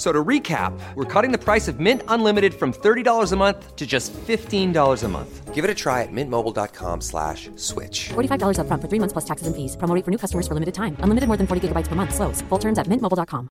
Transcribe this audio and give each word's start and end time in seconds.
F- 0.00 0.06
So 0.06 0.12
to 0.12 0.24
recap, 0.24 0.72
we're 0.94 1.04
cutting 1.04 1.30
the 1.30 1.44
price 1.44 1.68
of 1.68 1.78
Mint 1.78 2.02
Unlimited 2.08 2.54
from 2.54 2.72
$30 2.72 3.32
a 3.32 3.36
month 3.36 3.76
to 3.76 3.86
just 3.86 4.14
$15 4.14 5.04
a 5.04 5.08
month. 5.08 5.54
Give 5.54 5.62
it 5.62 5.70
a 5.70 5.74
try 5.74 6.02
at 6.02 6.08
mintmobile.com 6.10 7.02
slash 7.02 7.50
switch. 7.56 8.08
$45 8.14 8.56
upfront 8.56 8.80
for 8.80 8.88
three 8.88 8.98
months 8.98 9.12
plus 9.12 9.26
taxes 9.26 9.46
and 9.46 9.54
fees. 9.54 9.76
Promo 9.76 9.94
rate 9.94 10.04
for 10.06 10.10
new 10.10 10.16
customers 10.18 10.48
for 10.48 10.54
limited 10.54 10.72
time. 10.74 10.96
Unlimited 11.04 11.28
more 11.28 11.36
than 11.36 11.46
40 11.46 11.68
gigabytes 11.68 11.88
per 11.88 11.96
month. 11.96 12.14
Slows. 12.14 12.40
Full 12.48 12.58
terms 12.58 12.78
at 12.78 12.86
mintmobile.com. 12.88 13.48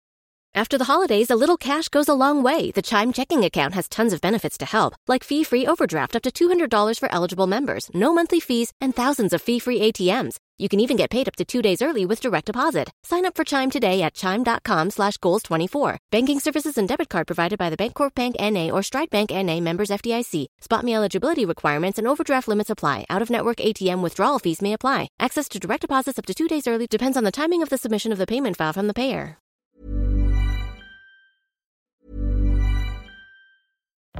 After 0.53 0.77
the 0.77 0.83
holidays, 0.91 1.31
a 1.31 1.35
little 1.37 1.57
cash 1.57 1.87
goes 1.89 2.09
a 2.09 2.13
long 2.13 2.43
way. 2.43 2.71
The 2.71 2.81
Chime 2.83 3.13
checking 3.13 3.43
account 3.45 3.73
has 3.73 3.87
tons 3.87 4.13
of 4.13 4.19
benefits 4.21 4.57
to 4.59 4.65
help, 4.65 4.95
like 5.07 5.23
fee-free 5.23 5.65
overdraft 5.65 6.15
up 6.17 6.23
to 6.23 6.31
$200 6.31 6.99
for 6.99 7.09
eligible 7.11 7.47
members, 7.47 7.89
no 7.93 8.13
monthly 8.13 8.39
fees, 8.41 8.71
and 8.81 8.93
thousands 8.95 9.33
of 9.33 9.41
fee-free 9.41 9.79
ATMs. 9.79 10.35
You 10.59 10.69
can 10.69 10.79
even 10.79 10.97
get 10.97 11.09
paid 11.09 11.27
up 11.27 11.35
to 11.37 11.45
two 11.45 11.61
days 11.61 11.81
early 11.81 12.05
with 12.05 12.21
direct 12.21 12.45
deposit. 12.45 12.91
Sign 13.03 13.25
up 13.25 13.35
for 13.35 13.43
Chime 13.43 13.71
today 13.71 14.03
at 14.03 14.13
chime.com 14.13 14.91
slash 14.91 15.17
goals24. 15.17 15.97
Banking 16.11 16.39
services 16.39 16.77
and 16.77 16.87
debit 16.87 17.09
card 17.09 17.25
provided 17.25 17.57
by 17.57 17.71
the 17.71 17.77
Bancorp 17.77 18.13
Bank 18.13 18.35
N.A. 18.37 18.69
or 18.69 18.83
Stride 18.83 19.09
Bank 19.09 19.31
N.A. 19.31 19.59
members 19.61 19.89
FDIC. 19.89 20.45
Spot 20.61 20.83
me 20.83 20.93
eligibility 20.93 21.45
requirements 21.45 21.97
and 21.97 22.07
overdraft 22.07 22.47
limits 22.47 22.69
apply. 22.69 23.05
Out-of-network 23.09 23.57
ATM 23.57 24.01
withdrawal 24.01 24.37
fees 24.37 24.61
may 24.61 24.73
apply. 24.73 25.07
Access 25.19 25.49
to 25.49 25.59
direct 25.59 25.81
deposits 25.81 26.19
up 26.19 26.27
to 26.27 26.33
two 26.35 26.47
days 26.47 26.67
early 26.67 26.85
depends 26.87 27.17
on 27.17 27.23
the 27.23 27.31
timing 27.31 27.63
of 27.63 27.69
the 27.69 27.77
submission 27.77 28.11
of 28.11 28.19
the 28.19 28.27
payment 28.27 28.55
file 28.55 28.73
from 28.73 28.87
the 28.87 28.93
payer. 28.93 29.39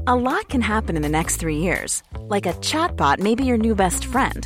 A 0.08 0.16
lot 0.16 0.50
can 0.50 0.60
happen 0.62 0.98
in 0.98 1.02
the 1.02 1.08
next 1.08 1.38
three 1.38 1.60
years. 1.60 2.04
Like 2.20 2.46
a 2.46 2.54
chatbot 2.54 3.20
may 3.20 3.36
be 3.36 3.46
your 3.46 3.58
new 3.58 3.74
best 3.74 4.04
friend. 4.04 4.46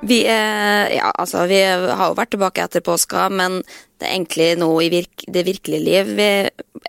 Vi 0.00 0.22
er, 0.24 0.88
ja, 0.94 1.10
altså, 1.20 1.44
vi 1.50 1.60
har 1.60 2.06
jo 2.08 2.16
vært 2.16 2.32
tilbake 2.32 2.64
etter 2.64 2.84
påska, 2.84 3.28
men 3.28 3.60
det 4.00 4.08
er 4.08 4.14
egentlig 4.14 4.48
nå 4.60 4.70
i 4.80 4.88
virk, 4.92 5.26
det 5.28 5.44
virkelige 5.44 5.84
liv 5.84 6.12
vi 6.16 6.28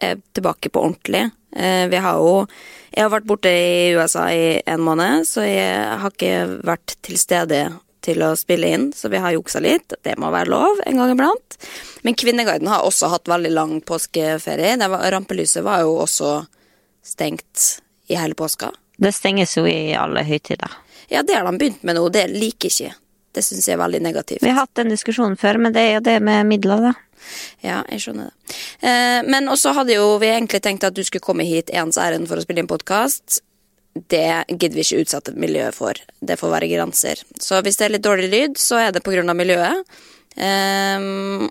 er 0.01 0.22
tilbake 0.31 0.72
på 0.72 0.83
ordentlig. 0.88 1.25
Eh, 1.55 1.88
vi 1.91 1.99
har 1.99 2.22
jo 2.23 2.47
Jeg 2.91 3.05
har 3.05 3.11
vært 3.13 3.27
borte 3.27 3.47
i 3.47 3.94
USA 3.95 4.25
i 4.35 4.61
en 4.67 4.81
måned, 4.83 5.23
så 5.23 5.45
jeg 5.47 5.99
har 6.01 6.11
ikke 6.11 6.59
vært 6.67 6.97
til 7.01 7.16
stede 7.16 7.61
til 8.03 8.19
å 8.25 8.33
spille 8.35 8.67
inn, 8.67 8.89
så 8.91 9.07
vi 9.07 9.22
har 9.22 9.31
juksa 9.31 9.61
litt. 9.63 9.93
Det 10.03 10.17
må 10.19 10.28
være 10.33 10.51
lov 10.51 10.81
en 10.85 10.99
gang 10.99 11.13
iblant. 11.13 11.57
Men 12.03 12.17
Kvinneguiden 12.19 12.67
har 12.67 12.83
også 12.83 13.07
hatt 13.13 13.31
veldig 13.31 13.53
lang 13.53 13.78
påskeferie. 13.88 14.75
Var, 14.75 15.07
rampelyset 15.16 15.63
var 15.63 15.85
jo 15.85 16.01
også 16.03 16.33
stengt 16.99 17.79
i 18.11 18.19
hele 18.19 18.35
påska. 18.35 18.73
Det 18.99 19.13
stenges 19.16 19.55
jo 19.55 19.63
i 19.69 19.93
alle 19.95 20.25
høytider. 20.28 20.80
Ja, 21.11 21.23
det 21.27 21.35
har 21.35 21.45
de 21.47 21.57
begynt 21.59 21.83
med 21.88 21.97
nå. 21.97 22.07
Det 22.13 22.25
liker 22.31 22.72
ikke. 22.72 22.94
Det 23.35 23.44
syns 23.44 23.67
jeg 23.67 23.75
er 23.77 23.81
veldig 23.83 24.01
negativt. 24.03 24.44
Vi 24.44 24.51
har 24.51 24.63
hatt 24.63 24.75
den 24.79 24.91
diskusjonen 24.91 25.38
før, 25.39 25.59
men 25.61 25.75
det 25.75 25.83
er 25.83 25.94
jo 25.97 26.03
det 26.07 26.17
med 26.23 26.47
midler, 26.49 26.83
da. 26.89 26.94
Ja, 27.63 27.81
jeg 27.91 28.01
skjønner 28.03 28.29
det. 28.31 28.55
Eh, 28.88 29.19
men 29.29 29.47
også 29.51 29.73
hadde 29.77 29.95
jo 29.95 30.17
vi 30.22 30.31
egentlig 30.31 30.61
tenkt 30.66 30.88
at 30.88 30.95
du 30.97 31.03
skulle 31.05 31.23
komme 31.23 31.45
hit 31.47 31.69
ens 31.75 31.99
ærend 32.01 32.27
for 32.31 32.39
å 32.39 32.44
spille 32.44 32.63
inn 32.63 32.72
podkast. 32.72 33.39
Det 33.94 34.23
gidder 34.47 34.77
vi 34.79 34.85
ikke 34.85 35.03
utsette 35.03 35.35
miljøet 35.39 35.75
for. 35.75 35.99
Det 36.23 36.39
får 36.39 36.53
være 36.55 36.72
grenser. 36.72 37.22
Så 37.43 37.59
hvis 37.63 37.79
det 37.79 37.88
er 37.88 37.95
litt 37.97 38.07
dårlig 38.07 38.31
lyd, 38.31 38.59
så 38.59 38.79
er 38.79 38.95
det 38.95 39.03
på 39.03 39.13
grunn 39.13 39.31
av 39.31 39.38
miljøet. 39.39 39.83
Um, 40.31 41.49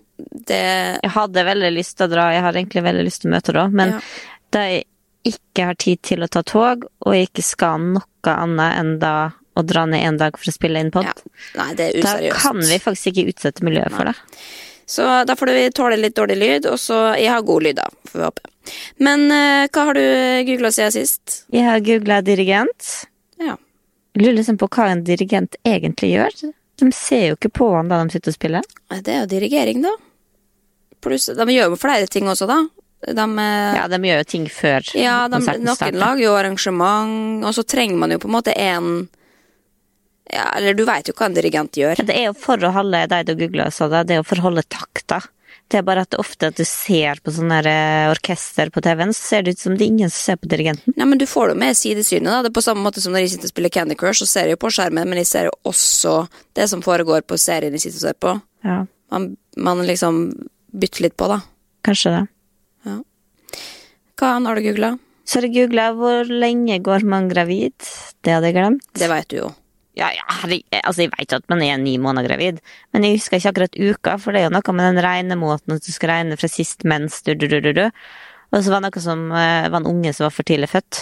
det 0.49 0.63
Jeg 1.03 1.11
hadde 1.13 1.43
veldig 1.45 1.69
lyst 1.75 1.99
til 1.99 2.07
å 2.07 2.13
dra, 2.15 2.31
jeg 2.33 2.41
har 2.41 2.57
egentlig 2.57 2.81
veldig 2.87 3.03
lyst 3.05 3.21
til 3.21 3.29
å 3.29 3.35
møte 3.35 3.53
da, 3.53 3.67
men 3.69 3.91
Ja. 3.93 3.99
da 4.49 4.63
jeg 4.71 4.85
ikke 5.23 5.65
har 5.69 5.77
tid 5.77 6.01
til 6.01 6.25
å 6.25 6.29
ta 6.33 6.41
tog, 6.41 6.87
og 7.05 7.13
jeg 7.13 7.29
ikke 7.29 7.45
skal 7.45 7.77
noe 7.79 8.01
annet 8.25 8.79
enn 8.79 8.97
da 8.99 9.13
å 9.57 9.63
dra 9.67 9.85
ned 9.89 10.05
en 10.07 10.19
dag 10.21 10.37
for 10.39 10.51
å 10.51 10.55
spille 10.55 10.81
inn 10.81 10.91
pod, 10.93 11.07
ja. 11.09 11.15
Nei, 11.59 11.71
det 11.75 11.87
er 11.89 11.97
useriøst. 11.99 12.35
da 12.35 12.43
kan 12.43 12.61
vi 12.63 12.77
faktisk 12.79 13.11
ikke 13.11 13.33
utsette 13.33 13.65
miljøet 13.67 13.95
for 13.95 14.11
det. 14.11 14.15
Så 14.91 15.07
da 15.27 15.35
får 15.39 15.53
vi 15.55 15.65
tåle 15.75 15.97
litt 15.99 16.15
dårlig 16.15 16.35
lyd, 16.35 16.65
og 16.67 16.79
så 16.79 17.13
Jeg 17.15 17.31
har 17.31 17.43
god 17.47 17.63
lyd, 17.63 17.77
da, 17.79 17.87
får 18.11 18.19
vi 18.19 18.25
håpe. 18.27 18.49
Men 18.99 19.27
uh, 19.31 19.67
hva 19.71 19.85
har 19.89 19.97
du 19.97 20.03
googla 20.47 20.71
siden 20.71 20.95
sist? 20.95 21.43
Jeg 21.51 21.63
har 21.67 21.79
googla 21.85 22.21
dirigent. 22.25 22.89
Ja. 23.39 23.55
Jeg 24.15 24.25
lurer 24.25 24.39
liksom 24.41 24.59
på 24.59 24.67
hva 24.67 24.89
en 24.91 25.05
dirigent 25.07 25.55
egentlig 25.63 26.11
gjør. 26.15 26.35
De 26.81 26.91
ser 26.95 27.27
jo 27.29 27.39
ikke 27.39 27.53
på 27.61 27.69
han 27.75 27.91
da 27.91 28.01
de 28.03 28.15
sitter 28.17 28.33
og 28.33 28.37
spiller. 28.37 28.67
Det 28.91 29.13
er 29.13 29.23
jo 29.23 29.31
dirigering, 29.31 29.83
da. 29.85 29.95
Pluss 31.01 31.29
De 31.33 31.47
gjør 31.49 31.71
jo 31.73 31.79
flere 31.79 32.09
ting 32.11 32.27
også, 32.29 32.47
da. 32.49 32.59
De 33.01 33.23
eh, 33.23 33.75
Ja, 33.79 33.87
de 33.89 33.97
gjør 34.05 34.21
jo 34.21 34.27
ting 34.29 34.43
før 34.53 34.85
Ja, 34.93 35.15
de, 35.31 35.39
konserten 35.39 35.65
noen 35.65 35.97
lager 36.03 36.23
jo 36.25 36.35
arrangement, 36.37 37.45
og 37.47 37.55
så 37.57 37.63
trenger 37.65 37.97
man 37.97 38.13
jo 38.13 38.19
på 38.21 38.29
en 38.29 38.35
måte 38.35 38.53
en 38.53 39.07
ja, 40.29 40.45
Eller 40.57 40.73
du 40.77 40.83
veit 40.85 41.07
jo 41.09 41.13
hva 41.17 41.25
en 41.27 41.33
dirigent 41.35 41.75
gjør. 41.75 42.01
Det 42.05 42.13
er 42.15 42.27
jo 42.29 42.33
for 42.37 42.61
å 42.63 42.71
holde 42.75 43.05
deg 43.11 43.25
du 43.27 43.35
googler, 43.39 43.71
så 43.73 43.87
det, 43.91 44.05
det 44.07 44.15
er 44.15 44.21
jo 44.21 44.27
for 44.29 44.39
å 44.43 44.49
holde 44.49 44.63
takta. 44.69 45.21
Det 45.71 45.79
er 45.79 45.85
bare 45.87 46.01
at 46.03 46.15
ofte 46.19 46.49
at 46.51 46.57
du 46.59 46.65
ser 46.67 47.19
på 47.23 47.31
sånne 47.31 47.61
eh, 47.67 48.09
orkester 48.11 48.69
på 48.75 48.81
TV-en, 48.83 49.13
så 49.15 49.21
ser 49.29 49.43
det 49.47 49.53
ut 49.55 49.59
som 49.63 49.75
det 49.77 49.85
er 49.85 49.91
ingen 49.93 50.09
som 50.11 50.19
ser 50.33 50.39
på 50.41 50.49
dirigenten. 50.51 50.93
Nei, 50.99 51.05
men 51.07 51.17
Du 51.19 51.23
får 51.27 51.47
det 51.47 51.55
jo 51.55 51.59
med 51.63 51.77
sidesynet. 51.79 52.27
da. 52.27 52.41
Det 52.43 52.51
er 52.51 52.57
på 52.57 52.63
samme 52.65 52.83
måte 52.83 52.99
som 53.03 53.13
når 53.15 53.23
jeg 53.23 53.33
sitter 53.37 53.47
og 53.47 53.53
spiller 53.53 53.71
Candy 53.71 53.95
Crush, 53.95 54.19
så 54.19 54.27
ser 54.27 54.49
jeg 54.49 54.57
jo 54.57 54.61
på 54.65 54.71
skjermen, 54.75 55.07
men 55.07 55.21
jeg 55.23 55.29
ser 55.31 55.47
jo 55.47 55.53
også 55.71 56.15
det 56.59 56.67
som 56.71 56.83
foregår 56.83 57.23
på 57.23 57.39
serien 57.39 57.71
jeg 57.77 57.85
sitter 57.87 58.01
og 58.01 58.07
ser 58.09 58.19
på. 58.27 58.33
Ja, 58.67 58.81
Man, 59.11 59.29
man 59.57 59.85
liksom 59.87 60.19
bytter 60.71 61.07
litt 61.07 61.15
på, 61.19 61.27
da. 61.31 61.39
kanskje 61.87 62.13
det. 62.17 62.25
Hva 64.21 64.35
annet 64.37 64.51
har 64.51 64.59
du 64.59 64.65
googla? 64.67 64.91
Så 65.25 65.39
har 65.39 65.47
jeg 65.47 65.55
googla 65.55 65.87
hvor 65.97 66.27
lenge 66.29 66.77
går 66.83 67.05
man 67.09 67.29
gravid. 67.31 67.73
Det 68.21 68.35
hadde 68.35 68.51
jeg 68.51 68.57
glemt. 68.59 68.83
Det 68.99 69.07
veit 69.09 69.29
du 69.31 69.37
jo. 69.39 69.47
Ja, 69.97 70.07
ja, 70.15 70.23
herre- 70.41 70.63
altså 70.85 71.03
jeg 71.03 71.11
jo 71.27 71.37
at 71.41 71.49
man 71.51 71.61
er 71.65 71.77
ni 71.81 71.97
måneder 71.99 72.29
gravid, 72.29 72.59
men 72.93 73.03
jeg 73.03 73.17
husker 73.17 73.37
ikke 73.41 73.51
akkurat 73.51 73.75
uka, 73.75 74.13
for 74.23 74.31
det 74.31 74.41
er 74.41 74.45
jo 74.47 74.53
noe 74.55 74.75
med 74.77 74.85
den 74.87 75.03
regnemåten 75.03 75.75
at 75.75 75.83
du 75.83 75.91
skal 75.91 76.13
regne 76.13 76.37
fra 76.39 76.47
sist 76.47 76.85
mens, 76.87 77.21
du, 77.27 77.33
du, 77.35 77.47
du, 77.51 77.59
du, 77.59 77.73
du. 77.75 77.83
Og 78.51 78.63
så 78.63 78.71
var 78.71 78.79
det 78.79 78.87
noe 78.91 79.03
som 79.03 79.25
eh, 79.35 79.67
var 79.67 79.81
en 79.81 79.89
unge 79.91 80.13
som 80.15 80.25
var 80.29 80.35
for 80.35 80.47
tidlig 80.47 80.69
født, 80.71 81.01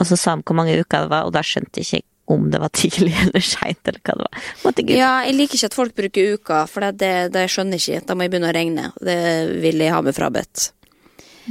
og 0.00 0.08
så 0.08 0.16
sa 0.16 0.32
han 0.36 0.44
hvor 0.48 0.56
mange 0.56 0.78
uker 0.80 1.04
det 1.04 1.12
var, 1.12 1.28
og 1.28 1.34
da 1.36 1.44
skjønte 1.44 1.82
jeg 1.84 2.00
ikke 2.00 2.08
om 2.32 2.46
det 2.52 2.60
var 2.62 2.72
tidlig 2.80 3.12
eller 3.26 3.44
seint, 3.44 3.82
eller 3.84 4.00
hva 4.00 4.16
det 4.16 4.26
var. 4.30 4.46
Måte. 4.64 4.86
Ja, 4.96 5.10
jeg 5.26 5.36
liker 5.36 5.58
ikke 5.60 5.68
at 5.72 5.76
folk 5.76 5.96
bruker 5.98 6.36
uka, 6.38 6.62
for 6.70 6.86
det, 6.86 6.94
det, 7.02 7.12
det 7.36 7.44
skjønner 7.52 7.76
jeg 7.76 7.98
ikke. 8.00 8.06
Da 8.08 8.16
må 8.16 8.24
jeg 8.24 8.32
begynne 8.32 8.48
å 8.52 8.56
regne. 8.56 8.88
Det 9.04 9.18
vil 9.60 9.84
jeg 9.84 9.92
ha 9.92 10.00
meg 10.06 10.16
frabedt. 10.16 10.70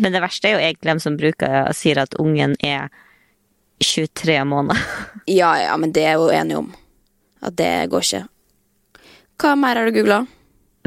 Men 0.01 0.15
det 0.15 0.21
verste 0.23 0.47
er 0.49 0.55
jo 0.55 0.63
egentlig 0.63 0.89
dem 0.95 1.01
som 1.03 1.17
bruker 1.19 1.69
sier 1.77 1.99
at 2.01 2.15
ungen 2.23 2.55
er 2.65 2.87
23 3.85 4.43
måneder. 4.47 4.83
Ja, 5.29 5.51
ja, 5.61 5.75
men 5.77 5.91
det 5.93 6.01
er 6.09 6.17
jo 6.17 6.31
enig 6.33 6.55
om. 6.57 6.71
At 7.45 7.53
det 7.59 7.87
går 7.91 8.03
ikke. 8.03 8.21
Hva 9.39 9.51
mer 9.55 9.77
har 9.77 9.87
du 9.87 9.93
googla? 9.95 10.17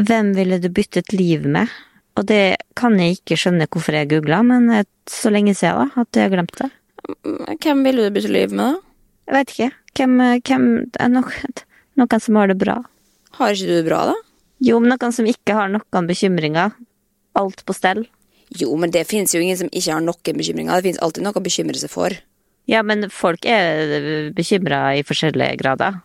Hvem 0.03 0.33
ville 0.37 0.59
du 0.61 0.67
byttet 0.75 1.15
liv 1.15 1.47
med? 1.47 1.71
Og 2.19 2.27
det 2.29 2.57
kan 2.79 2.99
jeg 2.99 3.21
ikke 3.21 3.39
skjønne 3.39 3.69
hvorfor 3.71 3.95
jeg 3.97 4.11
googla, 4.11 4.41
men 4.47 4.67
eh, 4.75 4.87
så 5.11 5.31
lenge 5.33 5.55
siden 5.55 5.87
da, 5.95 6.03
at 6.03 6.19
jeg 6.19 6.27
har 6.27 6.35
glemt 6.35 6.59
det. 6.59 6.69
Hvem 7.63 7.87
ville 7.87 8.05
du 8.05 8.15
bytte 8.15 8.33
liv 8.35 8.53
med, 8.55 8.75
da? 8.75 9.07
Jeg 9.25 9.37
vet 9.39 9.55
ikke. 9.55 9.71
Hvem, 9.95 10.19
hvem 10.51 10.67
er 11.01 11.15
noen, 11.15 11.63
noen 12.01 12.27
som 12.27 12.41
har 12.41 12.51
det 12.51 12.59
bra? 12.61 12.77
Har 13.39 13.55
ikke 13.55 13.71
du 13.71 13.77
det 13.79 13.87
bra, 13.89 14.03
da? 14.11 14.19
Jo, 14.65 14.83
men 14.83 14.95
noen 14.95 15.15
som 15.15 15.31
ikke 15.31 15.57
har 15.57 15.73
noen 15.73 16.11
bekymringer. 16.11 16.75
Alt 17.39 17.65
på 17.67 17.75
stell. 17.75 18.05
Jo, 18.55 18.71
men 18.79 18.93
det 18.95 19.07
finnes 19.11 19.35
jo 19.35 19.43
ingen 19.43 19.59
som 19.59 19.71
ikke 19.73 19.97
har 19.97 20.05
noen 20.05 20.39
bekymringer. 20.39 20.77
Det 20.79 20.91
finnes 20.91 21.03
alltid 21.03 21.27
noe 21.27 21.39
å 21.39 21.43
bekymre 21.45 21.81
seg 21.81 21.91
for. 21.91 22.15
Ja, 22.71 22.83
men 22.83 23.11
folk 23.13 23.45
er 23.45 24.31
bekymra 24.37 24.95
i 24.97 25.05
forskjellige 25.05 25.59
grader. 25.61 26.01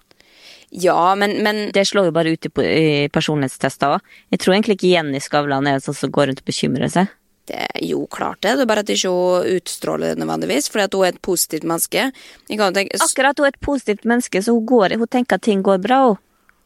Ja, 0.69 1.15
men, 1.15 1.39
men 1.43 1.71
Det 1.73 1.87
slår 1.87 2.09
jo 2.09 2.13
bare 2.13 2.35
ut 2.35 2.45
i, 2.45 3.07
personlighetstester 3.09 3.95
òg. 3.95 4.11
Jeg 4.29 4.43
tror 4.43 4.53
egentlig 4.53 4.77
ikke 4.77 4.91
Jenny 4.91 5.21
Skavlan 5.23 5.67
er 5.67 5.79
en 5.79 5.85
sånn 5.85 5.97
som 5.97 6.11
går 6.13 6.29
rundt 6.29 6.43
og 6.43 6.49
bekymrer 6.51 6.91
seg. 6.93 7.09
det 7.49 7.57
er 7.57 7.85
jo 7.89 8.03
klart 8.05 8.43
det. 8.45 8.55
Det 8.57 8.65
er 8.65 8.69
bare 8.69 8.83
at 8.85 8.91
ikke 8.93 9.09
hun 9.09 9.55
utstråler 9.57 10.13
det 10.13 10.21
nødvendigvis, 10.21 10.69
fordi 10.69 10.85
at 10.85 10.93
hun 10.93 11.05
er 11.07 11.15
et 11.15 11.21
positivt 11.25 11.65
menneske. 11.65 12.11
Tenke, 12.47 12.99
Akkurat 13.01 13.39
hun 13.39 13.47
er 13.47 13.55
et 13.55 13.61
positivt 13.65 14.05
menneske, 14.05 14.41
så 14.45 14.53
hun, 14.53 14.67
går, 14.69 14.97
hun 15.01 15.09
tenker 15.09 15.39
at 15.39 15.47
ting 15.47 15.63
går 15.65 15.81
bra. 15.81 16.01
hun. 16.11 16.19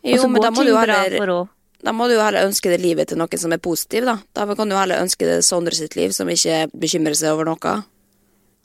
Jo, 0.04 0.28
men 0.28 0.44
da 0.44 0.52
må, 0.52 0.66
heller, 0.68 1.48
da 1.80 1.94
må 1.96 2.10
du 2.12 2.18
jo 2.18 2.24
heller 2.26 2.50
ønske 2.50 2.68
det 2.74 2.82
livet 2.84 3.08
til 3.08 3.22
noen 3.22 3.40
som 3.40 3.56
er 3.56 3.62
positiv, 3.64 4.04
da. 4.10 4.18
Da 4.36 4.44
kan 4.60 4.68
du 4.68 4.76
heller 4.76 5.00
ønske 5.00 5.30
det 5.30 5.40
Sondre 5.48 5.76
sitt 5.78 5.96
liv, 5.96 6.12
som 6.12 6.28
ikke 6.28 6.66
bekymrer 6.76 7.16
seg 7.16 7.32
over 7.32 7.48
noe. 7.48 7.78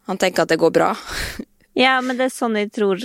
Han 0.08 0.19
tenker 0.20 0.44
at 0.44 0.52
det 0.52 0.60
går 0.60 0.72
bra. 0.75 0.90
Ja, 1.78 1.99
men 2.02 2.19
det 2.19 2.26
er 2.26 2.34
sånn 2.34 2.56
jeg 2.58 2.72
tror 2.75 2.99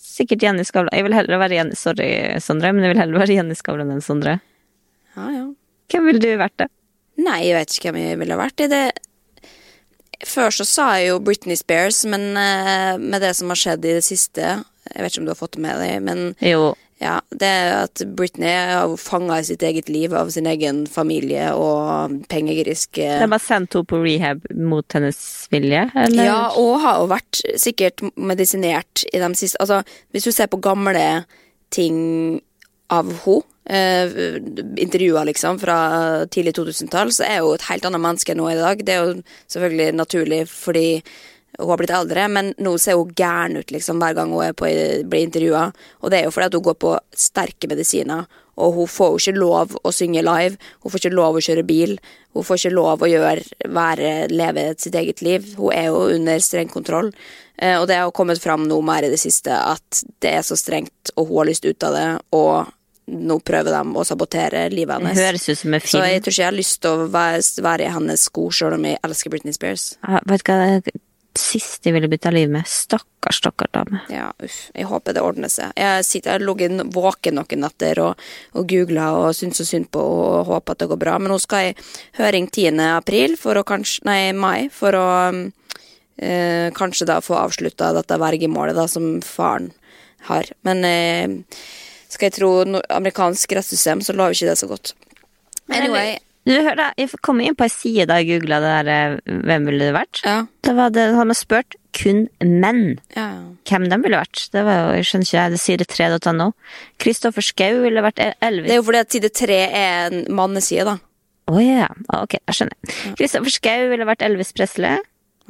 sikkert 0.00 0.44
Jenny 0.46 0.64
Skavlan 0.64 0.94
Jeg 0.96 1.04
vil 1.04 1.12
heller 1.12 1.40
være 1.42 1.58
Jenny 1.58 1.76
Sorry, 1.76 2.06
Sondre, 2.40 2.70
men 2.72 2.86
jeg 2.86 2.94
vil 2.94 3.00
heller 3.02 3.20
være 3.20 3.36
Jenny 3.36 3.56
Skavlan 3.58 3.90
enn 3.92 4.04
Sondre. 4.04 4.38
Ja, 5.18 5.26
ja. 5.34 5.42
Hvem 5.92 6.06
ville 6.08 6.22
du 6.22 6.30
vært, 6.40 6.56
da? 6.62 6.70
Nei, 7.20 7.40
jeg 7.44 7.58
vet 7.58 7.74
ikke 7.74 7.92
hvem 7.92 8.06
jeg 8.06 8.20
ville 8.22 8.38
vært 8.40 8.64
i 8.64 8.70
det. 8.72 8.84
Før 10.24 10.54
så 10.54 10.64
sa 10.66 10.86
jeg 10.96 11.10
jo 11.10 11.20
Britney 11.26 11.58
Spears, 11.58 12.00
men 12.08 12.30
eh, 12.40 12.94
med 13.02 13.20
det 13.22 13.34
som 13.36 13.52
har 13.52 13.60
skjedd 13.60 13.84
i 13.84 13.96
det 13.98 14.04
siste 14.06 14.40
Jeg 14.40 15.04
vet 15.04 15.12
ikke 15.12 15.20
om 15.20 15.28
du 15.28 15.34
har 15.34 15.40
fått 15.42 15.58
det 15.58 15.64
med 15.66 15.82
deg, 15.82 15.98
men 16.06 16.24
Jo, 16.40 16.72
ja, 17.04 17.18
det 17.36 17.48
er 17.48 17.74
at 17.82 18.02
Britney 18.16 18.48
har 18.48 18.94
fanga 19.00 19.36
i 19.40 19.44
sitt 19.44 19.62
eget 19.66 19.90
liv 19.92 20.14
av 20.16 20.30
sin 20.32 20.48
egen 20.48 20.84
familie 20.88 21.50
og 21.52 22.14
pengegrisk 22.32 22.98
eh, 23.02 23.18
de 23.20 23.28
har 23.28 23.42
sendt 23.42 23.76
henne 23.76 23.90
på 23.90 24.00
rehab 24.00 24.46
mot 24.56 24.96
hennes 24.96 25.18
vilje, 25.52 25.84
eller? 25.92 26.24
Ja, 26.24 26.38
og 26.60 26.80
har 26.84 27.02
jo 27.02 27.10
vært 27.12 27.42
sikkert 27.60 28.04
medisinert 28.16 29.04
i 29.12 29.20
de 29.20 29.30
siste 29.38 29.60
Altså, 29.64 29.82
hvis 30.12 30.26
du 30.26 30.32
ser 30.34 30.48
på 30.50 30.58
gamle 30.64 31.24
ting 31.72 32.40
av 32.92 33.12
henne, 33.24 33.42
eh, 33.64 34.10
intervjuer 34.84 35.24
liksom 35.30 35.60
fra 35.60 35.78
tidlig 36.26 36.56
2000-tall, 36.58 37.12
så 37.12 37.24
er 37.28 37.44
hun 37.44 37.54
et 37.54 37.68
helt 37.70 37.86
annet 37.88 38.02
menneske 38.02 38.36
nå 38.36 38.48
er 38.50 38.58
i 38.58 38.64
dag. 38.64 38.82
Det 38.84 38.94
er 38.94 39.04
jo 39.04 39.22
selvfølgelig 39.54 39.94
naturlig 39.96 40.42
fordi 40.50 40.88
hun 41.58 41.70
har 41.70 41.80
blitt 41.80 41.94
eldre, 41.94 42.28
men 42.28 42.52
nå 42.62 42.76
ser 42.82 42.98
hun 42.98 43.12
gæren 43.16 43.58
ut 43.60 43.74
liksom 43.74 44.00
hver 44.02 44.16
gang 44.18 44.32
hun 44.34 44.46
er 44.46 44.56
på, 44.56 44.70
blir 45.08 45.26
intervjua. 45.28 45.68
Og 46.02 46.10
det 46.10 46.20
er 46.20 46.28
jo 46.28 46.34
fordi 46.34 46.50
at 46.50 46.56
hun 46.58 46.66
går 46.66 46.78
på 46.82 46.94
sterke 47.26 47.70
medisiner, 47.70 48.26
og 48.54 48.76
hun 48.76 48.90
får 48.90 49.14
jo 49.14 49.22
ikke 49.22 49.40
lov 49.40 49.72
å 49.82 49.92
synge 49.94 50.22
live. 50.22 50.58
Hun 50.82 50.92
får 50.92 51.02
ikke 51.02 51.16
lov 51.16 51.38
å 51.38 51.42
kjøre 51.42 51.64
bil. 51.66 51.96
Hun 52.34 52.46
får 52.46 52.60
ikke 52.60 52.74
lov 52.74 53.02
å 53.02 53.10
gjøre, 53.10 53.42
være, 53.66 54.12
leve 54.30 54.68
sitt 54.78 54.94
eget 54.98 55.24
liv. 55.26 55.48
Hun 55.58 55.74
er 55.74 55.88
jo 55.90 56.04
under 56.14 56.38
streng 56.42 56.70
kontroll. 56.70 57.10
Eh, 57.58 57.74
og 57.80 57.88
det 57.90 57.98
har 57.98 58.14
kommet 58.14 58.42
fram 58.42 58.68
nå 58.70 58.78
mer 58.86 59.06
i 59.06 59.10
det 59.10 59.18
siste 59.22 59.54
at 59.54 60.04
det 60.22 60.36
er 60.38 60.46
så 60.46 60.58
strengt, 60.58 61.14
og 61.14 61.28
hun 61.28 61.42
har 61.42 61.50
lyst 61.50 61.66
ut 61.66 61.86
av 61.86 61.98
det, 61.98 62.08
og 62.38 62.72
nå 63.04 63.36
prøver 63.44 63.74
de 63.74 63.98
å 64.00 64.04
sabotere 64.06 64.68
livet 64.72 64.96
hennes. 64.96 65.18
høres 65.18 65.48
ut 65.48 65.60
som 65.60 65.74
en 65.76 65.82
film. 65.82 65.90
Så 65.92 66.04
jeg 66.08 66.22
tror 66.22 66.32
ikke 66.32 66.42
jeg 66.42 66.48
har 66.48 66.56
lyst 66.56 66.78
til 66.80 66.94
å 66.94 67.08
være, 67.12 67.42
være 67.66 67.84
i 67.84 67.92
hennes 67.92 68.28
sko, 68.30 68.46
sjøl 68.54 68.78
om 68.78 68.86
jeg 68.88 69.00
elsker 69.04 69.34
Britney 69.34 69.56
Spears. 69.56 69.90
Ja, 70.06 70.22
Vet 70.30 70.46
du 70.46 70.52
hva 70.52 70.78
siste 71.38 71.88
jeg 71.88 71.96
ville 71.96 72.08
bytta 72.10 72.30
liv 72.34 72.50
med? 72.50 72.66
Stakkars, 72.68 73.40
stakkars 73.40 73.72
dame. 73.74 74.00
Ja, 74.12 74.28
uff. 74.44 74.58
Jeg 74.74 74.88
håper 74.90 75.16
det 75.16 75.22
ordner 75.24 75.50
seg. 75.52 75.72
Jeg 75.78 76.06
sitter, 76.06 76.36
har 76.36 76.44
ligget 76.44 76.82
våken 76.94 77.38
noen 77.38 77.62
netter 77.64 78.00
og, 78.04 78.24
og 78.54 78.66
googla 78.70 79.10
og 79.18 79.36
syns 79.36 79.60
så 79.60 79.68
synd 79.68 79.90
på 79.94 80.02
og 80.02 80.50
håper 80.50 80.76
at 80.76 80.84
det 80.84 80.90
går 80.92 81.00
bra. 81.02 81.16
Men 81.18 81.34
nå 81.34 81.38
skal 81.42 81.68
jeg 81.68 81.78
høring 82.20 82.48
10. 82.50 82.82
april, 82.94 83.38
for 83.40 83.58
å 83.58 83.66
kanskje 83.66 84.06
Nei, 84.08 84.18
mai, 84.36 84.68
for 84.72 84.96
å 84.98 85.06
øh, 85.30 86.68
kanskje 86.76 87.08
da 87.08 87.20
få 87.24 87.38
avslutta 87.40 87.92
dette 87.96 88.20
vergemålet 88.20 88.76
da, 88.76 88.88
som 88.90 89.16
faren 89.24 89.72
har. 90.28 90.50
Men 90.66 90.84
øh, 90.88 91.40
skal 92.10 92.28
jeg 92.28 92.38
tro 92.38 92.52
no 92.68 92.82
amerikansk 92.94 93.56
rettssystem, 93.56 94.04
så 94.04 94.14
lover 94.14 94.36
ikke 94.36 94.52
det 94.52 94.60
så 94.60 94.70
godt. 94.70 94.94
Anyway. 95.72 96.18
Du, 96.44 96.52
hør 96.52 96.76
da, 96.76 96.90
Jeg 97.00 97.08
kom 97.24 97.40
inn 97.40 97.56
på 97.56 97.64
ei 97.64 97.72
side 97.72 98.04
da 98.10 98.18
jeg 98.20 98.34
googla 98.34 98.58
det 98.60 98.72
der 98.74 98.90
eh, 98.92 99.38
Hvem 99.48 99.68
ville 99.68 99.88
det 99.88 99.94
vært? 99.96 100.20
Ja. 100.26 100.36
Da 100.66 100.74
var 100.76 100.92
det, 100.92 101.06
hadde 101.16 101.30
man 101.30 101.38
spurt 101.38 101.78
kun 101.94 102.24
menn 102.42 102.98
ja. 103.14 103.28
hvem 103.68 103.86
de 103.86 103.98
ville 104.02 104.18
vært. 104.18 104.48
Det 104.50 104.64
var 104.66 104.80
jo, 104.80 104.86
jeg 104.98 105.08
skjønner 105.08 105.28
ikke, 105.28 105.44
det 105.52 105.60
sier 105.62 105.78
det 105.78 105.86
3.no. 105.92 106.48
Kristoffer 106.98 107.46
Schou 107.46 107.84
ville 107.84 108.02
vært 108.02 108.18
Elvis. 108.24 108.66
Det 108.66 108.74
er 108.74 108.80
jo 108.80 108.86
fordi 108.88 109.02
at 109.04 109.14
side 109.14 109.30
tre 109.30 109.58
er 109.68 110.08
en 110.08 110.24
manneside, 110.34 110.88
da. 110.88 110.96
Å 111.54 111.60
ja, 111.62 111.86
ah, 112.08 112.24
ok, 112.24 112.38
jeg 112.40 112.58
skjønner. 112.58 112.94
Kristoffer 113.20 113.54
Schou 113.54 113.90
ville 113.92 114.08
vært 114.08 114.24
Elvis 114.26 114.50
Presley. 114.56 115.04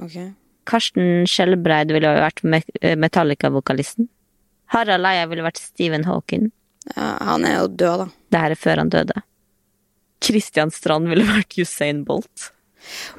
Okay. 0.04 0.34
Karsten 0.68 1.24
Skjelbreid 1.30 1.92
ville 1.96 2.12
vært 2.18 2.44
eh, 2.44 2.92
Metallica-vokalisten. 3.00 4.10
Harald 4.74 5.08
Eia 5.08 5.24
ville 5.30 5.44
vært 5.46 5.62
Stephen 5.62 6.04
Hawking. 6.08 6.50
Ja, 6.92 7.14
han 7.30 7.48
er 7.48 7.62
jo 7.62 7.70
død, 7.72 8.04
da. 8.04 8.10
Det 8.34 8.44
her 8.44 8.54
er 8.56 8.60
før 8.60 8.84
han 8.84 8.92
døde. 8.92 9.24
Christian 10.24 10.72
Strand 10.74 11.10
ville 11.10 11.26
vært 11.28 11.56
Usain 11.60 12.02
Bolt. 12.06 12.50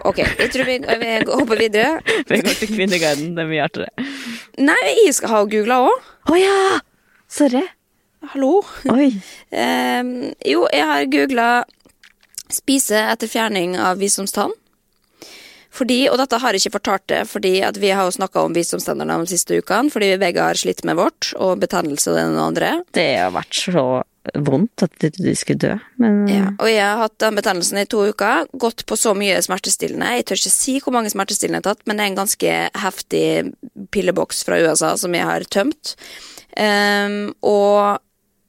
Ok, 0.05 0.19
jeg 0.21 0.51
tror 0.53 0.67
vi, 0.67 0.75
vi 1.01 1.13
hopper 1.25 1.57
videre. 1.57 2.01
Vi 2.29 2.41
går 2.45 2.57
til 2.59 2.69
Kvinneguiden, 2.69 3.31
det 3.37 3.45
er 3.45 3.49
mye 3.49 3.63
artigere. 3.65 4.05
Nei, 4.61 4.81
jeg 5.05 5.15
skal 5.17 5.33
ha 5.33 5.39
googla 5.49 5.79
òg. 5.87 6.11
Å 6.29 6.37
ja! 6.37 6.59
Sorry. 7.31 7.63
Hallo. 8.33 8.59
Oi. 8.93 9.09
um, 9.51 10.11
jo, 10.53 10.67
jeg 10.73 10.85
har 10.91 11.09
googla 11.13 11.49
'spise 12.45 13.01
etter 13.09 13.29
fjerning 13.29 13.73
av 13.81 13.97
visdomstann'. 13.97 14.53
Fordi, 15.75 16.05
og 16.07 16.19
dette 16.21 16.37
har 16.39 16.55
jeg 16.55 16.63
ikke 16.63 16.77
fortalt 16.77 17.03
det, 17.11 17.23
fordi 17.27 17.57
vi 17.81 17.89
har 17.91 18.07
jo 18.07 18.13
snakka 18.15 18.45
om 18.45 18.53
visdomstennene 18.55 19.17
de 19.25 19.33
siste 19.33 19.57
ukene, 19.59 19.91
fordi 19.91 20.13
vi 20.13 20.21
begge 20.21 20.45
har 20.45 20.55
slitt 20.55 20.85
med 20.87 20.95
vårt, 20.95 21.33
og 21.35 21.59
betennelse 21.59 22.13
og 22.13 22.15
det 22.15 22.45
andre. 22.45 22.69
Det 22.95 23.09
har 23.19 23.33
vært 23.35 23.57
så 23.65 23.83
vondt 24.33 24.85
at 24.85 24.93
de, 25.01 25.11
de 25.13 25.33
skulle 25.37 25.61
dø, 25.61 25.73
men 26.01 26.23
Ja, 26.29 26.47
og 26.57 26.69
jeg 26.69 26.83
har 26.83 27.01
hatt 27.03 27.17
den 27.21 27.37
betennelsen 27.37 27.81
i 27.81 27.87
to 27.89 28.05
uker, 28.09 28.47
gått 28.57 28.85
på 28.89 28.97
så 28.99 29.13
mye 29.17 29.37
smertestillende. 29.45 30.15
Jeg 30.17 30.25
tør 30.29 30.41
ikke 30.41 30.53
si 30.55 30.77
hvor 30.83 30.95
mange 30.95 31.11
smertestillende 31.13 31.61
jeg 31.61 31.65
har 31.65 31.75
tatt, 31.75 31.85
men 31.85 31.99
det 31.99 32.05
er 32.05 32.11
en 32.11 32.21
ganske 32.21 32.55
heftig 32.85 33.27
pilleboks 33.95 34.41
fra 34.47 34.59
USA 34.63 34.95
som 34.99 35.15
jeg 35.17 35.27
har 35.27 35.45
tømt. 35.51 35.95
Um, 36.55 37.35
og 37.45 38.01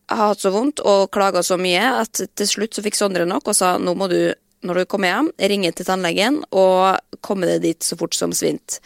jeg 0.07 0.19
har 0.21 0.33
hatt 0.33 0.43
så 0.45 0.53
vondt 0.55 0.83
og 0.87 1.11
klaga 1.15 1.43
så 1.43 1.59
mye 1.59 1.83
at 2.05 2.23
til 2.39 2.49
slutt 2.49 2.77
så 2.77 2.85
fikk 2.85 2.99
Sondre 2.99 3.27
nok 3.27 3.49
og 3.51 3.57
sa 3.59 3.75
nå 3.83 3.97
må 3.99 4.07
du, 4.13 4.21
når 4.67 4.81
du 4.81 4.91
kommer 4.91 5.11
hjem, 5.11 5.31
ringe 5.51 5.73
til 5.75 5.89
tannlegen 5.89 6.41
og 6.55 7.19
komme 7.27 7.49
deg 7.51 7.65
dit 7.65 7.83
så 7.83 7.99
fort 7.99 8.15
som 8.15 8.35
svint. 8.37 8.79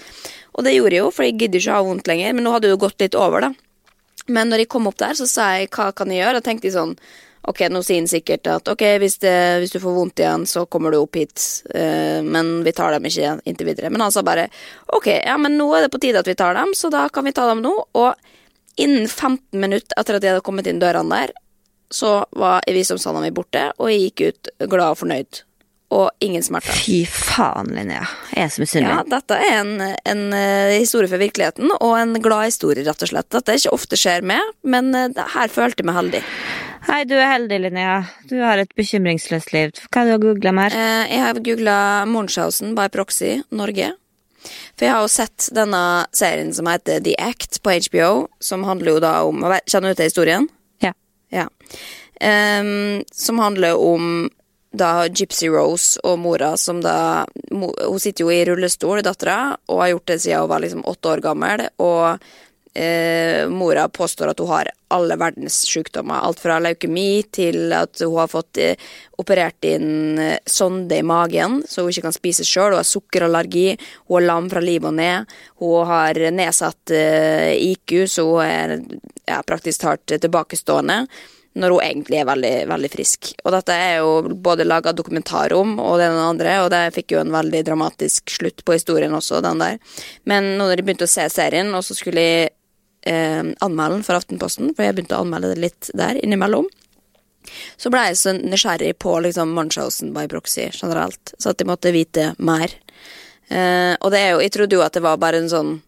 Og 0.56 0.64
det 0.64 0.74
gjorde 0.74 0.96
jeg 0.96 1.04
jo, 1.04 1.10
for 1.14 1.28
jeg 1.28 1.36
gidder 1.38 1.60
ikke 1.60 1.74
å 1.74 1.80
ha 1.82 1.88
vondt 1.90 2.08
lenger, 2.08 2.32
men 2.34 2.46
nå 2.46 2.54
hadde 2.54 2.68
det 2.68 2.72
jo 2.74 2.84
gått 2.86 3.04
litt 3.04 3.18
over, 3.18 3.44
da. 3.44 3.52
Men 4.30 4.52
når 4.52 4.64
jeg 4.64 4.70
kom 4.72 4.86
opp 4.90 5.00
der, 5.00 5.16
så 5.18 5.26
sa 5.28 5.50
jeg 5.58 5.70
hva 5.74 5.90
kan 5.96 6.12
jeg 6.12 6.22
gjøre? 6.22 6.40
Og 6.40 6.46
tenkte 6.46 6.68
de 6.68 6.76
sånn 6.76 6.94
Ok, 7.48 7.62
nå 7.72 7.80
sier 7.80 8.02
han 8.02 8.08
sikkert 8.10 8.50
at 8.52 8.66
ok, 8.68 8.82
hvis, 9.00 9.14
det, 9.22 9.32
hvis 9.62 9.72
du 9.72 9.78
får 9.80 9.94
vondt 9.96 10.20
igjen, 10.20 10.42
så 10.44 10.66
kommer 10.68 10.92
du 10.92 10.98
opp 10.98 11.16
hit, 11.16 11.40
uh, 11.72 12.20
men 12.20 12.58
vi 12.66 12.74
tar 12.76 12.92
dem 12.92 13.06
ikke 13.08 13.30
inntil 13.48 13.70
videre. 13.70 13.88
Men 13.88 14.04
han 14.04 14.12
sa 14.12 14.20
bare 14.26 14.50
ok, 14.92 15.08
ja, 15.22 15.38
men 15.40 15.56
nå 15.56 15.70
er 15.72 15.86
det 15.86 15.92
på 15.94 16.02
tide 16.04 16.20
at 16.20 16.28
vi 16.28 16.36
tar 16.36 16.52
dem, 16.58 16.74
så 16.76 16.92
da 16.92 17.06
kan 17.08 17.24
vi 17.24 17.32
ta 17.32 17.46
dem 17.48 17.62
nå. 17.64 17.72
Og 17.96 18.76
innen 18.76 19.08
15 19.08 19.56
minutter 19.56 19.96
etter 19.96 20.18
at 20.18 20.26
jeg 20.26 20.34
hadde 20.34 20.44
kommet 20.44 20.68
inn 20.68 20.82
dørene 20.84 21.22
der, 21.22 21.32
så 21.90 22.20
var 22.36 22.60
vi 22.66 22.84
som 22.84 23.00
visdomstanna 23.00 23.24
mi 23.24 23.32
borte, 23.34 23.70
og 23.80 23.88
jeg 23.88 24.10
gikk 24.10 24.26
ut 24.28 24.52
glad 24.68 24.92
og 24.92 25.00
fornøyd. 25.00 25.40
Og 25.90 26.10
ingen 26.22 26.42
smarte. 26.46 26.70
Fy 26.70 27.02
faen, 27.10 27.72
Linnea. 27.74 28.04
Jeg 28.30 28.44
er 28.46 28.50
så 28.54 28.62
misunnelig. 28.62 28.92
Ja, 28.94 29.04
dette 29.10 29.38
er 29.42 29.56
en, 29.58 29.72
en 29.82 30.20
eh, 30.36 30.76
historie 30.78 31.10
fra 31.10 31.18
virkeligheten, 31.18 31.72
og 31.80 31.96
en 31.98 32.14
glad 32.22 32.46
historie, 32.52 32.84
rett 32.86 33.02
og 33.02 33.10
slett. 33.10 33.26
Dette 33.34 33.50
er 33.50 33.58
ikke 33.58 33.74
ofte 33.74 33.98
skjer 33.98 34.26
med, 34.30 34.52
men 34.62 34.94
eh, 34.94 35.18
her 35.34 35.50
følte 35.50 35.82
jeg 35.82 35.90
meg 35.90 35.98
heldig. 35.98 36.22
Hei, 36.86 37.00
du 37.10 37.16
er 37.18 37.26
heldig, 37.32 37.58
Linnea. 37.66 37.96
Du 38.30 38.38
har 38.38 38.62
et 38.62 38.70
bekymringsløst 38.78 39.50
liv. 39.52 39.74
Hva 39.90 40.06
har 40.06 40.14
du 40.14 40.28
googla 40.28 40.54
mer? 40.54 40.78
Eh, 40.78 41.10
jeg 41.10 41.24
har 41.26 41.42
googla 41.50 41.76
Munchhausen 42.08 42.78
by 42.78 42.86
proxy 42.94 43.40
Norge. 43.50 43.90
For 44.78 44.86
jeg 44.86 44.94
har 44.94 45.04
jo 45.04 45.12
sett 45.12 45.50
denne 45.52 45.82
serien 46.16 46.54
som 46.56 46.70
heter 46.70 47.02
The 47.04 47.18
Act 47.20 47.60
på 47.66 47.74
HBO, 47.90 48.12
som 48.40 48.64
handler 48.64 48.94
jo 48.94 49.02
da 49.02 49.14
om 49.28 49.42
Kjenner 49.66 49.90
du 49.90 49.98
til 49.98 50.08
historien? 50.08 50.48
Ja. 50.80 50.94
Ja. 51.34 51.50
Um, 52.20 53.02
som 53.12 53.42
handler 53.42 53.76
om 53.76 54.30
da 54.70 55.08
Gypsy 55.08 55.48
Rose 55.50 56.00
og 56.06 56.20
mora 56.22 56.52
som 56.60 56.78
da 56.82 57.24
Hun 57.50 57.98
sitter 57.98 58.24
jo 58.24 58.30
i 58.30 58.44
rullestol, 58.46 59.02
dattera, 59.02 59.56
og 59.68 59.82
har 59.82 59.94
gjort 59.94 60.12
det 60.12 60.20
siden 60.22 60.44
hun 60.44 60.52
var 60.52 60.62
liksom 60.62 60.86
åtte 60.86 61.10
år 61.10 61.22
gammel. 61.24 61.64
Og 61.82 62.20
eh, 62.74 63.48
mora 63.50 63.88
påstår 63.88 64.30
at 64.30 64.38
hun 64.38 64.48
har 64.52 64.70
alle 64.94 65.16
verdens 65.18 65.56
sykdommer. 65.66 66.22
Alt 66.22 66.40
fra 66.42 66.60
leukemi 66.62 67.24
til 67.34 67.74
at 67.74 67.98
hun 68.04 68.14
har 68.20 68.30
fått 68.30 68.60
eh, 68.62 68.78
operert 69.18 69.66
inn 69.66 70.18
eh, 70.22 70.38
sonde 70.46 71.00
i 71.00 71.06
magen, 71.06 71.60
så 71.66 71.82
hun 71.82 71.90
ikke 71.90 72.06
kan 72.06 72.16
spise 72.16 72.46
sjøl. 72.46 72.70
Hun 72.70 72.80
har 72.80 72.88
sukkerallergi, 72.88 73.74
hun 74.06 74.20
er 74.20 74.28
lam 74.28 74.48
fra 74.52 74.62
liv 74.62 74.86
og 74.86 74.94
ned. 75.00 75.34
Hun 75.62 75.90
har 75.90 76.22
nedsatt 76.30 76.94
eh, 76.94 77.52
IQ, 77.72 77.98
så 78.14 78.28
hun 78.30 78.46
er 78.46 78.78
ja, 79.26 79.42
praktisk 79.46 79.82
talt 79.82 80.06
tilbakestående. 80.14 81.02
Når 81.58 81.72
hun 81.74 81.82
egentlig 81.82 82.20
er 82.20 82.28
veldig, 82.28 82.52
veldig 82.70 82.90
frisk. 82.92 83.32
Og 83.42 83.50
dette 83.56 83.74
er 83.74 83.96
jo 83.98 84.34
både 84.38 84.66
laga 84.68 84.92
dokumentar 84.94 85.50
om, 85.56 85.72
og 85.82 85.96
det 85.98 86.06
ene 86.06 86.14
og 86.14 86.20
det 86.20 86.28
andre, 86.28 86.52
og 86.62 86.70
det 86.70 86.82
fikk 86.94 87.16
jo 87.16 87.22
en 87.24 87.34
veldig 87.34 87.64
dramatisk 87.66 88.30
slutt 88.36 88.62
på 88.64 88.76
historien 88.76 89.16
også, 89.18 89.40
den 89.42 89.62
der. 89.62 89.80
Men 90.30 90.52
nå 90.54 90.68
når 90.68 90.78
jeg 90.78 90.86
begynte 90.86 91.08
å 91.08 91.10
se 91.10 91.26
serien, 91.32 91.72
og 91.74 91.82
så 91.82 91.96
skulle 91.98 92.22
jeg 92.22 92.52
eh, 93.10 93.42
anmelde 93.66 93.98
den 93.98 94.06
for 94.06 94.20
Aftenposten, 94.20 94.70
for 94.76 94.86
jeg 94.86 94.94
begynte 94.94 95.18
å 95.18 95.24
anmelde 95.24 95.54
det 95.54 95.64
litt 95.66 95.90
der 95.98 96.22
innimellom. 96.22 96.70
Så 97.80 97.90
ble 97.90 98.06
jeg 98.10 98.18
så 98.20 98.34
nysgjerrig 98.36 98.94
på 99.02 99.16
liksom 99.24 99.54
Munchhausen 99.56 100.14
by 100.14 100.26
proxy 100.30 100.68
generelt, 100.70 101.34
så 101.38 101.50
at 101.50 101.62
jeg 101.62 101.70
måtte 101.70 101.94
vite 101.94 102.30
mer. 102.38 102.74
Eh, 103.48 103.94
og 103.98 104.10
det 104.12 104.20
er 104.20 104.28
jo 104.36 104.42
Jeg 104.44 104.52
trodde 104.54 104.76
jo 104.76 104.82
at 104.84 104.94
det 104.94 105.02
var 105.02 105.16
bare 105.18 105.40
en 105.42 105.50
sånn 105.50 105.80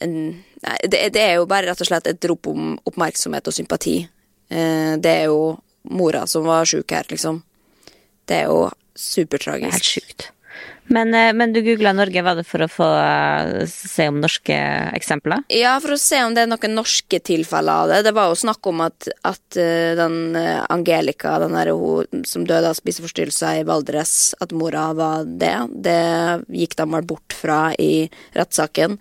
en, 0.00 0.14
nei, 0.62 0.76
det, 0.84 1.00
det 1.12 1.20
er 1.20 1.34
jo 1.36 1.48
bare 1.48 1.68
rett 1.68 1.82
og 1.82 1.88
slett 1.88 2.06
et 2.08 2.24
rop 2.30 2.48
om 2.50 2.76
oppmerksomhet 2.88 3.48
og 3.48 3.56
sympati. 3.56 3.98
Eh, 4.48 4.96
det 4.96 5.14
er 5.22 5.28
jo 5.28 5.58
mora 5.88 6.26
som 6.26 6.48
var 6.48 6.68
sjuk 6.68 6.92
her, 6.92 7.06
liksom. 7.10 7.42
Det 8.28 8.42
er 8.42 8.50
jo 8.50 8.66
supertragisk. 8.98 9.78
Helt 9.78 9.94
sjukt. 9.94 10.28
Men, 10.88 11.12
eh, 11.14 11.34
men 11.36 11.52
du 11.52 11.60
googla 11.60 11.92
Norge, 11.92 12.22
var 12.24 12.38
det 12.38 12.46
for 12.48 12.64
å 12.64 12.70
få 12.72 12.88
eh, 12.96 13.66
se 13.68 14.08
om 14.08 14.22
norske 14.22 14.56
eksempler? 14.96 15.44
Ja, 15.52 15.74
for 15.84 15.92
å 15.94 16.00
se 16.00 16.22
om 16.24 16.32
det 16.34 16.46
er 16.46 16.50
noen 16.50 16.76
norske 16.78 17.20
tilfeller 17.20 17.84
av 17.84 17.92
det. 17.92 18.02
Det 18.08 18.14
var 18.16 18.32
jo 18.32 18.40
snakk 18.40 18.70
om 18.72 18.80
at, 18.86 19.10
at 19.28 19.58
den 20.00 20.36
Angelica, 20.36 21.36
den 21.44 21.56
der 21.56 21.74
hun 21.76 22.24
som 22.28 22.48
døde 22.48 22.72
av 22.72 22.78
spiseforstyrrelser 22.80 23.60
i 23.60 23.66
Valdres, 23.68 24.34
at 24.40 24.56
mora 24.56 24.90
var 24.96 25.28
det. 25.28 25.56
Det 25.76 25.98
gikk 26.56 26.78
de 26.80 26.88
vel 26.96 27.10
bort 27.12 27.36
fra 27.36 27.66
i 27.76 28.08
rettssaken. 28.36 28.96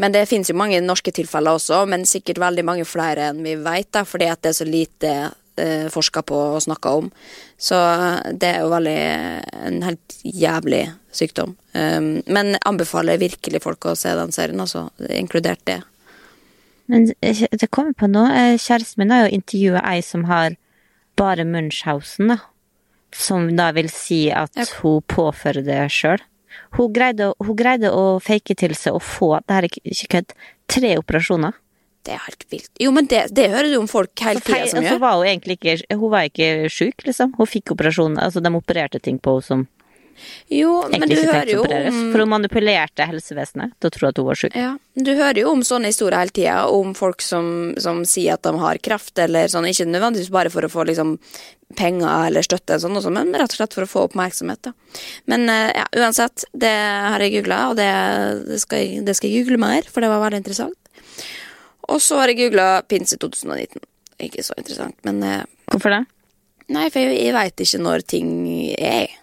Men 0.00 0.14
det 0.14 0.24
finnes 0.30 0.48
jo 0.48 0.56
mange 0.56 0.80
norske 0.80 1.12
tilfeller 1.12 1.58
også, 1.58 1.82
men 1.90 2.08
sikkert 2.08 2.40
veldig 2.40 2.64
mange 2.64 2.86
flere 2.88 3.30
enn 3.30 3.42
vi 3.44 3.58
vet, 3.60 3.90
da, 3.92 4.06
fordi 4.08 4.30
at 4.32 4.40
det 4.40 4.54
er 4.54 4.56
så 4.56 4.66
lite 4.68 5.10
eh, 5.60 5.88
forska 5.92 6.22
på 6.24 6.38
og 6.54 6.62
snakka 6.64 6.94
om. 7.02 7.10
Så 7.60 7.76
det 8.32 8.48
er 8.48 8.62
jo 8.62 8.72
veldig 8.72 8.96
en 9.66 9.82
helt 9.84 10.16
jævlig 10.24 10.86
sykdom. 11.12 11.52
Um, 11.74 12.22
men 12.30 12.54
anbefaler 12.64 13.20
virkelig 13.20 13.60
folk 13.66 13.90
å 13.90 13.96
se 13.98 14.14
den 14.16 14.32
serien, 14.32 14.62
altså. 14.62 14.86
Inkludert 15.12 15.60
det. 15.68 15.82
Men 16.90 17.10
eh, 17.20 17.44
det 17.52 17.68
kommer 17.70 17.92
på 17.92 18.08
nå, 18.10 18.24
eh, 18.32 18.56
kjæresten 18.58 19.02
min 19.02 19.12
har 19.14 19.26
jo 19.26 19.36
intervjua 19.36 19.84
ei 19.92 20.00
som 20.06 20.24
har 20.30 20.56
bare 21.20 21.44
Munchhausen, 21.44 22.32
da. 22.32 22.40
Som 23.12 23.50
da 23.58 23.70
vil 23.76 23.90
si 23.92 24.30
at 24.30 24.56
Ja. 24.56 24.64
hun 24.80 25.02
påfører 25.02 25.64
det 25.66 25.82
sjøl. 25.92 26.22
Hun, 26.76 26.92
greide 26.92 27.32
hun 27.40 27.56
greide 27.56 27.90
å 27.90 28.20
fake 28.22 28.56
til 28.56 28.74
seg 28.78 28.94
å 28.94 29.02
få, 29.02 29.40
det 29.46 29.56
her 29.56 29.66
er 29.66 29.68
ikke- 29.68 30.08
kødd, 30.14 30.32
tre 30.68 30.96
operasjoner. 30.98 31.52
Det 32.04 32.14
er 32.14 32.22
helt 32.24 32.44
vilt. 32.48 32.70
Jo, 32.80 32.90
men 32.96 33.06
det, 33.06 33.26
det 33.36 33.50
hører 33.50 33.68
du 33.72 33.76
om 33.76 33.86
folk 33.90 34.14
hele 34.24 34.40
tida 34.40 34.66
som 34.70 34.80
gjør. 34.80 34.88
så 34.88 34.94
gjør. 34.94 35.00
var 35.00 35.16
hun 35.20 35.26
ikke 35.26 35.82
Hun 35.90 36.10
var 36.10 36.22
ikke 36.30 36.70
sjuk, 36.72 37.04
liksom. 37.04 37.34
Hun 37.36 37.46
fikk 37.46 37.74
operasjoner. 37.74 38.22
Altså, 38.24 38.40
de 38.40 38.48
opererte 38.56 39.00
ting 39.02 39.18
på 39.18 39.36
henne 39.36 39.44
som 39.44 39.68
Jo, 40.52 40.72
men 40.90 41.08
du 41.08 41.16
hører 41.16 41.50
jo 41.52 41.62
om 41.64 41.98
For 42.12 42.22
hun 42.22 42.32
manipulerte 42.32 43.06
helsevesenet 43.08 43.76
til 43.78 43.90
å 43.90 43.94
tro 43.94 44.08
at 44.10 44.20
hun 44.20 44.26
var 44.28 44.40
syk. 44.40 44.56
Ja, 44.58 44.74
du 44.98 45.12
hører 45.14 45.40
jo 45.42 45.52
om 45.52 45.62
sånne 45.66 45.92
historier 45.92 46.18
hele 46.18 46.34
tida, 46.34 46.58
om 46.72 46.92
folk 46.98 47.22
som, 47.24 47.72
som 47.80 48.02
sier 48.08 48.36
at 48.36 48.44
de 48.46 48.52
har 48.60 48.80
kreft, 48.82 49.14
eller 49.22 49.50
sånn, 49.50 49.68
ikke 49.70 49.88
nødvendigvis 49.88 50.32
bare 50.34 50.52
for 50.52 50.66
å 50.66 50.72
få 50.72 50.86
liksom 50.90 51.16
penger 51.78 52.26
eller 52.26 52.42
støtte, 52.42 52.80
sånn, 52.82 52.96
også, 52.98 53.12
men 53.14 53.30
rett 53.36 53.54
og 53.54 53.60
slett 53.60 53.76
for 53.76 53.86
å 53.86 53.90
få 53.90 54.06
oppmerksomhet. 54.08 54.70
Da. 54.70 55.00
Men 55.30 55.46
eh, 55.52 55.70
ja, 55.78 55.86
uansett, 56.02 56.44
det 56.52 56.72
har 56.74 57.22
jeg 57.22 57.36
googla, 57.38 57.60
og 57.70 57.78
det, 57.78 57.90
det, 58.48 58.58
skal 58.64 58.82
jeg, 58.82 59.04
det 59.06 59.14
skal 59.18 59.30
jeg 59.30 59.44
google 59.44 59.60
mer, 59.62 59.86
for 59.86 60.02
det 60.02 60.10
var 60.10 60.24
veldig 60.24 60.42
interessant. 60.42 60.76
Og 61.90 62.02
så 62.02 62.20
har 62.20 62.30
jeg 62.30 62.40
googla 62.44 62.68
pinse 62.90 63.18
2019. 63.18 63.82
Ikke 64.26 64.44
så 64.44 64.56
interessant, 64.58 64.98
men 65.06 65.22
eh, 65.26 65.46
Hvorfor 65.70 65.94
det? 65.94 66.04
Nei, 66.70 66.86
for 66.90 67.02
jeg, 67.02 67.16
jeg 67.18 67.34
veit 67.34 67.62
ikke 67.64 67.82
når 67.82 68.04
ting 68.10 68.30
er. 68.78 69.16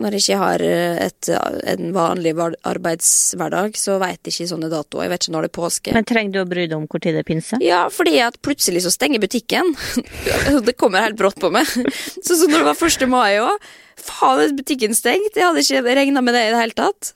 Når 0.00 0.14
jeg 0.16 0.22
ikke 0.24 0.36
har 0.40 0.62
eh, 0.64 0.98
et, 1.04 1.28
en 1.74 1.90
vanlig 1.92 2.32
arbeidshverdag, 2.40 3.76
så 3.76 3.98
veit 4.00 4.24
jeg 4.24 4.32
ikke 4.32 4.50
sånne 4.54 4.70
datoer. 4.72 5.04
Jeg 5.04 5.12
vet 5.12 5.26
ikke 5.26 5.34
når 5.34 5.44
det 5.44 5.50
er 5.50 5.56
påske. 5.58 5.94
Men 5.96 6.08
trenger 6.08 6.32
du 6.32 6.40
å 6.40 6.48
bry 6.48 6.64
deg 6.64 6.76
om 6.78 6.86
tid 6.94 7.18
det 7.18 7.20
er 7.20 7.28
pinse? 7.28 7.60
ja, 7.64 7.82
fordi 7.92 8.16
at 8.24 8.38
plutselig 8.44 8.84
så 8.86 8.92
stenger 8.94 9.20
butikken. 9.20 9.74
det 10.66 10.76
kommer 10.80 11.04
helt 11.04 11.18
brått 11.20 11.40
på 11.42 11.52
meg. 11.52 11.68
Sånn 11.68 12.40
som 12.40 12.48
når 12.48 12.62
det 12.62 12.68
var 12.70 12.84
1. 12.88 13.08
mai 13.12 13.40
òg. 13.42 13.66
Faen, 14.00 14.54
butikken 14.56 14.96
stengt? 14.96 15.36
Jeg 15.36 15.44
hadde 15.44 15.64
ikke 15.66 15.96
regna 16.00 16.22
med 16.24 16.36
det 16.36 16.46
i 16.46 16.54
det 16.54 16.62
hele 16.62 16.78
tatt. 16.78 17.12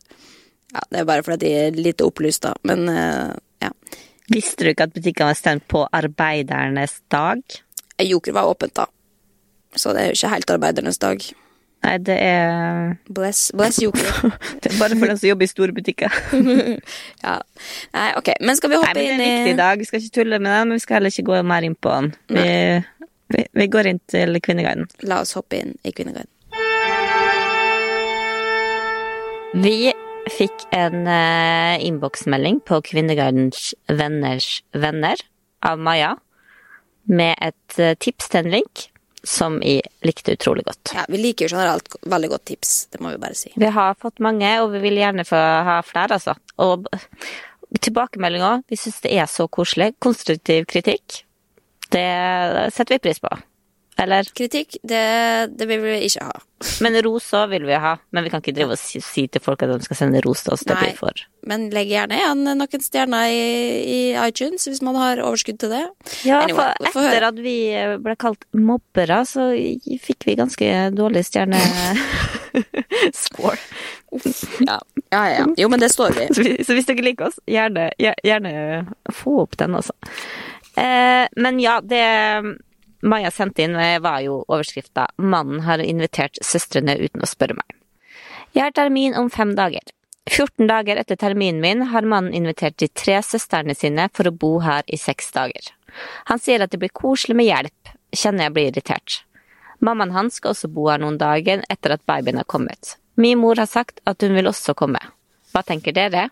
Ja, 0.74 0.82
Det 0.90 1.00
er 1.00 1.06
bare 1.08 1.24
fordi 1.24 1.46
de 1.46 1.54
er 1.62 1.78
lite 1.78 2.04
opplyst, 2.04 2.44
da. 2.44 2.52
Men 2.68 2.84
eh, 2.92 3.30
ja. 3.64 3.70
Visste 4.32 4.64
du 4.66 4.72
ikke 4.72 4.88
at 4.90 4.96
butikkene 4.96 5.30
var 5.30 5.38
stengt 5.38 5.64
på 5.72 5.86
arbeidernes 5.88 6.98
dag? 7.12 7.40
Joker 8.02 8.36
var 8.36 8.50
åpent, 8.50 8.76
da. 8.76 8.86
Så 9.74 9.94
det 9.94 10.02
er 10.02 10.12
jo 10.12 10.18
ikke 10.18 10.34
helt 10.34 10.54
arbeidernes 10.54 11.00
dag. 11.00 11.24
Nei, 11.84 11.98
det 12.00 12.14
er, 12.16 12.94
Bless, 13.12 13.50
bless 13.56 13.82
Joker. 13.82 14.30
det 14.64 14.70
er 14.72 14.78
bare 14.80 14.96
for 14.96 15.10
den 15.10 15.18
som 15.20 15.28
jobber 15.28 15.44
i 15.44 15.50
store 15.50 15.74
butikker. 15.76 16.14
ja. 17.26 17.34
Nei, 17.92 18.06
ok. 18.16 18.30
Men 18.40 18.56
skal 18.56 18.72
vi 18.72 18.78
Nei, 18.80 18.92
inn 18.94 18.94
men 18.94 18.96
det 18.96 19.04
er 19.04 19.12
en 19.12 19.24
i 19.24 19.34
viktig 19.34 19.56
dag. 19.58 19.82
Vi 19.82 19.88
skal 19.88 20.00
ikke 20.00 20.14
tulle 20.20 20.38
med 20.40 20.48
den, 20.48 20.70
men 20.70 20.80
vi 20.80 20.84
skal 20.84 20.98
heller 20.98 21.12
ikke 21.12 21.26
gå 21.28 21.42
mer 21.50 21.66
inn 21.68 21.76
på 21.76 21.92
den. 21.92 22.08
Vi, 22.38 22.46
vi, 23.36 23.44
vi 23.60 23.68
går 23.76 23.90
inn 23.90 24.00
til 24.08 24.40
Kvinneguiden. 24.40 24.88
La 25.10 25.20
oss 25.26 25.36
hoppe 25.36 25.60
inn 25.60 25.76
i 25.84 25.92
Kvinneguiden. 25.92 26.30
Vi 29.54 29.92
fikk 30.32 30.64
en 30.74 31.04
uh, 31.04 31.76
innboksmelding 31.84 32.62
på 32.64 32.80
Kvinneguidens 32.88 33.74
venners 33.92 34.48
venner 34.72 35.20
av 35.60 35.78
Maja 35.78 36.14
med 37.04 37.36
et 37.44 37.78
uh, 37.78 37.92
tips 38.00 38.32
til 38.32 38.46
en 38.46 38.52
link 38.56 38.88
som 39.25 39.59
jeg 39.64 39.83
likte 40.04 40.37
utrolig 40.37 40.64
godt. 40.69 40.95
Ja, 40.95 41.04
vi 41.09 41.21
liker 41.21 41.49
jo 41.49 41.57
generelt 41.57 41.88
veldig 42.02 42.31
godt 42.35 42.45
tips, 42.52 42.75
det 42.93 43.00
må 43.02 43.14
vi 43.14 43.21
bare 43.23 43.37
si. 43.38 43.52
Vi 43.57 43.71
har 43.76 43.97
fått 44.00 44.23
mange, 44.25 44.50
og 44.62 44.73
vi 44.75 44.83
vil 44.85 45.00
gjerne 45.00 45.26
få 45.28 45.40
ha 45.69 45.78
flere, 45.87 46.19
altså. 46.19 46.37
Og 46.62 46.87
tilbakemeldinger. 47.81 48.62
Vi 48.71 48.78
syns 48.78 49.00
det 49.04 49.14
er 49.16 49.26
så 49.31 49.49
koselig. 49.49 49.95
Konstruktiv 50.02 50.69
kritikk. 50.71 51.25
Det 51.90 52.07
setter 52.75 52.97
vi 52.97 53.02
pris 53.09 53.21
på. 53.23 53.31
Eller 53.96 54.26
Kritikk, 54.34 54.76
det, 54.82 55.04
det 55.54 55.66
vil 55.70 55.82
vi 55.84 55.98
ikke 56.08 56.26
ha. 56.26 56.40
Men 56.82 56.96
ros 57.04 57.28
òg 57.36 57.52
vil 57.52 57.66
vi 57.68 57.76
ha. 57.78 57.92
Men 58.14 58.24
vi 58.26 58.32
kan 58.32 58.42
ikke 58.42 58.54
drive 58.56 58.74
og 58.74 58.80
si, 58.80 58.98
si 59.04 59.26
til 59.30 59.42
folk 59.42 59.62
at 59.62 59.70
de 59.70 59.86
skal 59.86 59.98
sende 60.00 60.22
ros 60.24 60.42
til 60.42 60.54
oss. 60.56 60.64
Det 60.66 60.76
blir 60.80 60.96
for 60.98 61.22
Men 61.46 61.68
legg 61.74 61.92
gjerne 61.92 62.18
igjen 62.18 62.42
noen 62.48 62.82
stjerner 62.82 63.30
i, 63.30 63.44
i 63.84 64.00
iTunes 64.24 64.66
hvis 64.66 64.82
man 64.82 64.98
har 64.98 65.22
overskudd 65.22 65.60
til 65.62 65.74
det. 65.76 65.84
Ja, 66.26 66.42
Anyway, 66.42 66.90
for 66.90 67.06
etter 67.06 67.28
at 67.28 67.38
vi 67.44 67.56
ble 68.02 68.16
kalt 68.18 68.46
mobbere, 68.56 69.20
så 69.28 69.52
fikk 70.08 70.26
vi 70.30 70.38
ganske 70.42 70.72
dårlig 70.96 71.26
stjerne... 71.28 71.60
Score. 73.24 73.58
Ja, 74.62 74.78
ja, 75.10 75.22
ja. 75.30 75.46
Jo, 75.58 75.70
men 75.70 75.82
det 75.82 75.90
står 75.94 76.14
vi. 76.18 76.28
Så, 76.34 76.44
så 76.66 76.76
hvis 76.76 76.86
dere 76.86 77.02
liker 77.02 77.30
oss, 77.30 77.40
gjerne, 77.50 77.88
gjerne 77.98 78.52
få 79.14 79.40
opp 79.42 79.58
den, 79.58 79.74
altså. 79.74 79.94
Eh, 80.78 81.26
men 81.38 81.58
ja, 81.62 81.80
det 81.82 82.04
Maja 83.04 83.30
sendte 83.30 83.62
inn, 83.62 83.76
var 83.76 84.20
jo 84.25 84.44
overskrifta 84.49 85.06
'Mannen 85.16 85.61
har 85.66 85.78
invitert 85.78 86.38
søstrene 86.40 86.96
uten 86.96 87.20
å 87.20 87.28
spørre 87.28 87.56
meg'. 87.58 87.76
Jeg 88.54 88.62
har 88.62 88.73
termin 88.73 89.16
om 89.18 89.30
fem 89.30 89.54
dager. 89.54 89.82
14 90.30 90.66
dager 90.66 90.96
etter 90.96 91.16
terminen 91.20 91.61
min 91.61 91.82
har 91.90 92.06
mannen 92.08 92.32
invitert 92.32 92.78
de 92.80 92.88
tre 92.88 93.18
søstrene 93.23 93.75
sine 93.76 94.08
for 94.14 94.30
å 94.30 94.32
bo 94.32 94.58
her 94.64 94.82
i 94.87 94.96
seks 94.96 95.32
dager. 95.34 95.68
Han 96.30 96.40
sier 96.40 96.64
at 96.64 96.73
det 96.73 96.80
blir 96.80 96.94
koselig 96.94 97.37
med 97.37 97.46
hjelp, 97.50 97.92
kjenner 98.14 98.46
jeg 98.46 98.54
blir 98.56 98.70
irritert. 98.70 99.18
Mammaen 99.84 100.14
hans 100.14 100.40
skal 100.40 100.54
også 100.54 100.70
bo 100.73 100.88
her 100.88 101.02
noen 101.02 101.18
dager 101.20 101.64
etter 101.68 101.92
at 101.92 102.06
babyen 102.08 102.40
har 102.40 102.49
kommet. 102.49 102.96
Min 103.20 103.38
mor 103.38 103.61
har 103.61 103.68
sagt 103.68 104.00
at 104.08 104.23
hun 104.23 104.34
vil 104.34 104.49
også 104.49 104.75
komme. 104.75 105.02
Hva 105.52 105.62
tenker 105.62 105.92
dere? 105.92 106.30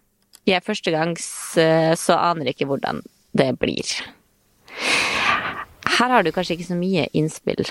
Jeg 0.49 0.57
er 0.59 0.67
første 0.67 0.91
gang, 0.91 1.13
så 1.19 2.17
aner 2.17 2.51
ikke 2.51 2.67
hvordan 2.71 3.05
det 3.37 3.53
blir. 3.61 3.93
Her 6.03 6.11
har 6.11 6.27
du 6.27 6.33
kanskje 6.35 6.57
ikke 6.57 6.73
så 6.73 6.77
mye 6.77 7.07
innspill. 7.15 7.63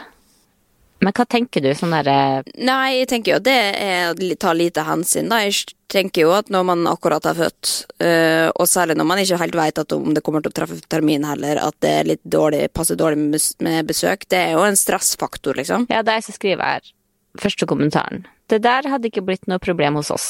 Men 1.01 1.15
hva 1.17 1.25
tenker 1.25 1.63
du 1.65 1.71
sånn 1.75 1.95
derre 1.95 2.43
Nei, 2.61 3.01
jeg 3.01 3.07
tenker 3.09 3.33
jo 3.33 3.39
at 3.41 3.45
det 3.47 3.55
er 3.81 4.11
å 4.11 4.35
ta 4.39 4.53
lite 4.53 4.85
hensyn, 4.85 5.31
da. 5.31 5.41
Jeg 5.43 5.73
tenker 5.91 6.27
jo 6.27 6.35
at 6.38 6.51
når 6.53 6.67
man 6.69 6.85
akkurat 6.88 7.25
har 7.27 7.35
født, 7.35 7.71
øh, 8.05 8.47
og 8.53 8.69
særlig 8.69 8.95
når 9.00 9.09
man 9.09 9.21
ikke 9.23 9.39
helt 9.41 9.57
vet 9.57 9.81
at 9.81 9.95
om 9.97 10.13
det 10.15 10.23
kommer 10.23 10.45
til 10.45 10.53
å 10.53 10.57
treffe 10.61 10.77
termin 10.93 11.25
heller, 11.27 11.59
at 11.59 11.75
det 11.83 11.91
er 11.91 12.09
litt 12.13 12.23
dårlig, 12.23 12.69
passer 12.77 13.00
dårlig 13.00 13.41
med 13.65 13.89
besøk, 13.89 14.23
det 14.31 14.43
er 14.45 14.55
jo 14.55 14.63
en 14.63 14.79
stressfaktor, 14.79 15.57
liksom. 15.59 15.89
Ja, 15.91 16.05
det 16.05 16.13
er 16.13 16.21
jeg 16.21 16.29
som 16.29 16.38
skriver 16.38 16.75
her. 16.77 16.93
Første 17.41 17.67
kommentaren. 17.67 18.23
Det 18.51 18.61
der 18.63 18.88
hadde 18.93 19.09
ikke 19.09 19.25
blitt 19.25 19.50
noe 19.51 19.59
problem 19.63 20.00
hos 20.00 20.13
oss. 20.13 20.29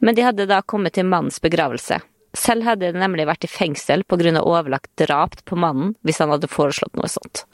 Men 0.00 0.16
de 0.16 0.24
hadde 0.24 0.48
da 0.48 0.62
kommet 0.62 0.96
til 0.96 1.08
mannens 1.10 1.42
begravelse. 1.44 1.98
Selv 2.36 2.66
hadde 2.66 2.86
jeg 2.86 2.98
nemlig 2.98 3.26
vært 3.26 3.46
i 3.46 3.50
fengsel 3.50 4.04
av 4.06 4.44
overlagt 4.46 4.90
drap 5.00 5.34
på 5.44 5.58
mannen 5.58 5.96
hvis 6.06 6.20
han 6.22 6.30
hadde 6.30 6.50
foreslått 6.50 6.94
noe 6.98 7.10
sånt. 7.10 7.44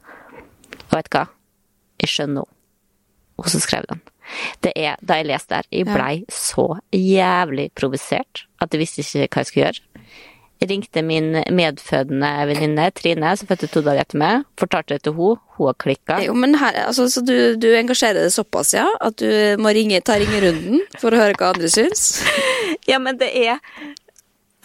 Og 0.90 0.98
vet 0.98 1.08
du 1.08 1.16
hva? 1.16 1.24
Jeg 2.02 2.12
skjønner 2.12 2.44
henne. 2.44 2.52
Og 3.36 3.50
så 3.52 3.60
skrev 3.60 3.84
den. 3.90 4.00
Det 4.64 4.72
er, 4.80 4.96
da 5.04 5.18
jeg 5.20 5.28
leste 5.28 5.58
der, 5.58 5.66
jeg 5.70 5.86
blei 5.90 6.24
så 6.32 6.78
jævlig 6.96 7.68
provosert 7.76 8.46
at 8.64 8.72
jeg 8.72 8.80
visste 8.80 9.04
ikke 9.04 9.28
hva 9.28 9.44
jeg 9.44 9.50
skulle 9.50 9.66
gjøre. 9.66 9.82
Jeg 10.56 10.70
ringte 10.70 11.02
min 11.04 11.34
medfødende 11.52 12.30
venninne 12.48 12.86
Trine, 12.96 13.34
som 13.36 13.48
fødte 13.48 13.68
to 13.68 13.82
dager 13.84 14.06
etter 14.06 14.20
meg. 14.20 14.46
Fortalte 14.56 14.96
det 14.96 15.04
til 15.04 15.12
henne. 15.18 15.36
Hun 15.58 15.68
har 15.68 15.76
klikka. 15.84 16.16
Jo, 16.24 16.32
men 16.36 16.56
her, 16.56 16.78
altså, 16.86 17.10
så 17.12 17.20
du, 17.24 17.36
du 17.60 17.68
engasjerer 17.76 18.24
deg 18.24 18.32
såpass, 18.32 18.72
ja? 18.76 18.86
At 19.04 19.20
du 19.20 19.60
må 19.60 19.72
ringe, 19.76 20.00
ta 20.00 20.16
ringerunden 20.20 20.80
for 20.96 21.12
å 21.12 21.20
høre 21.20 21.36
hva 21.36 21.52
andre 21.54 21.72
syns? 21.72 22.08
Ja, 22.86 23.00
men 23.02 23.16
det 23.18 23.32
er 23.34 23.56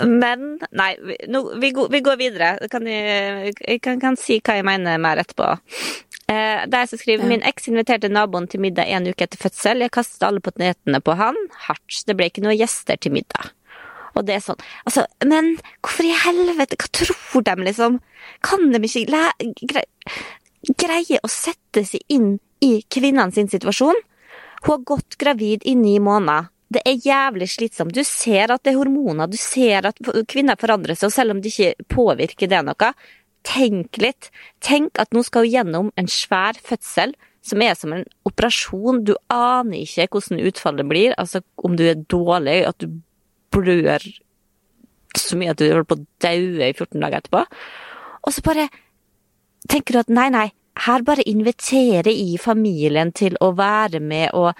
Men 0.07 0.59
Nei, 0.77 0.93
nå, 1.29 1.43
vi, 1.61 1.71
går, 1.75 1.89
vi 1.93 2.01
går 2.05 2.19
videre. 2.19 2.53
Kan 2.71 2.87
jeg, 2.89 3.53
jeg 3.59 3.81
kan, 3.83 3.99
kan 4.01 4.17
si 4.19 4.39
hva 4.39 4.57
jeg 4.59 4.67
mener 4.67 5.01
mer 5.01 5.21
etterpå. 5.21 5.53
Eh, 6.31 6.61
er 6.63 6.77
jeg 6.83 6.91
som 6.91 7.01
skriver 7.01 7.27
Min 7.27 7.43
eks 7.47 7.67
inviterte 7.71 8.11
naboen 8.11 8.47
til 8.51 8.63
middag 8.63 8.91
en 8.91 9.09
uke 9.09 9.25
etter 9.25 9.41
fødsel. 9.41 9.83
Jeg 9.83 9.93
kastet 9.95 10.27
alle 10.27 10.43
potetene 10.43 11.01
på 11.03 11.15
han. 11.19 11.39
Hardt. 11.67 12.03
Det 12.07 12.15
ble 12.17 12.29
ikke 12.31 12.45
noen 12.45 12.59
gjester 12.59 12.99
til 13.01 13.15
middag. 13.17 13.51
Og 14.15 14.25
det 14.27 14.37
er 14.37 14.43
sånn 14.43 14.59
Altså, 14.83 15.05
men 15.23 15.55
hvorfor 15.79 16.07
i 16.07 16.15
helvete? 16.25 16.79
Hva 16.79 16.91
tror 16.91 17.45
de, 17.47 17.57
liksom? 17.67 17.99
Kan 18.45 18.71
de 18.73 18.81
ikke 18.83 19.07
læ 19.11 19.25
gre 19.71 19.85
greie 20.77 21.17
å 21.25 21.29
sette 21.31 21.81
seg 21.89 22.03
inn 22.13 22.35
i 22.61 22.83
kvinnen 22.93 23.31
sin 23.33 23.49
situasjon? 23.49 23.97
Hun 24.61 24.73
har 24.75 24.83
gått 24.85 25.17
gravid 25.17 25.65
i 25.65 25.73
ni 25.75 25.95
måneder. 25.99 26.51
Det 26.71 26.81
er 26.87 27.01
jævlig 27.03 27.49
slitsomt. 27.51 27.95
Du 27.95 28.03
ser 28.07 28.53
at 28.53 28.63
det 28.63 28.73
er 28.73 28.79
hormoner, 28.79 29.27
du 29.27 29.37
ser 29.39 29.89
at 29.89 29.97
kvinner 30.31 30.59
forandrer 30.59 30.95
seg, 30.95 31.09
og 31.09 31.15
selv 31.15 31.35
om 31.35 31.41
det 31.43 31.51
ikke 31.51 31.89
påvirker 31.91 32.51
det 32.51 32.61
noe, 32.67 32.93
tenk 33.47 33.99
litt. 33.99 34.29
Tenk 34.63 35.01
at 35.01 35.11
nå 35.15 35.25
skal 35.27 35.47
hun 35.47 35.53
gjennom 35.55 35.91
en 35.99 36.09
svær 36.11 36.59
fødsel 36.61 37.15
som 37.41 37.63
er 37.65 37.75
som 37.77 37.93
en 37.95 38.05
operasjon. 38.29 39.01
Du 39.03 39.15
aner 39.33 39.81
ikke 39.81 40.07
hvordan 40.13 40.43
utfallet 40.47 40.87
blir, 40.87 41.15
altså 41.17 41.41
om 41.57 41.75
du 41.77 41.87
er 41.89 42.05
dårlig, 42.05 42.61
at 42.69 42.77
du 42.79 43.01
blør 43.51 44.05
så 45.17 45.35
mye 45.35 45.51
at 45.51 45.59
du 45.59 45.67
holder 45.67 45.89
på 45.89 45.97
å 45.97 46.05
daue 46.23 46.69
i 46.69 46.71
14 46.71 47.01
dager 47.01 47.19
etterpå. 47.19 47.43
Og 48.21 48.35
så 48.35 48.43
bare 48.45 48.69
tenker 49.69 49.97
du 49.97 50.03
at 50.03 50.13
nei, 50.13 50.29
nei, 50.31 50.47
her 50.85 51.03
bare 51.03 51.25
invitere 51.27 52.13
i 52.13 52.37
familien 52.39 53.11
til 53.11 53.35
å 53.43 53.51
være 53.57 53.99
med 53.99 54.31
og 54.37 54.53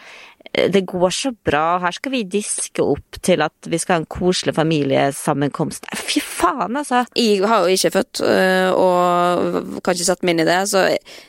det 0.51 0.81
går 0.81 1.13
så 1.15 1.31
bra, 1.48 1.79
her 1.79 1.93
skal 1.96 2.12
vi 2.12 2.24
diske 2.27 2.84
opp 2.84 3.20
til 3.24 3.43
at 3.43 3.70
vi 3.72 3.77
skal 3.79 3.96
ha 3.96 4.01
en 4.01 4.10
koselig 4.12 4.53
familiesammenkomst. 4.58 5.88
Fy 5.96 6.20
faen, 6.20 6.75
altså. 6.75 7.05
Jeg 7.15 7.46
har 7.48 7.63
jo 7.63 7.77
ikke 7.77 7.93
født, 7.96 8.24
øh, 8.27 8.72
og 8.75 9.79
kan 9.79 9.96
ikke 9.96 10.10
sette 10.10 10.27
meg 10.27 10.36
inn 10.36 10.43
i 10.43 10.50
det, 10.50 10.60
så 10.67 10.84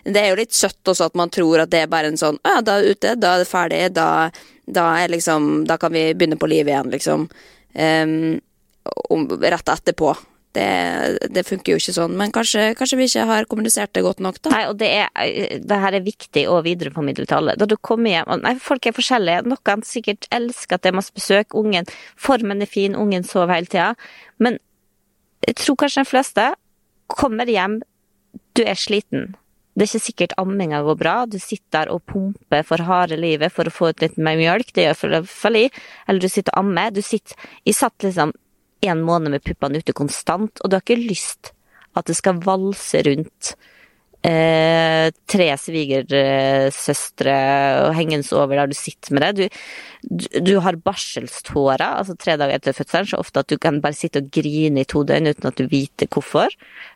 det 0.09 0.19
er 0.19 0.33
jo 0.33 0.41
litt 0.43 0.57
søtt 0.57 0.91
også 0.91 1.07
at 1.11 1.19
man 1.19 1.31
tror 1.31 1.62
at 1.62 1.71
det 1.71 1.85
er 1.85 1.93
bare 1.93 2.11
en 2.11 2.19
sånn 2.19 2.41
Ja, 2.43 2.59
da 2.67 2.79
er 2.79 2.83
det 2.83 2.97
ute, 2.97 3.14
da 3.23 3.37
er 3.37 3.45
det 3.45 3.50
ferdig, 3.50 3.83
da, 3.95 4.09
da 4.67 4.88
er 4.99 5.12
liksom 5.12 5.50
Da 5.71 5.79
kan 5.79 5.95
vi 5.95 6.09
begynne 6.17 6.41
på 6.41 6.50
livet 6.50 6.75
igjen, 6.75 6.91
liksom. 6.91 7.29
Um, 7.79 9.37
rett 9.38 9.71
etterpå. 9.71 10.17
Det, 10.53 11.29
det 11.33 11.47
funker 11.49 11.73
jo 11.73 11.81
ikke 11.81 11.95
sånn, 11.97 12.17
men 12.21 12.33
kanskje, 12.35 12.75
kanskje 12.77 12.99
vi 13.01 13.07
ikke 13.09 13.25
har 13.31 13.47
kommunisert 13.49 13.95
det 13.97 14.03
godt 14.05 14.21
nok, 14.21 14.37
da. 14.45 14.51
Nei, 14.53 14.65
og 14.69 14.77
det, 14.83 14.91
er, 15.01 15.61
det 15.65 15.79
her 15.81 15.97
er 15.97 16.05
viktig 16.05 16.43
å 16.53 16.59
videreformidle 16.67 17.25
til 17.25 17.39
alle. 17.39 17.55
Da 17.57 17.69
du 17.69 17.79
kommer 17.81 18.13
hjem 18.13 18.29
og 18.35 18.43
Nei, 18.45 18.53
folk 18.61 18.89
er 18.89 18.97
forskjellige. 18.97 19.47
Noen 19.49 19.87
sikkert 19.89 20.29
elsker 20.35 20.77
at 20.77 20.85
det 20.85 20.93
er 20.93 20.99
masse 20.99 21.17
besøk. 21.17 21.57
Ungen, 21.57 21.89
formen 22.21 22.61
er 22.61 22.69
fin, 22.69 22.99
ungen 22.99 23.25
sover 23.25 23.55
hele 23.57 23.73
tida. 23.73 23.95
Men 24.43 24.61
jeg 25.47 25.57
tror 25.63 25.81
kanskje 25.81 26.05
de 26.05 26.11
fleste 26.13 26.49
kommer 27.13 27.49
hjem, 27.49 27.81
du 28.57 28.63
er 28.67 28.77
sliten. 28.77 29.33
Det 29.73 29.87
er 29.87 29.89
ikke 29.89 30.05
sikkert 30.05 30.35
amminga 30.41 30.83
går 30.85 30.97
bra. 31.01 31.15
Du 31.25 31.39
sitter 31.41 31.79
der 31.79 31.93
og 31.95 32.03
pumper 32.05 32.65
for 32.69 32.85
harde 32.85 33.17
livet 33.17 33.55
for 33.55 33.65
å 33.65 33.73
få 33.73 33.93
ut 33.93 34.05
litt 34.05 34.19
mer 34.21 34.37
mjølk. 34.37 34.75
Det 34.77 34.85
gjør 34.85 35.07
i 35.09 35.13
hvert 35.15 35.33
fall 35.33 35.57
i. 35.63 35.67
Eller 36.05 36.21
du 36.21 36.29
sitter 36.29 36.53
og 36.53 36.67
ammer. 36.67 36.93
Du 36.93 37.01
sitter 37.01 37.37
Jeg 37.65 37.79
satt 37.79 38.05
liksom 38.05 38.35
en 38.83 39.05
måned 39.07 39.35
med 39.35 39.45
puppene 39.45 39.83
ute 39.83 39.95
konstant, 39.97 40.62
og 40.62 40.71
du 40.71 40.77
har 40.77 40.85
ikke 40.85 41.01
lyst 41.01 41.53
at 41.99 42.09
det 42.09 42.17
skal 42.17 42.41
valse 42.45 43.03
rundt 43.05 43.55
eh, 44.27 45.09
tre 45.29 45.49
svigersøstre 45.61 47.37
og 47.85 47.97
hengens 47.99 48.33
over 48.37 48.61
der 48.61 48.71
du 48.71 48.77
sitter 48.77 49.16
med 49.16 49.25
det. 49.25 49.49
Du, 50.03 50.29
du, 50.40 50.55
har 50.64 50.79
barselstårer, 50.81 51.85
altså 52.01 52.16
tre 52.18 52.37
dager 52.40 52.57
etter 52.59 52.77
fødselen, 52.77 53.11
så 53.11 53.21
ofte 53.23 53.42
at 53.42 53.51
du 53.53 53.59
kan 53.61 53.83
bare 53.85 53.99
sitte 53.99 54.23
og 54.23 54.31
grine 54.35 54.83
i 54.83 54.88
to 54.88 55.05
døgn 55.09 55.31
uten 55.33 55.51
at 55.51 55.59
du 55.59 55.66
vet 55.71 56.07
hvorfor. 56.09 56.55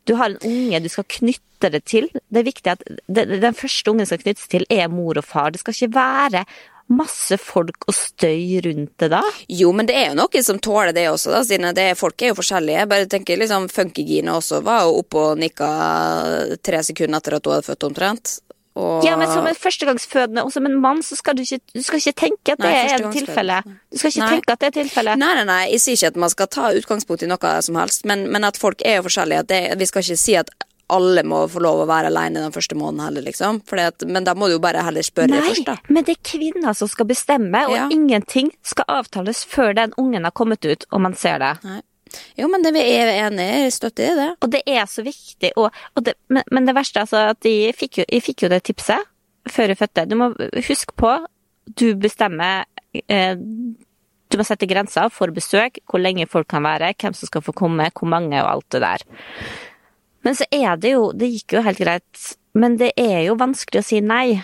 Du 0.09 0.16
har 0.20 0.33
en 0.33 0.40
unge 0.46 0.83
du 0.83 0.88
skal 0.92 1.09
knytte 1.18 1.72
det 1.72 1.85
til. 1.88 2.09
Det 2.31 2.40
er 2.40 2.51
viktig 2.51 2.72
at 2.72 2.87
det, 2.87 3.29
den 3.42 3.57
første 3.57 3.92
ungen 3.92 4.09
skal 4.09 4.22
knyttes 4.22 4.49
til, 4.53 4.66
er 4.70 4.88
mor 4.92 5.18
og 5.18 5.27
far. 5.27 5.53
Det 5.53 5.62
skal 5.62 5.77
ikke 5.77 5.94
være 5.96 6.46
masse 6.92 7.38
folk 7.42 7.88
og 7.88 7.94
støy 7.96 8.61
rundt 8.64 8.92
det 9.03 9.11
da? 9.11 9.22
Jo, 9.51 9.72
men 9.75 9.88
det 9.88 9.96
er 9.99 10.11
jo 10.12 10.18
noen 10.20 10.46
som 10.46 10.61
tåler 10.62 10.94
det 10.96 11.09
også, 11.11 11.33
da, 11.35 11.42
siden 11.46 11.75
det, 11.77 11.88
folk 11.99 12.22
er 12.22 12.33
jo 12.33 12.38
forskjellige. 12.38 12.83
Jeg 12.83 12.90
bare 12.92 13.11
tenker 13.11 13.40
liksom 13.40 13.68
Funkygine 13.72 14.37
også 14.38 14.62
var 14.66 14.87
jo 14.87 15.01
oppe 15.03 15.22
og 15.22 15.40
nikka 15.42 15.68
tre 16.64 16.83
sekunder 16.87 17.18
etter 17.18 17.38
at 17.38 17.49
hun 17.49 17.57
hadde 17.57 17.66
født, 17.66 17.88
omtrent. 17.90 18.37
Og... 18.77 19.01
Ja, 19.07 19.14
men 19.16 19.31
som 19.33 19.46
en 19.49 19.57
førstegangsfødende 19.57 20.44
og 20.44 20.53
som 20.53 20.66
en 20.68 20.77
mann, 20.81 21.01
så 21.03 21.16
skal 21.16 21.37
du 21.37 21.42
ikke, 21.42 21.62
du 21.72 21.81
skal 21.83 22.01
ikke 22.03 22.12
tenke 22.20 22.53
at 22.53 22.61
det 22.61 22.68
Nei, 22.68 22.81
er 22.85 22.94
et 22.99 23.14
tilfelle. 23.16 23.61
Du 23.64 23.96
skal 23.96 24.12
ikke 24.12 24.20
Nei. 24.20 24.33
tenke 24.37 24.53
at 24.53 24.62
det 24.62 24.68
er 24.68 24.77
tilfelle. 24.77 25.14
Nei, 25.16 25.33
nei, 25.38 25.44
nei, 25.49 25.61
jeg 25.72 25.83
sier 25.83 25.96
ikke 25.96 26.12
at 26.12 26.22
man 26.27 26.33
skal 26.33 26.51
ta 26.53 26.70
utgangspunkt 26.77 27.25
i 27.25 27.31
noe 27.31 27.53
som 27.64 27.79
helst, 27.81 28.05
men, 28.09 28.27
men 28.33 28.44
at 28.44 28.61
folk 28.61 28.85
er 28.85 28.99
jo 29.01 29.07
forskjellige. 29.09 29.46
Det, 29.49 29.62
vi 29.81 29.88
skal 29.88 30.05
ikke 30.05 30.20
si 30.20 30.37
at 30.37 30.53
alle 30.92 31.22
må 31.27 31.40
få 31.51 31.61
lov 31.64 31.81
å 31.83 31.88
være 31.90 32.11
alene 32.12 32.42
den 32.44 32.53
første 32.55 32.77
måneden 32.79 33.05
heller, 33.09 33.25
liksom. 33.27 33.61
Fordi 33.66 33.87
at, 33.90 34.05
men 34.07 34.25
da 34.27 34.35
må 34.38 34.46
du 34.46 34.55
jo 34.57 34.62
bare 34.62 34.85
heller 34.87 35.03
spørre 35.07 35.33
Nei, 35.33 35.40
først, 35.49 35.64
da. 35.66 35.75
men 35.88 36.05
det 36.07 36.14
er 36.16 36.22
kvinner 36.31 36.77
som 36.79 36.88
skal 36.92 37.09
bestemme, 37.11 37.64
og 37.66 37.75
Ja. 37.75 37.88
ingenting 37.90 38.53
skal 38.62 38.85
avtales 39.01 39.44
før 39.44 39.75
den 39.75 39.92
ungen 39.99 40.25
har 40.25 40.31
kommet 40.37 40.64
ut, 40.64 40.87
og 40.92 41.01
man 41.01 41.14
ser 41.18 41.38
det. 41.42 41.53
Nei. 41.64 41.81
Jo, 42.38 42.46
men 42.49 42.62
det 42.62 42.70
vi 42.72 42.81
er 42.94 43.11
enige, 43.27 43.66
i, 43.66 43.70
støtter 43.75 44.12
i 44.12 44.14
det. 44.14 44.29
Og 44.40 44.51
det 44.53 44.62
er 44.70 44.87
så 44.87 45.03
viktig, 45.03 45.51
og, 45.59 45.75
og 45.96 46.05
det, 46.07 46.14
men, 46.31 46.46
men 46.55 46.64
det 46.68 46.75
verste 46.79 47.01
er 47.01 47.05
altså 47.09 47.25
at 47.35 47.44
jeg 47.51 47.75
fikk, 47.77 47.99
jo, 47.99 48.05
jeg 48.09 48.22
fikk 48.22 48.46
jo 48.46 48.53
det 48.55 48.62
tipset 48.70 49.11
før 49.51 49.72
jeg 49.75 49.79
fødte. 49.83 50.07
Du 50.09 50.14
må 50.16 50.31
huske 50.68 50.94
på, 50.96 51.12
du 51.66 51.88
bestemmer 51.99 52.64
eh, 53.11 53.35
Du 54.31 54.38
må 54.38 54.44
sette 54.46 54.66
grenser 54.70 55.11
for 55.14 55.31
besøk, 55.35 55.79
hvor 55.87 56.01
lenge 56.03 56.27
folk 56.31 56.49
kan 56.51 56.62
være, 56.66 56.94
hvem 56.99 57.14
som 57.14 57.29
skal 57.29 57.42
få 57.42 57.53
komme, 57.55 57.90
hvor 57.94 58.09
mange 58.11 58.38
og 58.42 58.49
alt 58.55 58.70
det 58.75 58.81
der. 58.83 59.05
Men 60.27 60.35
så 60.35 60.47
er 60.51 60.77
det 60.83 60.97
jo 60.97 61.12
Det 61.15 61.31
gikk 61.31 61.55
jo 61.55 61.62
helt 61.62 61.79
greit, 61.79 62.29
men 62.59 62.79
det 62.81 62.91
er 62.99 63.29
jo 63.29 63.39
vanskelig 63.39 63.83
å 63.83 63.87
si 63.87 64.03
nei. 64.03 64.43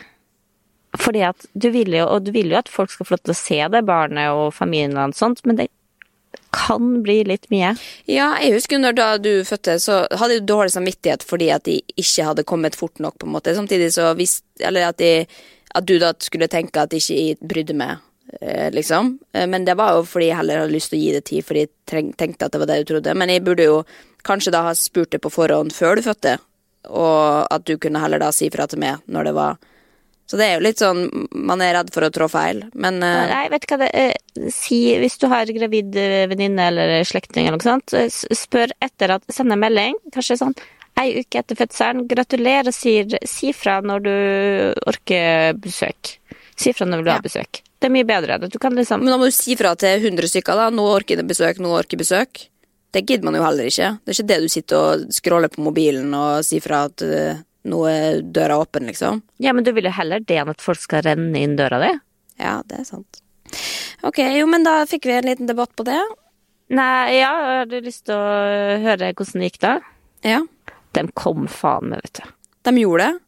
Fordi 1.00 1.22
at 1.24 1.46
du 1.56 1.70
vil 1.72 1.94
jo, 1.96 2.04
og 2.06 2.26
du 2.26 2.32
vil 2.34 2.52
jo 2.52 2.58
at 2.60 2.70
folk 2.70 2.92
skal 2.92 3.08
få 3.08 3.16
lov 3.16 3.22
til 3.24 3.32
å 3.32 3.38
se 3.38 3.60
det, 3.72 3.80
barnet 3.88 4.36
og 4.36 4.52
familien 4.54 4.98
og 5.00 5.16
sånt, 5.16 5.40
men 5.48 5.56
det 5.58 5.70
kan 6.52 7.00
bli 7.04 7.22
litt 7.24 7.48
mye. 7.52 7.72
Ja, 8.08 8.34
jeg 8.40 8.58
husker 8.58 8.80
når 8.80 8.96
da 8.98 9.08
du 9.20 9.30
fødte, 9.48 9.78
så 9.80 10.02
hadde 10.10 10.36
jeg 10.36 10.46
dårlig 10.48 10.74
samvittighet 10.74 11.24
fordi 11.24 11.48
at 11.54 11.64
de 11.68 11.78
ikke 11.96 12.28
hadde 12.28 12.44
kommet 12.48 12.76
fort 12.76 13.00
nok, 13.00 13.16
på 13.18 13.28
en 13.28 13.34
måte. 13.38 13.56
Samtidig 13.56 13.92
så 13.96 14.12
visste 14.18 14.44
Eller 14.62 14.90
at, 14.92 15.00
de, 15.00 15.24
at 15.74 15.86
du 15.88 15.96
da 15.98 16.12
skulle 16.20 16.46
tenke 16.52 16.84
at 16.84 16.92
de 16.92 17.00
ikke 17.00 17.48
brydde 17.48 17.74
meg, 17.74 18.04
liksom. 18.72 19.18
Eh, 19.32 19.46
Men 19.46 19.64
det 19.64 19.74
var 19.78 19.96
jo 19.96 20.06
fordi 20.08 20.30
jeg 20.30 20.36
heller 20.36 20.62
hadde 20.64 20.74
lyst 20.74 20.90
til 20.92 20.98
å 20.98 21.02
gi 21.02 21.12
det 21.12 21.24
tid, 21.28 21.44
fordi 21.44 21.66
jeg 21.66 22.14
tenkte 22.16 22.46
at 22.46 22.52
det 22.52 22.62
var 22.62 22.70
det 22.70 22.78
du 22.82 22.94
trodde. 22.94 23.14
Men 23.14 23.28
jeg 23.28 23.44
burde 23.44 23.68
jo 23.68 23.82
kanskje 24.24 24.52
da 24.54 24.62
ha 24.68 24.74
spurt 24.74 25.10
det 25.10 25.22
på 25.22 25.32
forhånd 25.32 25.74
før 25.74 25.96
du 25.98 26.02
fødte, 26.06 26.38
og 26.90 27.46
at 27.50 27.64
du 27.66 27.76
kunne 27.78 28.00
heller 28.02 28.18
da 28.22 28.32
si 28.34 28.48
fra 28.50 28.66
til 28.66 28.80
meg 28.82 29.02
når 29.06 29.28
det 29.28 29.34
var 29.36 29.60
Så 30.26 30.38
det 30.38 30.46
er 30.46 30.56
jo 30.56 30.64
litt 30.64 30.80
sånn 30.82 31.28
Man 31.30 31.60
er 31.62 31.76
redd 31.76 31.92
for 31.94 32.02
å 32.02 32.10
trå 32.10 32.26
feil, 32.30 32.64
men 32.74 33.02
eh, 33.06 33.26
Nei, 33.30 33.48
vet 33.52 33.62
du 33.62 33.70
hva 33.70 33.78
det 33.84 33.90
er 33.94 34.50
Si, 34.50 34.78
hvis 34.98 35.18
du 35.22 35.28
har 35.30 35.46
gravid 35.46 35.94
eh, 35.94 36.26
venninne 36.30 36.66
eller 36.72 37.04
slektning 37.06 37.46
eller 37.46 37.60
noe 37.60 37.68
sånt, 37.68 37.94
eh, 37.94 38.10
spør 38.10 38.74
etter 38.82 39.14
at 39.14 39.26
Send 39.30 39.54
en 39.54 39.62
melding, 39.62 39.98
kanskje 40.14 40.38
sånn 40.42 40.56
ei 41.00 41.22
uke 41.22 41.38
etter 41.40 41.56
fødselen. 41.56 42.06
Gratulerer, 42.10 42.68
sier 42.74 43.14
Si 43.24 43.52
fra 43.56 43.78
når 43.80 44.02
du 44.04 44.14
orker 44.90 45.54
besøk. 45.56 46.16
Si 46.56 46.74
fra 46.76 46.84
når 46.84 47.00
du 47.00 47.06
vil 47.06 47.14
ha 47.14 47.22
besøk. 47.24 47.62
Det 47.82 47.88
er 47.88 47.94
mye 47.96 48.06
bedre. 48.06 48.38
Du 48.46 48.58
kan 48.62 48.76
liksom 48.78 49.02
Men 49.02 49.10
da 49.10 49.18
må 49.18 49.26
du 49.26 49.34
si 49.34 49.56
fra 49.58 49.72
til 49.78 50.04
100 50.06 50.30
stykker, 50.30 50.54
da. 50.58 50.68
Nå 50.70 50.84
orker 50.94 51.18
jeg 51.18 51.26
besøk, 51.26 51.58
nå 51.62 51.72
orker 51.74 51.96
jeg 51.98 52.04
besøk. 52.04 52.44
Det 52.94 53.02
gidder 53.08 53.26
man 53.26 53.34
jo 53.38 53.42
heller 53.42 53.66
ikke. 53.70 53.88
Det 54.04 54.12
er 54.12 54.18
ikke 54.18 54.28
det 54.28 54.40
du 54.44 54.48
sitter 54.52 54.76
og 54.78 55.06
scroller 55.16 55.50
på 55.50 55.64
mobilen 55.64 56.12
og 56.14 56.44
sier 56.46 56.62
fra 56.62 56.84
at 56.90 57.02
eh, 57.02 57.40
nå 57.66 57.78
er 57.88 58.20
døra 58.36 58.58
åpen, 58.62 58.86
liksom. 58.90 59.22
Ja, 59.42 59.54
men 59.56 59.64
du 59.66 59.72
vil 59.74 59.88
jo 59.88 59.94
heller 59.96 60.22
det 60.22 60.38
enn 60.42 60.50
at 60.52 60.62
folk 60.62 60.78
skal 60.82 61.02
renne 61.06 61.42
inn 61.42 61.56
døra 61.58 61.80
di. 61.82 61.90
Ja, 62.42 62.58
det 62.68 62.82
er 62.82 62.86
sant. 62.86 63.22
Ok, 64.06 64.18
jo, 64.36 64.46
men 64.50 64.64
da 64.66 64.82
fikk 64.88 65.08
vi 65.08 65.16
en 65.16 65.26
liten 65.30 65.48
debatt 65.50 65.72
på 65.78 65.86
det. 65.88 65.98
Nei, 66.72 67.18
ja, 67.18 67.32
har 67.62 67.66
du 67.68 67.78
lyst 67.84 68.06
til 68.08 68.14
å 68.16 68.78
høre 68.84 69.10
hvordan 69.16 69.42
det 69.42 69.50
gikk 69.50 69.60
da? 69.64 69.74
Ja, 70.24 70.40
De 70.92 71.02
kom 71.16 71.46
faen 71.48 71.90
meg, 71.92 72.04
vet 72.06 72.20
du. 72.22 72.30
de 72.68 72.80
gjorde 72.84 73.08
det. 73.08 73.20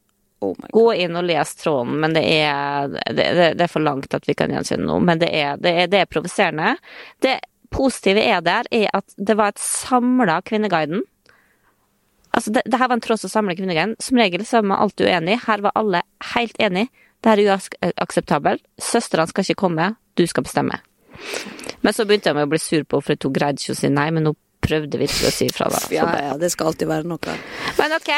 Oh. 0.45 0.69
Gå 0.75 0.85
inn 1.05 1.17
og 1.19 1.27
les 1.29 1.55
tråden, 1.61 1.97
men 2.03 2.15
det 2.17 2.23
er, 2.37 2.93
det, 3.09 3.27
det, 3.57 3.65
er 3.67 3.73
for 3.73 3.85
langt 3.85 4.15
at 4.17 4.29
vi 4.29 4.37
kan 4.39 4.53
gjenkjenne 4.53 4.87
noe. 4.89 5.03
Men 5.05 5.23
det 5.23 5.31
er, 5.33 5.59
det 5.61 5.75
er, 5.85 5.91
er 6.03 6.11
provoserende. 6.11 6.77
Det 7.25 7.39
positive 7.75 8.23
er 8.23 8.45
der, 8.45 8.69
er 8.75 8.91
at 8.95 9.17
det 9.17 9.37
var 9.39 9.55
et 9.55 9.63
samla 9.63 10.41
Kvinneguiden. 10.47 11.03
Altså, 12.35 12.51
det, 12.51 12.67
her 12.75 12.89
var 12.89 12.97
en 12.99 13.05
tråd 13.05 13.23
som 13.23 13.33
samla 13.33 13.57
Kvinneguiden. 13.59 13.97
Som 14.03 14.21
regel 14.21 14.47
så 14.47 14.61
er 14.61 14.69
man 14.69 14.83
alltid 14.83 15.09
uenig. 15.11 15.41
Her 15.47 15.65
var 15.65 15.77
alle 15.79 16.03
helt 16.35 16.59
enig. 16.63 16.89
Det 17.23 17.33
her 17.33 17.43
er 17.43 17.93
uakseptabelt. 17.95 18.65
Søstrene 18.83 19.31
skal 19.31 19.47
ikke 19.47 19.63
komme, 19.65 19.95
du 20.19 20.27
skal 20.29 20.45
bestemme. 20.47 20.81
Men 21.81 21.95
så 21.95 22.05
begynte 22.05 22.31
jeg 22.31 22.37
med 22.37 22.49
å 22.49 22.53
bli 22.53 22.61
sur 22.61 22.85
på, 22.89 23.01
for 23.05 23.17
hun 23.17 23.35
greide 23.35 23.63
ikke 23.63 23.77
å 23.77 23.79
si 23.79 23.91
nei, 23.93 24.09
men 24.15 24.29
hun 24.29 24.39
prøvde 24.65 25.01
virkelig 25.01 25.29
å 25.29 25.35
si 25.35 25.49
ifra. 25.51 25.69
Ja, 25.93 26.07
ja, 26.31 26.35
det 26.41 26.51
skal 26.53 26.73
alltid 26.73 26.91
være 26.91 27.09
noe. 27.09 27.37
Men 27.79 27.97
ok, 27.99 28.13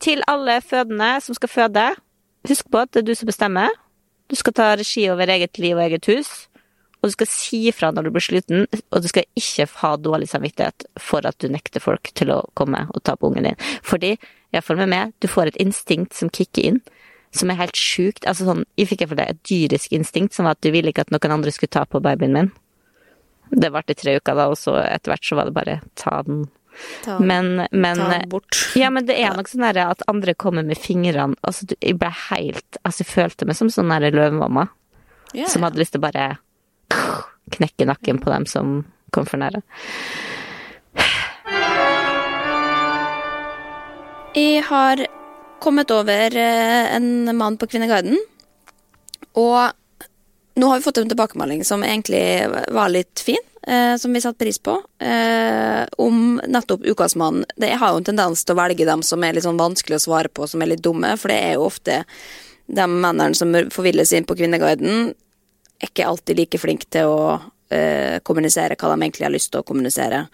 til 0.00 0.22
alle 0.30 0.60
fødende 0.64 1.12
som 1.24 1.36
skal 1.36 1.52
føde, 1.52 1.86
husk 2.48 2.70
på 2.72 2.82
at 2.82 2.92
det 2.94 3.02
er 3.02 3.08
du 3.10 3.14
som 3.18 3.28
bestemmer. 3.28 3.74
Du 4.30 4.36
skal 4.38 4.54
ta 4.56 4.70
regi 4.78 5.08
over 5.10 5.28
eget 5.28 5.58
liv 5.58 5.76
og 5.76 5.84
eget 5.84 6.06
hus. 6.06 6.30
Og 7.00 7.08
du 7.08 7.14
skal 7.14 7.28
si 7.32 7.62
ifra 7.70 7.88
når 7.96 8.06
du 8.06 8.12
blir 8.12 8.24
sliten, 8.24 8.66
og 8.92 9.02
du 9.02 9.08
skal 9.08 9.24
ikke 9.38 9.64
ha 9.80 9.94
dårlig 9.96 10.28
samvittighet 10.28 10.84
for 11.00 11.24
at 11.24 11.38
du 11.40 11.48
nekter 11.48 11.80
folk 11.80 12.12
til 12.16 12.32
å 12.34 12.42
komme 12.58 12.84
og 12.92 13.00
ta 13.08 13.14
på 13.16 13.30
ungen 13.30 13.48
din. 13.48 13.60
Fordi, 13.86 14.18
iallfall 14.52 14.82
med 14.82 14.92
meg, 14.92 15.14
du 15.24 15.28
får 15.30 15.50
et 15.50 15.60
instinkt 15.64 16.16
som 16.18 16.28
kicker 16.28 16.68
inn, 16.68 16.82
som 17.32 17.50
er 17.50 17.60
helt 17.62 17.78
sjukt. 17.78 18.26
Altså 18.28 18.44
sånn, 18.44 18.66
jeg 18.76 18.90
fikk 18.90 19.06
iallfall 19.06 19.24
et 19.24 19.40
dyrisk 19.48 19.96
instinkt, 19.96 20.36
som 20.36 20.44
var 20.44 20.58
at 20.58 20.64
du 20.66 20.68
ville 20.74 20.92
ikke 20.92 21.06
at 21.06 21.14
noen 21.14 21.38
andre 21.38 21.54
skulle 21.56 21.72
ta 21.72 21.86
på 21.88 22.02
babyen 22.04 22.36
min. 22.36 22.52
Det 23.50 23.72
varte 23.72 23.96
i 23.96 23.98
tre 23.98 24.18
uker, 24.20 24.36
da, 24.36 24.50
og 24.52 24.60
så 24.60 24.76
etter 24.84 25.14
hvert 25.14 25.26
så 25.26 25.40
var 25.40 25.48
det 25.48 25.56
bare 25.56 25.80
ta 25.98 26.20
den. 26.26 26.44
Ta, 27.04 27.18
Men, 27.18 27.66
men 27.70 27.96
ta 28.00 28.20
bort. 28.28 28.56
ja, 28.78 28.90
men 28.90 29.06
det 29.08 29.16
er 29.20 29.36
nok 29.36 29.48
sånn 29.50 29.64
at 29.70 30.04
andre 30.10 30.34
kommer 30.34 30.66
med 30.66 30.78
fingrene 30.80 31.36
Altså, 31.46 31.66
jeg 31.80 31.98
ble 32.00 32.10
helt 32.30 32.80
Altså, 32.84 33.04
jeg 33.04 33.12
følte 33.12 33.48
meg 33.48 33.58
som 33.58 33.70
sånn 33.72 33.92
løvemamma 33.92 34.68
Ja, 35.36 35.46
som 35.48 35.62
hadde 35.66 35.80
lyst 35.80 35.94
til 35.96 36.02
å 36.02 36.06
bare 36.08 36.26
knekke 37.50 37.86
nakken 37.88 38.20
på 38.22 38.30
dem 38.30 38.46
som 38.46 38.84
kom 39.14 39.26
for 39.26 39.40
nære. 39.42 39.62
Jeg 44.34 44.62
har 44.68 45.02
kommet 45.62 45.90
over 45.90 46.36
eh, 46.38 46.94
en 46.94 47.36
mann 47.36 47.58
på 47.58 47.66
Kvinneguiden, 47.70 48.18
og 49.38 49.74
nå 50.60 50.70
har 50.70 50.78
vi 50.78 50.84
fått 50.86 51.00
en 51.02 51.10
tilbakemelding 51.10 51.64
som 51.66 51.82
egentlig 51.86 52.22
var 52.74 52.92
litt 52.94 53.22
fin, 53.26 53.42
eh, 53.66 53.96
som 53.96 54.12
vi 54.12 54.20
satte 54.20 54.38
pris 54.38 54.58
på, 54.58 54.76
eh, 54.98 55.86
om 55.98 56.40
nettopp 56.46 56.84
Ukas 56.84 57.16
mann. 57.16 57.44
Det 57.56 57.72
har 57.72 57.92
jo 57.92 58.02
en 58.02 58.08
tendens 58.10 58.44
til 58.44 58.54
å 58.56 58.60
velge 58.60 58.86
dem 58.88 59.02
som 59.06 59.24
er 59.24 59.36
litt 59.36 59.46
sånn 59.46 59.60
vanskelig 59.60 59.98
å 59.98 60.04
svare 60.06 60.32
på, 60.32 60.48
som 60.48 60.62
er 60.62 60.72
litt 60.72 60.84
dumme, 60.84 61.16
for 61.20 61.32
det 61.32 61.40
er 61.40 61.58
jo 61.58 61.66
ofte 61.68 62.04
de 62.70 62.86
mennene 62.86 63.34
som 63.34 63.52
forvilles 63.74 64.12
inn 64.14 64.28
på 64.28 64.36
Kvinneguiden, 64.38 65.10
er 65.80 65.88
ikke 65.88 66.06
alltid 66.06 66.38
like 66.38 66.60
flinke 66.60 66.86
til 66.92 67.10
å 67.10 67.22
eh, 67.72 68.20
kommunisere 68.22 68.76
hva 68.78 68.92
de 68.92 69.00
egentlig 69.00 69.26
har 69.26 69.34
lyst 69.34 69.52
til 69.52 69.62
å 69.62 69.66
kommunisere. 69.66 70.26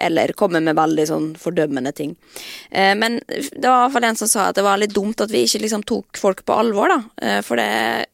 Eller 0.00 0.32
komme 0.38 0.62
med 0.64 0.78
veldig 0.78 1.06
sånn 1.10 1.26
fordømmende 1.40 1.92
ting. 1.96 2.14
Eh, 2.70 2.94
men 2.98 3.18
det 3.26 3.64
var 3.64 3.82
i 3.82 3.84
hvert 3.84 3.96
fall 3.96 4.08
en 4.08 4.20
som 4.20 4.30
sa 4.30 4.48
at 4.48 4.58
det 4.58 4.64
var 4.66 4.80
litt 4.80 4.94
dumt 4.96 5.20
at 5.20 5.32
vi 5.32 5.44
ikke 5.46 5.62
liksom 5.64 5.84
tok 5.88 6.20
folk 6.20 6.44
på 6.48 6.56
alvor, 6.56 6.92
da. 6.92 7.00
Eh, 7.22 7.52
det, 7.60 7.68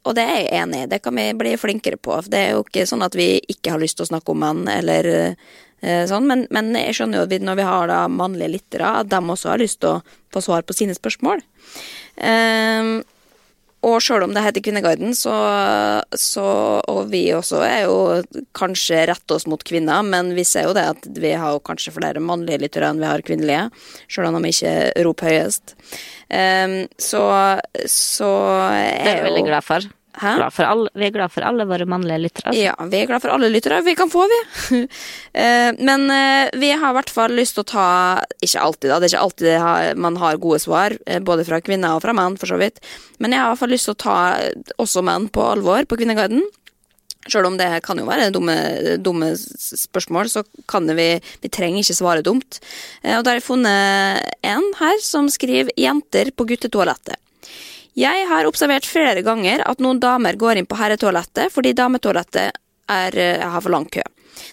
og 0.04 0.16
det 0.18 0.24
er 0.24 0.40
jeg 0.40 0.62
enig 0.62 0.82
i, 0.82 0.90
det 0.90 1.02
kan 1.04 1.16
vi 1.16 1.28
bli 1.38 1.54
flinkere 1.60 2.00
på. 2.00 2.18
Det 2.26 2.42
er 2.42 2.56
jo 2.56 2.64
ikke 2.66 2.86
sånn 2.88 3.06
at 3.06 3.18
vi 3.18 3.36
ikke 3.54 3.74
har 3.74 3.82
lyst 3.82 4.00
til 4.00 4.06
å 4.06 4.10
snakke 4.12 4.34
om 4.34 4.42
menn, 4.42 4.64
eller 4.72 5.10
eh, 5.16 6.04
sånn. 6.10 6.28
Men, 6.28 6.46
men 6.54 6.74
jeg 6.78 6.98
skjønner 6.98 7.22
jo 7.22 7.26
at 7.28 7.34
vi, 7.34 7.42
når 7.44 7.60
vi 7.60 7.68
har 7.70 7.90
da 7.92 8.04
mannlige 8.10 8.54
lyttere, 8.56 8.94
at 9.02 9.12
de 9.12 9.20
også 9.22 9.54
har 9.54 9.62
lyst 9.62 9.82
til 9.84 9.96
å 9.96 10.00
få 10.34 10.42
svar 10.44 10.66
på 10.66 10.76
sine 10.76 10.96
spørsmål. 10.96 11.44
Eh, 12.16 12.96
og 13.84 13.98
sjøl 14.02 14.24
om 14.24 14.32
det 14.34 14.42
heter 14.42 14.64
Kvinneguiden, 14.64 15.12
så, 15.14 15.34
så 16.16 16.46
Og 16.90 17.10
vi 17.12 17.28
også 17.36 17.60
er 17.66 17.84
jo 17.84 17.98
kanskje 18.56 19.04
retter 19.10 19.36
oss 19.36 19.46
mot 19.50 19.62
kvinner, 19.66 20.02
men 20.06 20.32
vi 20.36 20.46
ser 20.48 20.70
jo 20.70 20.74
det 20.76 20.86
at 20.94 21.08
vi 21.20 21.34
har 21.36 21.54
jo 21.54 21.62
kanskje 21.66 21.94
flere 21.94 22.22
mannlige 22.22 22.64
lyttere 22.64 22.90
enn 22.90 23.02
vi 23.02 23.10
har 23.10 23.24
kvinnelige. 23.26 23.68
Sjøl 24.08 24.30
om 24.30 24.40
de 24.40 24.54
ikke 24.54 24.74
roper 25.06 25.30
høyest. 25.30 25.76
Um, 26.26 26.80
så 26.98 27.22
så 27.86 28.32
Det 28.72 29.06
er 29.06 29.14
jeg 29.20 29.28
veldig 29.28 29.46
glad 29.46 29.66
for. 29.66 29.86
Glad 30.16 30.52
for 30.54 30.64
alle, 30.64 30.90
vi 30.96 31.06
er 31.06 31.12
glad 31.12 31.32
for 31.32 31.44
alle 31.44 31.66
våre 31.68 31.84
mannlige 31.88 32.22
lyttere. 32.22 32.48
Altså. 32.48 32.62
Ja, 32.64 32.74
vi 32.88 33.00
er 33.02 33.08
glad 33.10 33.20
for 33.24 33.34
alle 33.34 33.50
lyttere 33.52 33.82
vi 33.84 33.96
kan 33.98 34.12
få, 34.12 34.26
vi. 34.32 34.40
Eh, 35.36 35.72
Men 35.84 36.08
eh, 36.10 36.48
vi 36.56 36.70
har 36.72 36.94
i 36.94 36.96
hvert 36.96 37.10
fall 37.12 37.34
lyst 37.36 37.58
til 37.58 37.64
å 37.66 37.68
ta 37.68 37.88
Ikke 38.40 38.62
alltid, 38.62 38.88
da. 38.88 38.96
Det 38.98 39.08
er 39.08 39.12
ikke 39.12 39.24
alltid 39.26 39.98
man 40.00 40.16
har 40.16 40.38
gode 40.40 40.62
svar, 40.62 40.94
eh, 41.04 41.20
både 41.20 41.44
fra 41.44 41.60
kvinner 41.60 41.96
og 41.96 42.04
fra 42.04 42.14
menn, 42.16 42.38
for 42.40 42.48
så 42.48 42.56
vidt. 42.60 42.80
Men 43.20 43.34
jeg 43.34 43.42
har 43.42 43.50
i 43.50 43.52
hvert 43.52 43.60
fall 43.60 43.74
lyst 43.74 43.90
til 43.90 43.96
å 43.96 44.00
ta 44.00 44.16
også 44.80 45.04
menn 45.04 45.28
på 45.28 45.44
alvor 45.44 45.84
på 45.84 45.98
Kvinneguiden. 46.00 46.46
Sjøl 47.28 47.50
om 47.50 47.58
det 47.60 47.68
kan 47.84 47.98
jo 48.00 48.06
være 48.08 48.30
dumme, 48.32 48.56
dumme 49.02 49.32
spørsmål, 49.36 50.30
så 50.32 50.44
kan 50.70 50.86
det 50.88 50.96
vi 50.96 51.08
Vi 51.42 51.52
trenger 51.52 51.82
ikke 51.82 51.98
svare 51.98 52.24
dumt. 52.24 52.60
Og 53.02 53.20
da 53.26 53.34
har 53.34 53.40
jeg 53.40 53.48
funnet 53.50 54.40
en 54.46 54.72
her 54.80 54.98
som 55.02 55.28
skriver 55.28 55.74
'Jenter 55.76 56.32
på 56.32 56.48
guttetoalettet'. 56.48 57.25
Jeg 57.96 58.26
har 58.28 58.44
observert 58.44 58.84
flere 58.84 59.22
ganger 59.24 59.62
at 59.64 59.80
noen 59.80 59.96
damer 60.02 60.36
går 60.36 60.60
inn 60.60 60.68
på 60.68 60.76
herretoalettet 60.76 61.48
fordi 61.54 61.72
dametoalettet 61.72 62.58
er, 62.92 63.16
eh, 63.16 63.40
har 63.40 63.60
for 63.64 63.72
lang 63.72 63.86
kø. 63.88 64.02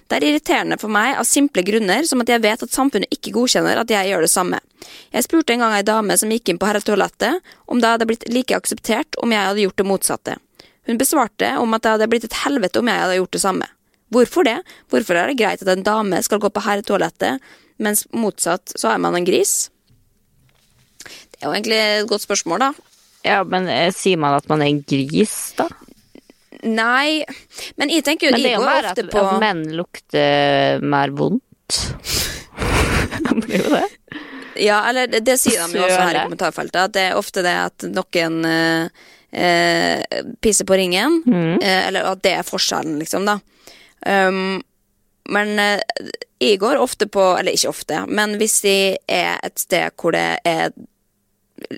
Det 0.07 0.15
er 0.15 0.25
irriterende 0.29 0.77
for 0.79 0.87
meg 0.87 1.17
av 1.17 1.27
simple 1.27 1.61
grunner, 1.61 2.05
som 2.07 2.21
at 2.21 2.29
jeg 2.31 2.41
vet 2.41 2.63
at 2.63 2.71
samfunnet 2.71 3.11
ikke 3.11 3.33
godkjenner 3.35 3.81
at 3.81 3.91
jeg 3.91 4.07
gjør 4.07 4.23
det 4.23 4.31
samme. 4.31 4.59
Jeg 5.11 5.25
spurte 5.25 5.51
en 5.51 5.59
gang 5.59 5.73
ei 5.75 5.83
dame 5.83 6.17
som 6.17 6.31
gikk 6.31 6.49
inn 6.49 6.57
på 6.61 6.69
herretoalettet, 6.69 7.41
om 7.67 7.81
det 7.81 7.89
hadde 7.91 8.07
blitt 8.07 8.23
like 8.31 8.55
akseptert 8.55 9.19
om 9.21 9.35
jeg 9.35 9.43
hadde 9.43 9.65
gjort 9.65 9.75
det 9.75 9.87
motsatte. 9.91 10.37
Hun 10.87 10.97
besvarte 10.97 11.51
om 11.59 11.73
at 11.73 11.83
det 11.83 11.91
hadde 11.91 12.07
blitt 12.07 12.23
et 12.23 12.39
helvete 12.45 12.79
om 12.79 12.87
jeg 12.87 13.03
hadde 13.03 13.19
gjort 13.19 13.35
det 13.35 13.43
samme. 13.43 13.67
Hvorfor 14.13 14.47
det? 14.47 14.57
Hvorfor 14.87 15.19
er 15.19 15.27
det 15.27 15.37
greit 15.41 15.61
at 15.61 15.67
en 15.67 15.83
dame 15.83 16.23
skal 16.23 16.39
gå 16.39 16.47
på 16.47 16.63
herretoalettet, 16.63 17.43
mens 17.77 18.07
motsatt 18.13 18.71
så 18.77 18.93
er 18.93 19.03
man 19.03 19.15
en 19.15 19.27
gris? 19.27 19.69
Det 21.03 21.41
er 21.41 21.49
jo 21.49 21.55
egentlig 21.57 21.79
et 21.83 22.07
godt 22.07 22.23
spørsmål, 22.23 22.69
da. 22.69 22.92
Ja, 23.23 23.41
men 23.47 23.67
eh, 23.71 23.89
sier 23.95 24.19
man 24.19 24.35
at 24.37 24.47
man 24.51 24.61
er 24.61 24.71
en 24.73 24.81
gris, 24.87 25.53
da? 25.57 25.69
Nei, 26.63 27.23
men 27.79 27.91
jeg 27.91 28.03
tenker 28.07 28.29
jo 28.29 28.35
Men 28.35 28.43
det 28.43 28.51
er 28.53 28.59
jo 28.59 28.67
mer 28.67 28.85
at, 28.93 28.99
på 29.11 29.23
at 29.27 29.39
menn 29.41 29.63
lukter 29.75 30.83
mer 30.83 31.11
vondt. 31.11 31.79
det 33.25 33.35
blir 33.43 33.63
jo 33.65 33.73
det. 33.73 33.87
Ja, 34.63 34.83
eller 34.89 35.09
det, 35.09 35.23
det 35.25 35.35
sier 35.41 35.63
de 35.65 35.79
jo 35.79 35.83
også 35.87 36.03
her 36.05 36.19
i 36.19 36.23
kommentarfeltet, 36.27 36.77
at 36.87 36.93
det 36.95 37.03
er 37.09 37.17
ofte 37.19 37.43
det 37.43 37.55
at 37.57 37.87
noen 37.89 38.37
eh, 38.45 39.07
eh, 39.33 40.21
pisser 40.43 40.67
på 40.69 40.77
ringen, 40.79 41.21
Mm. 41.25 41.57
eh, 41.57 41.81
eller 41.87 42.11
at 42.13 42.21
det 42.23 42.35
er 42.37 42.47
forskjellen, 42.47 42.99
liksom, 43.01 43.25
da. 43.27 43.39
Um, 44.05 44.61
men 45.33 45.53
eh, 45.59 45.79
jeg 46.43 46.59
går 46.61 46.77
ofte 46.83 47.07
på, 47.07 47.23
eller 47.39 47.55
ikke 47.55 47.71
ofte, 47.71 48.03
men 48.07 48.37
hvis 48.39 48.59
jeg 48.67 48.97
er 49.07 49.39
et 49.43 49.59
sted 49.63 49.95
hvor 49.99 50.13
det 50.15 50.25
er 50.45 50.73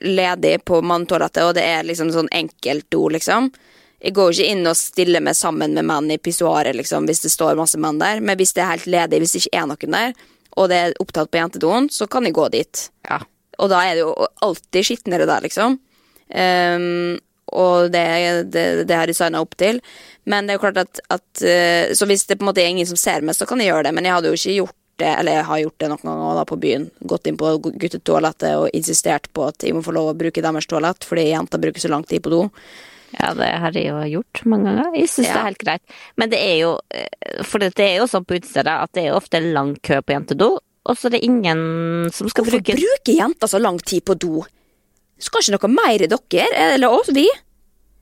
ledig 0.02 0.58
på 0.68 0.82
manntoalettet, 0.86 1.44
og 1.44 1.56
det 1.58 1.64
er 1.66 1.88
liksom 1.88 2.12
sånn 2.14 2.32
enkeltdo, 2.36 3.08
liksom. 3.16 3.52
Jeg 4.06 4.14
går 4.14 4.30
jo 4.30 4.36
ikke 4.36 4.54
inn 4.54 4.70
og 4.70 4.78
stiller 4.78 5.24
meg 5.24 5.38
sammen 5.38 5.74
med 5.78 5.88
menn 5.88 6.12
i 6.14 6.20
pissoaret, 6.22 6.76
liksom, 6.78 7.08
hvis 7.10 7.24
det 7.24 7.32
står 7.34 7.58
masse 7.58 7.80
menn 7.82 8.02
der. 8.02 8.22
Men 8.22 8.38
hvis 8.38 8.54
det 8.54 8.64
er 8.64 8.74
helt 8.76 8.90
ledig, 8.92 9.22
hvis 9.24 9.36
det 9.36 9.44
ikke 9.46 9.62
er 9.62 9.70
noen 9.72 9.96
der, 9.98 10.26
og 10.56 10.70
det 10.72 10.82
er 10.82 10.98
opptatt 11.04 11.32
på 11.32 11.40
jentedoen, 11.40 11.90
så 11.92 12.08
kan 12.08 12.28
jeg 12.28 12.36
gå 12.38 12.48
dit. 12.54 12.88
Ja. 13.10 13.22
Og 13.60 13.72
da 13.72 13.82
er 13.84 13.96
det 13.96 14.04
jo 14.04 14.14
alltid 14.46 14.88
skitnere 14.88 15.28
der, 15.28 15.44
liksom. 15.48 15.80
Um, 16.30 17.16
og 17.56 17.92
det, 17.94 18.06
det, 18.52 18.66
det 18.90 18.96
har 18.98 19.10
jeg 19.10 19.18
signa 19.18 19.42
opp 19.44 19.56
til. 19.60 19.80
Men 20.26 20.46
det 20.46 20.56
er 20.56 20.58
jo 20.58 20.64
klart 20.64 20.80
at, 20.82 21.02
at 21.14 21.44
eh, 21.46 21.94
Så 21.94 22.08
hvis 22.10 22.26
det 22.26 22.40
på 22.40 22.44
en 22.44 22.50
måte 22.50 22.64
er 22.64 22.72
ingen 22.74 22.88
som 22.90 22.98
ser 22.98 23.22
meg, 23.22 23.38
så 23.38 23.46
kan 23.46 23.62
jeg 23.62 23.70
gjøre 23.70 23.86
det. 23.88 23.94
Men 23.96 24.08
jeg 24.08 24.16
hadde 24.16 24.32
jo 24.32 24.40
ikke 24.40 24.56
gjort 24.58 24.78
det, 25.02 25.12
eller 25.20 25.40
jeg 25.40 25.48
har 25.50 25.62
gjort 25.62 25.80
det 25.82 25.90
noen 25.92 26.08
ganger 26.08 26.40
da 26.40 26.44
på 26.50 26.58
byen. 26.62 26.90
Gått 27.12 27.30
inn 27.30 27.38
på 27.40 27.54
guttetoalettet 27.66 28.58
og 28.60 28.68
insistert 28.78 29.30
på 29.36 29.48
at 29.50 29.66
jeg 29.66 29.76
må 29.76 29.84
få 29.86 29.94
lov 29.96 30.12
å 30.14 30.18
bruke 30.18 30.44
deres 30.44 30.68
toalett, 30.72 31.08
fordi 31.08 31.30
jenter 31.30 31.62
bruker 31.62 31.84
så 31.84 31.92
lang 31.92 32.06
tid 32.08 32.24
på 32.26 32.34
do. 32.34 32.44
Ja, 33.16 33.32
det 33.38 33.48
har 33.64 33.76
jeg 33.78 33.88
jo 33.92 34.02
gjort 34.18 34.42
mange 34.50 34.72
ganger. 34.72 34.96
Jeg 34.98 35.12
syns 35.12 35.30
det 35.30 35.36
er 35.38 35.48
helt 35.50 35.62
greit. 35.64 35.98
Men 36.20 36.32
det 36.34 36.42
er 36.44 36.56
jo 36.60 36.72
eh, 36.92 37.44
For 37.48 37.64
det 37.64 37.72
er 37.80 38.00
jo 38.02 38.10
sånn 38.12 38.26
på 38.28 38.40
utestedet 38.40 38.74
at 38.74 38.92
det 38.98 39.06
er 39.06 39.16
ofte 39.16 39.40
lang 39.44 39.76
kø 39.86 40.02
på 40.04 40.16
jentedo, 40.16 40.50
og 40.86 41.00
så 41.00 41.10
er 41.10 41.16
det 41.16 41.24
ingen 41.26 41.62
som 42.14 42.30
skal 42.30 42.46
Hvorfor 42.46 42.60
bruke 42.62 42.78
bruker 42.78 43.18
jenter 43.18 43.50
så 43.50 43.62
lang 43.62 43.80
tid 43.82 44.06
på 44.06 44.18
do? 44.20 44.44
Skal 45.22 45.42
ikke 45.42 45.56
noe 45.56 45.72
mer 45.72 46.04
i 46.04 46.12
dere, 46.12 46.48
eller 46.76 46.92
oss, 46.92 47.10
vi? 47.16 47.26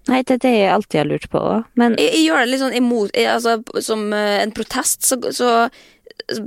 Nei, 0.09 0.19
det 0.27 0.35
er 0.35 0.41
det 0.43 0.51
jeg 0.51 0.71
alltid 0.73 0.99
har 0.99 1.07
lurt 1.07 1.29
på 1.31 1.39
òg. 1.39 1.67
Men 1.79 1.93
Jeg, 1.95 2.09
jeg 2.17 2.25
gjør 2.25 2.41
det 2.41 2.49
litt 2.51 2.63
sånn 2.63 2.75
imot 2.75 3.13
jeg, 3.15 3.29
altså, 3.31 3.83
Som 3.85 4.09
eh, 4.15 4.41
en 4.43 4.51
protest 4.55 5.07
så, 5.07 5.19
så 5.31 5.51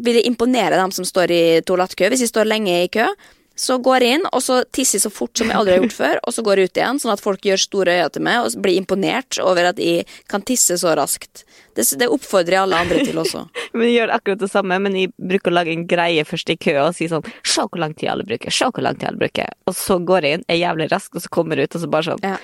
vil 0.04 0.20
jeg 0.20 0.28
imponere 0.28 0.78
dem 0.78 0.92
som 0.94 1.06
står 1.06 1.32
i 1.34 1.42
toalettkø. 1.66 2.08
Hvis 2.12 2.24
de 2.24 2.30
står 2.30 2.48
lenge 2.48 2.84
i 2.84 2.92
kø, 2.92 3.08
Så 3.56 3.78
går 3.80 4.04
jeg 4.04 4.18
inn, 4.18 4.26
og 4.36 4.42
så 4.44 4.58
tisser 4.68 4.98
jeg 4.98 5.06
så 5.06 5.10
fort 5.16 5.32
som 5.40 5.48
jeg 5.48 5.56
aldri 5.56 5.72
har 5.72 5.80
gjort 5.80 5.96
før, 5.96 6.18
og 6.28 6.34
så 6.36 6.42
går 6.44 6.60
jeg 6.60 6.68
ut 6.68 6.76
igjen, 6.76 6.98
sånn 7.00 7.12
at 7.14 7.22
folk 7.24 7.46
gjør 7.48 7.62
store 7.62 7.94
øyne 7.96 8.10
til 8.12 8.24
meg 8.26 8.44
og 8.44 8.58
blir 8.60 8.76
imponert 8.76 9.38
over 9.40 9.70
at 9.70 9.80
jeg 9.80 10.04
kan 10.28 10.44
tisse 10.44 10.76
så 10.82 10.92
raskt. 10.92 11.46
Det, 11.76 11.84
det 12.00 12.08
oppfordrer 12.08 12.56
jeg 12.56 12.62
alle 12.64 12.78
andre 12.86 13.02
til 13.04 13.18
også. 13.20 13.42
Men 13.76 13.82
jeg 13.90 13.94
gjør 13.98 14.12
akkurat 14.16 14.40
det 14.40 14.48
samme, 14.48 14.78
men 14.80 14.94
jeg 14.96 15.10
bruker 15.20 15.52
å 15.52 15.56
lage 15.58 15.74
en 15.74 15.82
greie 15.88 16.22
først 16.24 16.48
i 16.54 16.56
køa 16.56 16.86
og 16.88 16.94
si 16.96 17.08
sånn 17.10 17.24
Se 17.44 17.60
hvor 17.66 17.80
lang 17.82 17.92
tid 17.96 18.08
alle 18.08 18.24
bruker, 18.24 18.52
se 18.54 18.68
hvor 18.72 18.84
lang 18.84 18.96
tid 18.96 19.10
alle 19.10 19.20
bruker. 19.20 19.50
Og 19.68 19.76
så 19.76 19.98
går 20.08 20.24
jeg 20.24 20.38
inn, 20.38 20.44
er 20.48 20.58
jævlig 20.62 20.86
rask, 20.92 21.12
og 21.18 21.24
så 21.24 21.30
kommer 21.36 21.60
jeg 21.60 21.68
ut, 21.68 21.76
og 21.76 21.82
så 21.84 21.90
bare 21.92 22.08
sånn 22.08 22.24
Ja. 22.24 22.36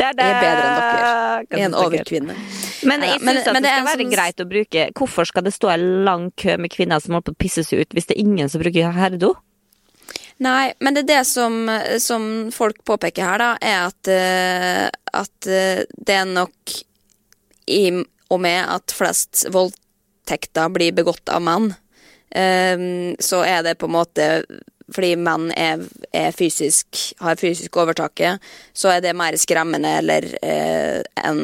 da! 0.00 0.08
Jeg 0.08 0.16
er 0.16 0.40
bedre 0.40 0.64
enn 0.64 0.78
dere. 0.80 1.12
Jeg 1.50 1.60
er 1.60 1.64
en 1.66 1.76
overkvinne. 1.82 2.36
Men 2.88 3.04
jeg 3.04 3.18
syns 3.18 3.24
men- 3.28 3.40
at 3.42 3.52
men 3.52 3.62
det 3.62 3.68
det 3.68 3.74
skal 3.76 3.88
være 3.90 4.00
sånn- 4.04 4.14
greit 4.16 4.40
å 4.40 4.48
bruke 4.54 4.86
Hvorfor 4.96 5.28
skal 5.28 5.42
det 5.44 5.52
stå 5.52 5.72
en 5.74 5.86
lang 6.08 6.30
kø 6.40 6.56
med 6.56 6.72
kvinner 6.72 7.00
som 7.04 7.12
holder 7.14 7.28
på 7.30 7.36
å 7.36 7.40
pisse 7.44 7.64
seg 7.68 7.80
ut, 7.84 7.92
hvis 7.92 8.06
det 8.08 8.16
er 8.16 8.20
ingen 8.24 8.48
som 8.48 8.62
bruker 8.64 8.92
herredo? 8.96 9.34
Nei, 10.40 10.72
men 10.80 10.94
det 10.96 11.02
er 11.04 11.10
det 11.18 11.26
som, 11.28 11.68
som 12.00 12.22
folk 12.50 12.80
påpeker 12.88 13.22
her, 13.22 13.38
da, 13.42 13.50
er 13.60 13.82
at, 13.90 14.08
eh, 14.08 14.88
at 15.12 15.46
eh, 15.46 15.84
det 16.00 16.16
er 16.16 16.24
nok 16.24 16.78
i 17.68 17.82
og 18.30 18.42
med 18.42 18.60
at 18.70 18.94
flest 18.94 19.46
voldtekter 19.52 20.72
blir 20.74 20.94
begått 20.96 21.32
av 21.32 21.42
menn, 21.44 21.72
eh, 22.30 23.14
så 23.18 23.44
er 23.46 23.64
det 23.66 23.78
på 23.80 23.90
en 23.90 23.98
måte 23.98 24.28
fordi 24.90 25.14
menn 25.22 25.50
er, 25.54 25.82
er 26.10 26.32
fysisk, 26.34 26.98
har 27.22 27.38
fysisk 27.38 27.76
overtaket, 27.78 28.42
så 28.74 28.90
er 28.90 29.04
det 29.04 29.16
mer 29.18 29.36
skremmende 29.38 29.92
eller 30.00 30.26
eh, 30.42 31.00
enn 31.22 31.42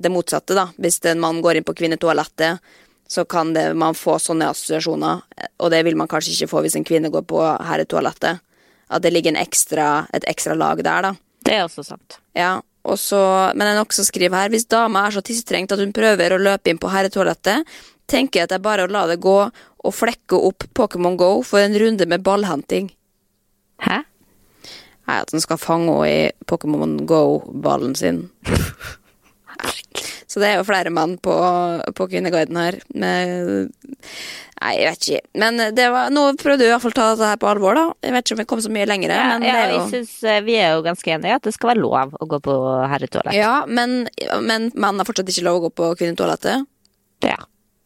det 0.00 0.12
motsatte, 0.12 0.56
da. 0.56 0.68
Hvis 0.80 1.00
en 1.06 1.20
mann 1.20 1.42
går 1.44 1.60
inn 1.60 1.66
på 1.66 1.74
kvinnetoalettet, 1.76 2.62
så 3.10 3.24
kan 3.26 3.52
det, 3.54 3.72
man 3.74 3.96
få 3.98 4.16
sånne 4.22 4.48
assosiasjoner, 4.52 5.22
og 5.58 5.72
det 5.72 5.82
vil 5.86 5.98
man 5.98 6.08
kanskje 6.10 6.36
ikke 6.36 6.50
få 6.52 6.62
hvis 6.64 6.76
en 6.78 6.86
kvinne 6.86 7.10
går 7.12 7.24
på 7.28 7.40
herretoalettet. 7.66 8.42
At 8.90 9.02
det 9.02 9.12
ligger 9.12 9.34
en 9.34 9.42
ekstra, 9.42 10.06
et 10.14 10.26
ekstra 10.30 10.54
lag 10.58 10.82
der, 10.82 11.10
da. 11.10 11.12
Det 11.46 11.56
er 11.56 11.64
også 11.66 11.84
sant. 11.86 12.20
Ja, 12.38 12.60
så, 12.96 13.20
men 13.54 13.74
noe 13.76 13.92
som 13.92 14.06
skriver 14.06 14.38
her 14.40 14.52
Hvis 14.52 14.68
dama 14.70 15.02
er 15.06 15.12
så 15.14 15.22
tissetrengt 15.24 15.72
at 15.74 15.82
hun 15.82 15.92
prøver 15.92 16.32
å 16.32 16.40
løpe 16.40 16.72
inn 16.72 16.80
på 16.80 16.90
herretoalettet, 16.92 17.68
tenker 18.10 18.40
jeg 18.40 18.48
at 18.48 18.54
det 18.54 18.58
er 18.60 18.64
bare 18.64 18.86
å 18.86 18.90
la 18.90 19.04
det 19.10 19.20
gå 19.22 19.36
og 19.44 19.94
flekke 19.94 20.38
opp 20.48 20.66
Pokémon 20.76 21.16
Go 21.20 21.42
for 21.46 21.62
en 21.62 21.76
runde 21.78 22.08
med 22.08 22.24
ballhenting. 22.24 22.90
Hæ? 23.84 24.02
Nei, 25.08 25.18
at 25.18 25.32
han 25.32 25.42
skal 25.42 25.60
fange 25.60 25.92
henne 25.92 26.08
i 26.08 26.46
Pokémon 26.48 26.98
Go-ballen 27.08 27.96
sin. 27.98 28.28
Så 30.30 30.38
det 30.38 30.46
er 30.52 30.60
jo 30.60 30.66
flere 30.68 30.92
mann 30.94 31.16
på, 31.18 31.34
på 31.98 32.06
Kvinneguiden 32.06 32.58
her. 32.60 32.76
Med, 32.94 33.72
nei, 34.60 34.72
jeg 34.78 34.86
vet 34.92 35.08
ikke. 35.08 35.22
Men 35.42 35.58
det 35.74 35.88
var, 35.90 36.12
nå 36.14 36.28
prøvde 36.38 36.62
du 36.62 36.68
i 36.68 36.70
hvert 36.70 36.84
fall 36.84 36.94
å 36.94 36.98
ta 37.00 37.06
det 37.18 37.30
her 37.32 37.40
på 37.42 37.48
alvor, 37.50 37.74
da. 37.74 37.86
Jeg 38.06 38.14
vet 38.14 38.28
ikke 38.28 38.36
om 38.36 38.42
vi 38.44 38.48
kom 38.52 38.62
så 38.62 38.70
mye 38.70 38.86
lenger, 38.86 39.14
Ja, 39.16 39.24
men 39.32 39.46
ja, 39.48 39.64
jo 39.74 39.80
synes, 39.90 40.12
eh, 40.22 40.38
vi 40.46 40.54
er 40.60 40.76
jo 40.76 40.84
ganske 40.86 41.16
enige 41.16 41.40
at 41.40 41.48
det 41.48 41.54
skal 41.56 41.72
være 41.72 41.82
lov 41.82 42.14
å 42.14 42.30
gå 42.30 42.38
på 42.46 42.56
herretoalett. 42.92 43.34
Ja, 43.34 43.64
men, 43.66 44.04
men 44.46 44.70
mann 44.78 45.02
har 45.02 45.10
fortsatt 45.10 45.34
ikke 45.34 45.48
lov 45.48 45.58
å 45.58 45.64
gå 45.66 45.72
på 45.82 45.90
kvinnetoalettet. 46.04 46.70
Ja. 47.26 47.40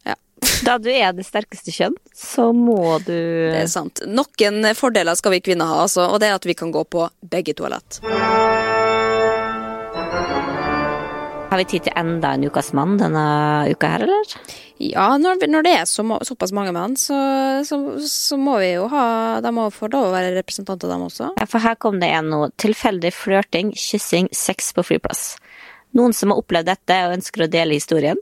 Ja. 0.05 0.19
Da 0.67 0.77
du 0.77 0.91
er 0.93 1.17
det 1.17 1.25
sterkeste 1.25 1.73
kjønn, 1.73 1.97
så 2.13 2.51
må 2.53 2.99
du 3.07 3.15
Det 3.15 3.65
er 3.65 3.73
sant. 3.73 4.05
Noen 4.05 4.69
fordeler 4.77 5.17
skal 5.17 5.33
vi 5.39 5.41
kvinner 5.49 5.73
ha, 5.73 5.81
altså, 5.89 6.05
og 6.11 6.21
det 6.21 6.29
er 6.29 6.37
at 6.37 6.45
vi 6.45 6.53
kan 6.61 6.69
gå 6.75 6.85
på 6.85 7.09
begge 7.25 7.57
toalett. 7.57 8.03
Har 11.49 11.59
vi 11.61 11.65
tid 11.69 11.85
til 11.85 11.93
enda 11.95 12.33
en 12.35 12.43
Ukas 12.47 12.71
mann 12.75 12.97
denne 12.99 13.23
uka 13.69 13.89
her, 13.93 14.05
eller? 14.07 14.31
Ja, 14.81 15.07
når, 15.21 15.45
når 15.47 15.65
det 15.65 15.73
er 15.77 15.85
så, 15.87 16.03
såpass 16.27 16.51
mange 16.55 16.73
mann, 16.75 16.97
så, 16.99 17.15
så, 17.67 17.79
så 18.01 18.37
må 18.41 18.57
vi 18.59 18.73
jo 18.73 18.89
ha 18.91 19.05
De 19.45 19.51
må 19.55 19.69
få 19.71 19.87
lov 19.93 20.09
å 20.09 20.13
være 20.15 20.33
representanter, 20.35 20.91
dem 20.91 21.05
også. 21.05 21.31
Ja, 21.39 21.47
for 21.47 21.63
her 21.63 21.77
kom 21.79 22.01
det 22.01 22.09
en 22.11 22.31
nå. 22.33 22.41
Tilfeldig 22.59 23.13
flørting, 23.15 23.71
kyssing, 23.77 24.27
sex 24.35 24.73
på 24.75 24.83
flyplass. 24.89 25.35
Noen 25.95 26.15
som 26.17 26.33
har 26.33 26.41
opplevd 26.41 26.73
dette 26.73 27.01
og 27.05 27.15
ønsker 27.19 27.45
å 27.45 27.51
dele 27.51 27.77
historien. 27.77 28.19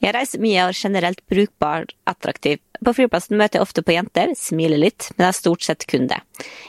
Jeg 0.00 0.14
reiser 0.16 0.40
mye 0.42 0.64
og 0.64 0.72
er 0.72 0.78
generelt 0.78 1.20
brukbar 1.28 1.88
attraktiv. 2.08 2.60
På 2.80 2.94
flyplassen 2.96 3.36
møter 3.36 3.58
jeg 3.58 3.66
ofte 3.66 3.84
på 3.84 3.96
jenter, 3.96 4.32
smiler 4.38 4.80
litt, 4.80 5.10
men 5.16 5.26
det 5.26 5.32
er 5.32 5.36
stort 5.36 5.64
sett 5.66 5.84
kun 5.88 6.08
det. 6.08 6.20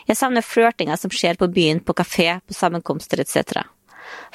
Jeg 0.10 0.20
savner 0.20 0.44
flørtinga 0.44 0.98
som 1.00 1.14
skjer 1.14 1.40
på 1.40 1.48
byen, 1.52 1.80
på 1.84 1.96
kafé, 1.96 2.34
på 2.48 2.58
sammenkomster 2.58 3.24
etc. 3.24 3.64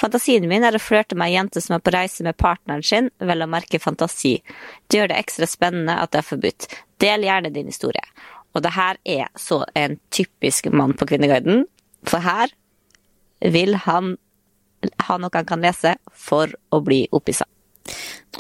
Fantasien 0.01 0.47
min 0.49 0.65
er 0.67 0.77
å 0.77 0.83
flørte 0.83 1.17
med 1.19 1.31
ei 1.31 1.37
jente 1.37 1.63
som 1.65 1.77
er 1.77 1.85
på 1.85 1.95
reise 1.95 2.27
med 2.27 2.39
partneren 2.41 2.85
sin, 2.85 3.11
vel 3.19 3.45
å 3.45 3.51
merke 3.51 3.81
fantasi. 3.83 4.37
Det 4.87 5.01
gjør 5.01 5.13
det 5.13 5.21
ekstra 5.23 5.49
spennende 5.51 5.99
at 6.03 6.13
det 6.13 6.23
er 6.23 6.29
forbudt. 6.31 6.69
Del 7.03 7.27
gjerne 7.27 7.53
din 7.55 7.71
historie. 7.73 8.05
Og 8.57 8.63
det 8.65 8.73
her 8.77 9.01
er 9.05 9.29
så 9.37 9.65
en 9.77 9.99
typisk 10.15 10.71
mann 10.73 10.97
på 10.97 11.09
Kvinneguiden, 11.09 11.67
for 12.09 12.25
her 12.25 12.55
vil 13.41 13.77
han 13.85 14.17
ha 15.09 15.19
noe 15.21 15.35
han 15.35 15.49
kan 15.49 15.65
lese 15.65 15.97
for 16.13 16.53
å 16.73 16.81
bli 16.85 17.05
opphissa. 17.17 17.47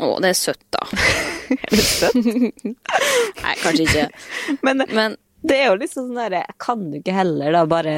Å, 0.00 0.16
det 0.20 0.32
er 0.32 0.38
søtt, 0.38 0.64
da. 0.74 0.82
er 1.56 1.70
det 1.72 1.84
søtt? 1.84 2.16
Nei, 2.16 3.54
kanskje 3.62 3.86
ikke. 3.86 4.08
Men, 4.66 4.84
Men 4.92 5.16
det 5.46 5.58
er 5.60 5.68
jo 5.70 5.78
liksom 5.78 6.08
sånn 6.08 6.18
derre 6.18 6.42
Kan 6.62 6.88
du 6.90 6.98
ikke 6.98 7.14
heller 7.14 7.54
da 7.54 7.62
bare 7.70 7.96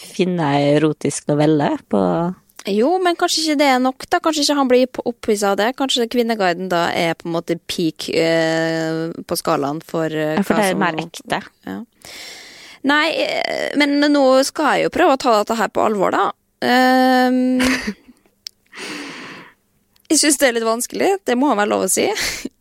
finne 0.00 0.52
ei 0.56 0.76
erotisk 0.78 1.28
novelle 1.28 1.74
på 1.90 2.00
jo, 2.74 2.90
men 3.02 3.16
kanskje 3.18 3.42
ikke 3.44 3.58
det 3.60 3.68
er 3.74 3.78
nok, 3.82 4.06
da. 4.10 4.20
Kanskje 4.24 4.44
ikke 4.44 4.56
han 4.58 4.70
blir 4.70 5.00
opphissa 5.08 5.52
av 5.52 5.60
det. 5.60 5.68
Kanskje 5.78 6.08
Kvinneguiden 6.10 6.70
da 6.72 6.88
er 6.94 7.16
på 7.18 7.28
en 7.28 7.36
måte 7.36 7.58
peak 7.70 8.08
eh, 8.10 9.08
på 9.28 9.38
skalaen 9.38 9.80
for 9.84 10.12
eh, 10.12 10.36
Ja, 10.38 10.44
For 10.46 10.58
det 10.58 10.72
er 10.72 10.80
mer 10.80 10.98
ekte. 11.02 11.40
Ja. 11.68 11.78
Nei, 12.88 13.06
eh, 13.24 13.78
men 13.78 13.98
nå 14.12 14.24
skal 14.46 14.76
jeg 14.76 14.88
jo 14.88 14.94
prøve 14.94 15.16
å 15.16 15.20
ta 15.20 15.38
dette 15.40 15.58
her 15.58 15.72
på 15.72 15.86
alvor, 15.86 16.14
da. 16.14 16.28
Um, 16.58 17.60
jeg 20.10 20.20
syns 20.22 20.38
det 20.40 20.48
er 20.48 20.56
litt 20.56 20.66
vanskelig, 20.66 21.10
det 21.28 21.36
må 21.38 21.52
være 21.54 21.70
lov 21.72 21.86
å 21.86 21.92
si. 21.92 22.08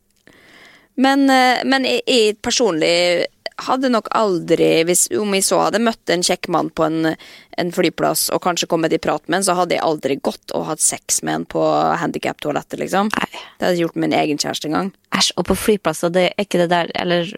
Men, 0.98 1.28
eh, 1.30 1.62
men 1.62 1.86
jeg, 1.86 2.02
jeg 2.10 2.38
personlig 2.42 3.28
hadde 3.66 3.90
nok 3.90 4.10
aldri, 4.16 4.70
hvis, 4.88 5.08
om 5.18 5.34
jeg 5.34 5.46
så 5.48 5.60
hadde 5.66 5.82
møtt 5.82 6.12
en 6.14 6.24
kjekk 6.26 6.50
mann 6.54 6.70
på 6.70 6.86
en, 6.86 7.14
en 7.58 7.72
flyplass 7.74 8.28
og 8.36 8.44
kanskje 8.46 8.70
kommet 8.70 8.94
i 8.94 9.00
prat 9.02 9.24
med 9.28 9.40
en, 9.40 9.48
så 9.48 9.56
hadde 9.58 9.78
jeg 9.78 9.86
aldri 9.86 10.18
gått 10.22 10.54
og 10.58 10.68
hatt 10.70 10.84
sex 10.84 11.22
med 11.26 11.42
en 11.42 11.48
på 11.50 11.64
handikaptoalettet, 12.02 12.80
liksom. 12.84 13.10
Nei. 13.18 13.30
Det 13.58 13.66
hadde 13.66 13.76
jeg 13.76 13.88
gjort 13.88 13.98
med 13.98 14.08
min 14.08 14.18
egen 14.20 14.42
kjæreste 14.42 14.70
en 14.70 14.78
gang. 14.78 14.92
Æsj, 15.18 15.32
og 15.40 15.48
på 15.50 15.58
flyplasser, 15.58 16.14
det 16.14 16.28
er 16.30 16.46
ikke 16.46 16.60
det 16.62 16.70
der 16.70 16.92
Eller 17.00 17.30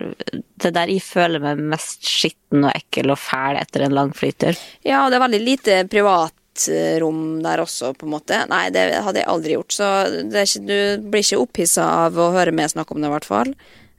det 0.59 0.73
der 0.75 0.91
jeg 0.91 1.03
føler 1.05 1.39
meg 1.43 1.61
mest 1.71 2.03
skitten 2.07 2.65
og 2.65 2.73
ekkel 2.73 3.13
og 3.13 3.21
fæl 3.21 3.59
etter 3.61 3.85
en 3.85 3.95
lang 3.95 4.11
flytur. 4.15 4.59
Ja, 4.83 5.05
og 5.05 5.13
det 5.13 5.19
er 5.19 5.25
veldig 5.25 5.41
lite 5.45 5.81
privatrom 5.91 7.21
der 7.45 7.63
også, 7.63 7.93
på 7.95 8.07
en 8.07 8.15
måte. 8.17 8.41
Nei, 8.51 8.65
det 8.75 8.89
hadde 8.97 9.21
jeg 9.21 9.31
aldri 9.31 9.55
gjort. 9.55 9.75
Så 9.77 9.91
det 10.11 10.41
er 10.41 10.49
ikke, 10.49 10.65
du 10.67 11.07
blir 11.13 11.23
ikke 11.23 11.43
opphissa 11.45 11.87
av 12.07 12.19
å 12.19 12.33
høre 12.35 12.55
meg 12.55 12.73
snakke 12.73 12.95
om 12.95 12.99
det, 12.99 13.07
i 13.07 13.15
hvert 13.15 13.29
fall. 13.29 13.53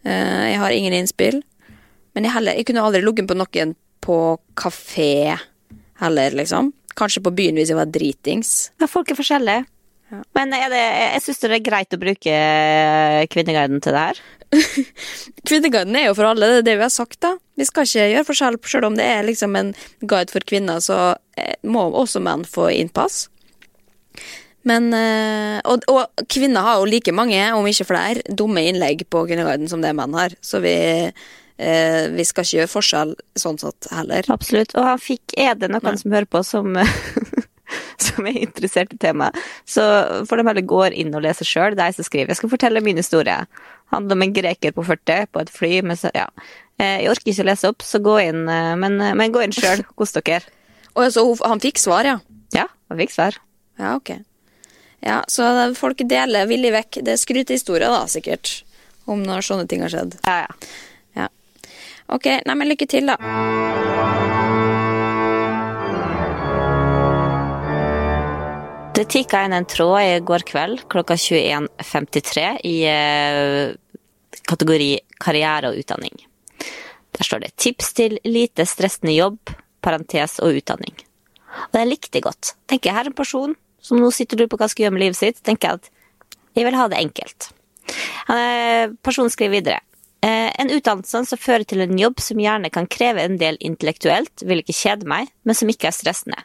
Eh, 0.04 0.50
jeg 0.50 0.60
har 0.60 0.76
ingen 0.76 0.98
innspill. 1.00 1.40
Men 2.14 2.26
jeg, 2.26 2.34
heller, 2.34 2.58
jeg 2.58 2.68
kunne 2.68 2.84
aldri 2.84 3.02
ligget 3.04 3.30
på 3.30 3.38
noen 3.38 3.74
på 4.00 4.16
kafé 4.58 5.36
heller, 6.00 6.36
liksom. 6.36 6.72
Kanskje 6.98 7.22
på 7.24 7.32
byen 7.36 7.60
hvis 7.60 7.70
jeg 7.70 7.78
var 7.78 7.90
dritings. 7.92 8.70
Ja, 8.80 8.88
folk 8.90 9.12
er 9.12 9.18
forskjellige. 9.18 9.66
Men 10.34 10.54
er 10.56 10.66
det, 10.72 10.80
jeg 10.80 11.22
syns 11.22 11.40
det 11.42 11.50
er 11.54 11.62
greit 11.62 11.94
å 11.94 12.00
bruke 12.00 12.36
Kvinneguiden 13.30 13.82
til 13.84 13.94
det 13.94 14.06
her. 14.08 14.22
Kvinneguiden 15.46 15.94
er 15.94 16.08
jo 16.08 16.16
for 16.18 16.26
alle, 16.26 16.48
det 16.50 16.62
er 16.62 16.66
det 16.66 16.78
vi 16.80 16.86
har 16.88 16.94
sagt, 16.94 17.20
da. 17.22 17.36
Vi 17.60 17.66
skal 17.68 17.86
ikke 17.86 18.08
gjøre 18.10 18.26
forskjell, 18.26 18.58
selv 18.72 18.88
om 18.90 18.98
det 18.98 19.06
er 19.06 19.26
liksom 19.28 19.54
en 19.60 19.74
guide 20.00 20.32
for 20.34 20.46
kvinner, 20.46 20.82
så 20.82 20.98
eh, 21.38 21.54
må 21.62 21.86
også 22.02 22.22
menn 22.24 22.42
få 22.48 22.72
innpass. 22.74 23.28
Men 24.66 24.90
eh, 24.96 25.60
og, 25.70 25.86
og 25.88 26.24
kvinner 26.28 26.66
har 26.66 26.80
jo 26.80 26.90
like 26.90 27.14
mange, 27.14 27.38
om 27.54 27.68
ikke 27.70 27.88
flere, 27.88 28.24
dumme 28.26 28.66
innlegg 28.66 29.06
på 29.12 29.24
Kvinneguiden 29.28 29.70
som 29.70 29.84
det 29.84 29.94
menn 29.96 30.16
har. 30.18 30.34
Så 30.44 30.60
vi, 30.64 30.74
eh, 31.60 32.08
vi 32.16 32.24
skal 32.24 32.46
ikke 32.46 32.58
gjøre 32.62 32.72
forskjell 32.72 33.14
sånn 33.38 33.60
sett 33.60 33.90
heller. 33.92 34.26
Absolutt. 34.32 34.72
Og 34.80 34.88
han 34.88 34.98
fikk 35.02 35.36
Er 35.38 35.54
det 35.60 35.68
noen 35.74 36.00
som 36.00 36.16
hører 36.16 36.28
på, 36.30 36.42
som 36.46 36.72
som 38.00 38.26
er 38.26 38.38
interessert 38.40 38.92
i 38.94 38.98
temaet, 39.00 39.36
så 39.68 39.82
får 40.26 40.40
de 40.40 40.46
heller 40.48 40.66
gå 40.66 40.80
inn 41.02 41.12
og 41.14 41.22
lese 41.22 41.44
sjøl. 41.46 41.76
Det 41.76 41.84
er 41.84 41.92
jeg 41.92 42.00
som 42.00 42.08
skriver. 42.08 42.32
Jeg 42.32 42.40
skal 42.40 42.50
fortelle 42.54 42.82
min 42.84 42.98
historie. 42.98 43.36
Handler 43.94 44.16
om 44.18 44.24
en 44.26 44.32
greker 44.34 44.72
på 44.74 44.84
40 44.86 45.28
på 45.34 45.42
et 45.44 45.52
fly. 45.54 45.72
Men 45.86 45.96
så- 46.00 46.10
ja. 46.14 46.26
Eh, 46.80 47.02
Jeg 47.04 47.10
orker 47.12 47.30
ikke 47.30 47.44
å 47.44 47.50
lese 47.50 47.68
opp, 47.68 47.82
så 47.82 48.00
gå 48.02 48.16
inn, 48.28 48.48
eh, 48.48 48.74
men, 48.76 48.96
men 48.98 49.32
gå 49.32 49.42
inn 49.44 49.52
sjøl. 49.52 49.84
Kos 49.96 50.12
dere. 50.16 50.40
Og 50.96 51.06
så 51.12 51.22
han 51.46 51.60
fikk 51.60 51.78
svar, 51.78 52.04
ja. 52.04 52.18
Ja, 52.56 52.66
han 52.88 52.98
fikk 52.98 53.12
svar. 53.14 53.36
Ja, 53.78 53.94
ok. 53.96 54.16
Ja, 55.02 55.22
Så 55.28 55.44
folk 55.76 56.02
deler 56.08 56.46
villig 56.50 56.72
vekk. 56.74 56.98
Det 57.04 57.14
er 57.14 57.20
skrytehistorier, 57.20 57.88
da, 57.88 58.02
sikkert. 58.10 58.62
Om 59.06 59.22
når 59.24 59.46
sånne 59.46 59.68
ting 59.68 59.80
har 59.84 59.88
skjedd. 59.92 60.18
Ja, 60.26 60.44
ja. 60.44 60.70
Ok, 62.10 62.26
nei, 62.46 62.54
men 62.58 62.70
lykke 62.72 62.88
til, 62.90 63.06
da. 63.10 63.16
Det 68.94 69.06
tikka 69.08 69.44
inn 69.46 69.54
en 69.56 69.64
tråd 69.70 70.00
i 70.02 70.16
går 70.26 70.42
kveld 70.48 70.82
klokka 70.92 71.14
21.53 71.16 72.46
i 72.68 72.74
eh, 72.90 73.70
kategori 74.50 74.90
karriere 75.22 75.70
og 75.70 75.78
utdanning. 75.80 76.18
Der 77.16 77.24
står 77.26 77.40
det 77.44 77.54
'tips 77.56 77.92
til 77.96 78.18
lite 78.24 78.66
stressende 78.66 79.14
jobb'. 79.16 79.54
parentes 79.80 80.34
og 80.44 80.52
utdanning. 80.58 80.92
Og 80.92 81.72
det 81.72 81.86
likte 81.88 82.18
jeg 82.18 82.22
godt. 82.26 82.50
Tenker 82.68 82.90
jeg 82.90 82.96
her 82.98 83.06
er 83.06 83.08
en 83.08 83.16
person 83.16 83.54
som 83.80 83.96
nå 83.96 84.10
sitter 84.12 84.36
du 84.36 84.44
på 84.46 84.58
hva 84.60 84.68
skal 84.68 84.84
gjøre 84.84 84.92
med 84.92 85.00
livet 85.00 85.16
sitt, 85.16 85.38
tenker 85.42 85.68
jeg 85.68 85.74
at 85.80 85.88
jeg 86.58 86.66
vil 86.66 86.76
ha 86.76 86.84
det 86.92 86.98
enkelt. 87.00 87.46
Er- 88.28 88.92
Personen 89.02 89.30
skriver 89.32 89.56
videre. 89.56 89.80
Eh, 90.22 90.52
En 90.60 90.70
utdannelse 90.70 91.24
som 91.24 91.38
fører 91.38 91.64
til 91.64 91.80
en 91.80 91.98
jobb 91.98 92.20
som 92.20 92.40
gjerne 92.40 92.70
kan 92.70 92.86
kreve 92.86 93.22
en 93.24 93.38
del 93.40 93.56
intellektuelt, 93.60 94.44
vil 94.44 94.60
ikke 94.60 94.76
kjede 94.76 95.08
meg, 95.08 95.30
men 95.44 95.56
som 95.56 95.68
ikke 95.72 95.88
er 95.88 95.96
stressende. 95.96 96.42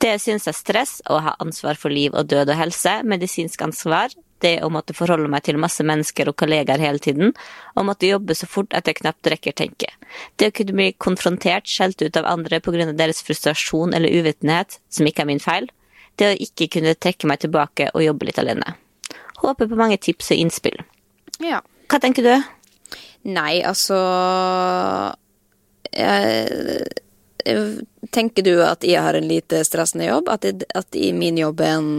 Det 0.00 0.14
jeg 0.14 0.20
synes 0.20 0.46
er 0.48 0.56
stress, 0.56 0.92
å 1.10 1.18
ha 1.20 1.34
ansvar 1.42 1.76
for 1.76 1.92
liv 1.92 2.14
og 2.14 2.28
død 2.30 2.54
og 2.54 2.56
helse, 2.56 3.00
medisinsk 3.04 3.60
ansvar, 3.66 4.14
det 4.40 4.60
å 4.64 4.70
måtte 4.72 4.94
forholde 4.96 5.28
meg 5.28 5.44
til 5.44 5.58
masse 5.60 5.84
mennesker 5.84 6.30
og 6.30 6.38
kollegaer 6.40 6.80
hele 6.80 7.02
tiden, 7.02 7.34
og 7.76 7.86
måtte 7.88 8.08
jobbe 8.08 8.36
så 8.38 8.48
fort 8.48 8.72
at 8.76 8.88
jeg 8.88 9.00
knapt 9.02 9.28
rekker 9.28 9.56
tenke. 9.58 9.90
Det 10.40 10.48
å 10.48 10.54
kunne 10.56 10.76
bli 10.78 10.86
konfrontert, 10.96 11.68
skjelt 11.68 12.00
ut 12.00 12.16
av 12.16 12.28
andre 12.30 12.62
pga. 12.64 12.92
deres 12.96 13.20
frustrasjon 13.26 13.92
eller 13.94 14.08
uvitenhet, 14.08 14.78
som 14.88 15.06
ikke 15.06 15.26
er 15.26 15.26
min 15.26 15.42
feil. 15.42 15.68
Det 16.16 16.30
å 16.30 16.38
ikke 16.46 16.70
kunne 16.78 16.94
trekke 16.94 17.26
meg 17.26 17.40
tilbake 17.40 17.90
og 17.94 18.04
jobbe 18.04 18.26
litt 18.30 18.38
alene. 18.38 18.76
Håper 19.42 19.68
på 19.68 19.76
mange 19.76 19.98
tips 19.98 20.32
og 20.32 20.40
innspill. 20.40 20.80
Ja. 21.40 21.60
Hva 21.88 22.00
tenker 22.00 22.22
du? 22.22 22.34
Nei, 23.28 23.60
altså 23.66 23.98
jeg, 25.92 26.86
jeg, 27.44 27.86
Tenker 28.14 28.46
du 28.46 28.54
at 28.64 28.84
jeg 28.86 29.02
har 29.04 29.18
en 29.18 29.28
lite 29.28 29.60
stressende 29.68 30.08
jobb? 30.08 30.30
At, 30.32 30.46
jeg, 30.48 30.64
at 30.74 30.96
i 30.96 31.12
min 31.16 31.38
jobb 31.38 31.60
er 31.60 31.76
en 31.78 31.90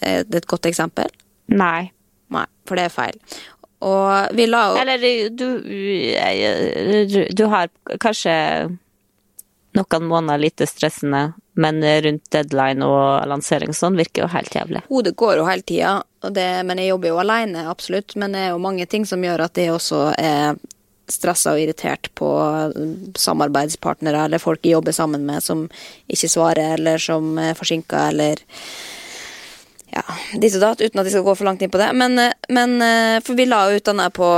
er 0.00 0.24
det 0.24 0.42
et 0.42 0.48
godt 0.48 0.68
eksempel? 0.70 1.10
Nei. 1.52 1.90
Nei, 2.32 2.46
for 2.68 2.78
det 2.78 2.86
er 2.88 2.94
feil. 2.94 3.18
Og 3.84 4.36
vi 4.36 4.46
la 4.48 4.62
opp 4.72 4.80
Eller 4.82 5.30
du, 5.32 5.46
du, 5.64 7.18
du 7.32 7.44
har 7.52 7.70
kanskje 8.00 8.34
noen 9.76 10.06
måneder 10.10 10.42
lite 10.42 10.66
stressende, 10.66 11.30
men 11.60 11.80
rundt 12.04 12.26
deadline 12.34 12.84
og 12.86 13.28
lansering 13.30 13.70
og 13.72 13.78
sånn 13.78 13.98
virker 13.98 14.24
jo 14.24 14.30
helt 14.32 14.54
jævlig. 14.54 14.82
Hodet 14.90 15.14
går 15.20 15.38
jo 15.40 15.46
hele 15.46 15.66
tida, 15.66 15.92
det- 16.28 16.66
men 16.66 16.76
jeg 16.78 16.88
jobber 16.90 17.08
jo 17.08 17.18
alene, 17.18 17.66
absolutt. 17.70 18.14
Men 18.16 18.32
det 18.32 18.40
er 18.40 18.50
jo 18.50 18.58
mange 18.58 18.86
ting 18.86 19.06
som 19.06 19.22
gjør 19.22 19.40
at 19.44 19.54
jeg 19.54 19.70
også 19.72 20.14
er 20.18 20.56
stressa 21.08 21.52
og 21.52 21.58
irritert 21.58 22.08
på 22.14 22.28
samarbeidspartnere 23.18 24.24
eller 24.26 24.38
folk 24.38 24.60
jeg 24.62 24.76
jobber 24.76 24.92
sammen 24.92 25.24
med 25.26 25.42
som 25.42 25.68
ikke 26.08 26.28
svarer, 26.28 26.74
eller 26.78 26.98
som 26.98 27.36
er 27.38 27.54
forsinka, 27.54 28.08
eller 28.12 28.36
ja, 29.90 30.04
ditt 30.38 30.54
og 30.54 30.60
datt, 30.60 30.80
uten 30.80 31.00
at 31.00 31.06
jeg 31.08 31.12
skal 31.16 31.24
gå 31.26 31.36
for 31.36 31.44
langt 31.48 31.62
inn 31.62 31.70
på 31.72 31.78
det. 31.78 31.92
Men, 31.94 32.14
men 32.48 33.22
for 33.22 33.34
vi 33.34 33.46
la 33.46 33.70
ut 33.74 33.84
den 33.84 33.98
her 33.98 34.10
på 34.14 34.28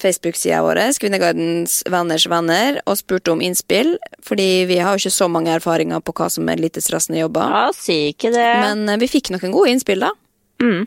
Facebook-sida 0.00 0.62
vår, 0.64 0.80
Kvinnegardens 1.00 1.82
venners 1.90 2.26
venner, 2.30 2.80
og 2.86 2.96
spurte 3.00 3.32
om 3.32 3.42
innspill. 3.44 3.96
Fordi 4.24 4.64
vi 4.68 4.78
har 4.80 4.94
jo 4.96 5.02
ikke 5.02 5.14
så 5.16 5.28
mange 5.32 5.52
erfaringer 5.52 6.00
på 6.04 6.14
hva 6.16 6.28
som 6.32 6.48
er 6.48 6.60
lite 6.60 6.82
stressende 6.84 7.20
jobber. 7.20 7.48
Ja, 7.52 7.64
si 7.76 7.98
ikke 8.12 8.32
det. 8.32 8.48
Men 8.62 8.86
eh, 8.88 9.00
vi 9.02 9.10
fikk 9.10 9.32
noen 9.34 9.52
gode 9.52 9.72
innspill, 9.72 10.04
da. 10.06 10.12
Mm. 10.62 10.86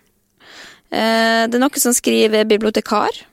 Eh, 0.92 1.46
det 1.50 1.58
er 1.58 1.64
noen 1.64 1.82
som 1.82 1.96
skriver 1.96 2.48
bibliotekar. 2.50 3.24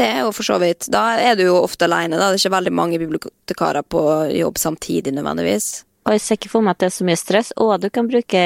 Det 0.00 0.06
er 0.06 0.22
jo 0.24 0.30
for 0.32 0.46
så 0.46 0.56
vidt 0.62 0.86
Da 0.88 1.18
er 1.20 1.34
du 1.36 1.44
jo 1.44 1.58
ofte 1.60 1.84
alene. 1.84 2.16
Da. 2.16 2.30
Det 2.30 2.38
er 2.38 2.42
ikke 2.44 2.56
veldig 2.56 2.72
mange 2.72 3.00
bibliotekarer 3.02 3.84
på 3.84 4.02
jobb 4.38 4.58
samtidig, 4.58 5.12
nødvendigvis. 5.16 5.84
Og 6.06 6.16
jeg 6.16 6.24
ser 6.24 6.38
ikke 6.40 6.52
for 6.54 6.64
meg 6.64 6.76
at 6.76 6.82
det 6.82 6.88
er 6.88 6.96
så 6.96 7.06
mye 7.08 7.20
stress. 7.20 7.52
Og 7.60 7.74
du 7.82 7.90
kan 7.92 8.08
bruke 8.08 8.44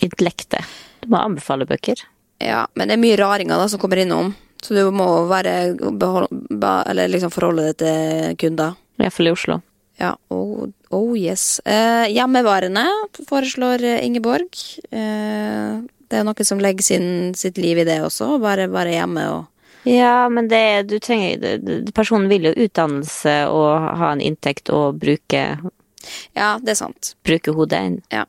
intellektet. 0.00 0.64
Du 1.04 1.10
må 1.12 1.20
anbefale 1.20 1.68
bøker. 1.68 2.00
Ja, 2.42 2.64
men 2.74 2.88
det 2.88 2.96
er 2.96 3.02
mye 3.02 3.18
raringer 3.20 3.60
da 3.60 3.68
som 3.68 3.82
kommer 3.82 4.00
innom. 4.00 4.32
Så 4.64 4.72
du 4.72 4.88
må 4.96 5.06
være 5.28 5.76
Eller 5.76 7.12
liksom 7.12 7.32
forholde 7.32 7.68
deg 7.68 7.76
til 7.82 8.36
kunder. 8.40 8.78
Iallfall 8.98 9.28
i 9.28 9.34
Oslo. 9.34 9.60
Ja, 10.00 10.14
oh, 10.32 10.64
oh 10.90 11.12
yes. 11.14 11.60
Eh, 11.64 12.08
Hjemmevarene 12.10 12.86
foreslår 13.28 13.84
Ingeborg. 14.00 14.48
Eh, 14.90 15.84
det 16.14 16.20
er 16.20 16.26
noen 16.28 16.46
som 16.46 16.60
legger 16.62 16.86
sin, 16.86 17.08
sitt 17.34 17.58
liv 17.58 17.80
i 17.82 17.86
det 17.88 17.98
også. 18.06 18.36
Bare 18.42 18.68
være 18.70 18.94
hjemme 18.94 19.26
og 19.32 19.50
Ja, 19.84 20.28
men 20.32 20.46
det 20.48 20.86
du 20.88 20.94
trenger 21.02 21.58
Personen 21.92 22.30
vil 22.30 22.46
jo 22.48 22.52
utdannelse 22.64 23.34
og 23.52 23.88
ha 24.00 24.12
en 24.14 24.22
inntekt 24.24 24.70
og 24.72 25.00
bruke, 25.02 25.42
Ja, 26.38 26.54
det 26.62 26.72
er 26.72 26.78
sant. 26.78 27.10
bruke 27.26 27.52
hodet. 27.56 27.82
Ja. 28.14 28.22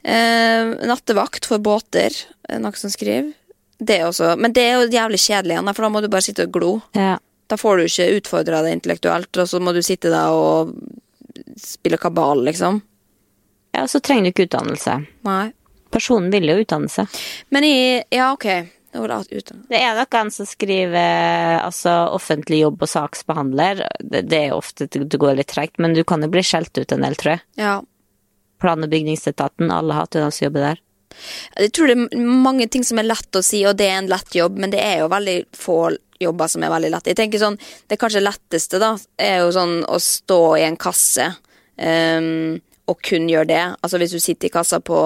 Eh, 0.00 0.70
nattevakt 0.88 1.44
for 1.50 1.58
båter, 1.60 2.14
er 2.48 2.62
noe 2.62 2.78
som 2.78 2.92
skriver. 2.94 3.34
Det 3.78 3.98
også, 4.06 4.32
men 4.40 4.54
det 4.56 4.62
er 4.64 4.78
jo 4.78 4.88
jævlig 4.90 5.18
kjedelig 5.22 5.54
igjen, 5.58 5.68
for 5.74 5.84
da 5.84 5.90
må 5.92 6.00
du 6.02 6.08
bare 6.10 6.24
sitte 6.24 6.46
og 6.48 6.54
glo. 6.56 6.70
Ja. 6.96 7.18
Da 7.48 7.56
får 7.56 7.76
du 7.78 7.84
ikke 7.84 8.08
utfordra 8.20 8.62
det 8.64 8.72
intellektuelt, 8.78 9.30
og 9.38 9.48
så 9.48 9.60
må 9.62 9.74
du 9.76 9.82
sitte 9.84 10.10
der 10.12 10.32
og 10.34 10.72
spille 11.60 11.98
kabal, 12.00 12.42
liksom. 12.48 12.80
ja, 13.76 13.84
så 13.86 14.00
trenger 14.00 14.24
du 14.24 14.32
ikke 14.32 14.48
utdannelse. 14.48 14.96
Nei. 15.28 15.52
Personen 15.90 16.32
vil 16.32 16.48
jo 16.50 16.58
utdanne 16.62 16.90
seg. 16.92 17.20
Men 17.54 17.66
i 17.68 17.78
Ja, 18.14 18.32
ok. 18.32 18.48
Det. 18.88 19.42
Det 19.68 19.78
er 19.78 19.98
noen 19.98 20.30
som 20.32 20.46
skriver 20.48 21.60
altså 21.60 21.92
offentlig 22.16 22.62
jobb 22.62 22.82
og 22.82 22.88
saksbehandler. 22.88 23.84
Det, 24.00 24.24
det 24.30 24.40
er 24.46 24.56
ofte 24.56 24.88
det 24.88 25.20
går 25.20 25.36
litt 25.38 25.52
tregt, 25.52 25.76
men 25.78 25.94
du 25.94 26.02
kan 26.08 26.24
jo 26.24 26.30
bli 26.32 26.42
skjelt 26.42 26.72
ut 26.78 26.94
en 26.96 27.04
del, 27.04 27.16
tror 27.20 27.34
jeg. 27.36 27.44
Ja. 27.60 27.76
Plan- 28.58 28.82
og 28.82 28.90
bygningsetaten, 28.90 29.70
alle 29.70 29.94
hater 29.94 30.24
den 30.24 30.34
som 30.34 30.48
jobber 30.48 30.70
der. 30.70 30.80
Jeg 31.58 31.72
tror 31.76 31.90
det 31.90 31.96
er 31.98 32.24
mange 32.48 32.66
ting 32.72 32.84
som 32.84 32.98
er 33.00 33.08
lett 33.08 33.38
å 33.38 33.44
si, 33.44 33.60
og 33.68 33.76
det 33.78 33.90
er 33.90 34.00
en 34.00 34.10
lett 34.10 34.34
jobb, 34.34 34.58
men 34.58 34.72
det 34.72 34.80
er 34.82 35.02
jo 35.02 35.10
veldig 35.12 35.38
få 35.56 35.78
jobber 36.22 36.50
som 36.50 36.64
er 36.64 36.72
veldig 36.72 36.92
lette. 36.94 37.12
Jeg 37.12 37.20
tenker 37.20 37.42
sånn, 37.42 37.58
Det 37.86 37.98
kanskje 38.00 38.24
letteste 38.24 38.80
da, 38.82 38.94
er 39.16 39.44
jo 39.44 39.52
sånn 39.54 39.82
å 39.86 40.00
stå 40.02 40.40
i 40.58 40.64
en 40.66 40.78
kasse 40.80 41.28
um, 41.76 42.58
og 42.88 43.02
kun 43.04 43.28
gjøre 43.30 43.50
det. 43.52 43.62
Altså 43.82 44.00
Hvis 44.00 44.16
du 44.16 44.20
sitter 44.20 44.48
i 44.48 44.54
kassa 44.54 44.80
på, 44.80 44.98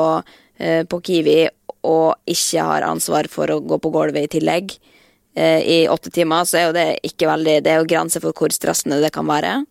på 0.86 1.00
Kiwi 1.02 1.48
og 1.82 2.14
ikke 2.30 2.62
har 2.62 2.82
ansvar 2.86 3.26
for 3.30 3.50
å 3.50 3.60
gå 3.60 3.78
på 3.82 3.90
gulvet 3.90 4.28
i 4.28 4.32
tillegg 4.38 4.74
eh, 5.34 5.60
i 5.64 5.78
åtte 5.90 6.12
timer, 6.14 6.44
så 6.46 6.58
er 6.60 6.66
jo 6.68 6.74
det 6.76 6.88
ikke 7.08 7.26
veldig 7.30 7.56
Det 7.64 7.72
er 7.72 7.80
jo 7.82 7.88
grenser 7.90 8.22
for 8.22 8.32
hvor 8.36 8.54
stressende 8.54 9.00
det 9.02 9.10
kan 9.14 9.26
være. 9.26 9.64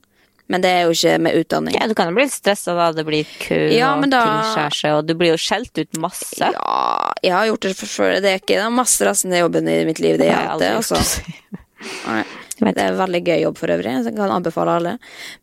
Men 0.52 0.60
det 0.66 0.68
er 0.76 0.82
jo 0.84 0.92
ikke 0.92 1.14
med 1.24 1.38
utdanning. 1.40 1.78
Ja, 1.80 1.86
du 1.88 1.94
kan 1.96 2.10
jo 2.12 2.16
bli 2.18 2.26
stressa 2.28 2.74
da 2.76 2.90
det 2.92 3.06
blir 3.08 3.24
kø 3.40 3.60
Ja, 3.72 3.94
og 3.96 4.10
da- 4.12 4.26
ting 4.26 4.50
skjærer 4.52 4.76
seg, 4.82 4.96
og 4.98 5.06
du 5.08 5.14
blir 5.16 5.32
jo 5.32 5.40
skjelt 5.40 5.72
ut 5.80 6.02
masse. 6.04 6.44
Ja, 6.44 7.14
jeg 7.24 7.32
har 7.32 7.46
gjort 7.48 7.68
det 7.70 7.76
før. 7.80 8.18
Det 8.20 8.34
er 8.34 8.42
ikke 8.42 8.60
den 8.60 8.76
mest 8.76 9.00
stressende 9.00 9.40
jobben 9.40 9.70
i 9.72 9.86
mitt 9.88 10.04
liv. 10.04 10.18
Det 10.20 10.28
Det 10.28 10.36
er 10.36 10.50
har 10.50 10.60
det, 10.60 10.74
altså. 10.82 11.00
Det 12.62 12.78
er 12.78 12.92
en 12.92 13.00
veldig 13.00 13.24
gøy 13.26 13.40
jobb 13.46 13.58
for 13.58 13.72
øvrig. 13.74 13.96
så 14.04 14.12
Jeg 14.12 14.18
kan 14.20 14.36
anbefale 14.36 14.76
alle. 14.76 14.98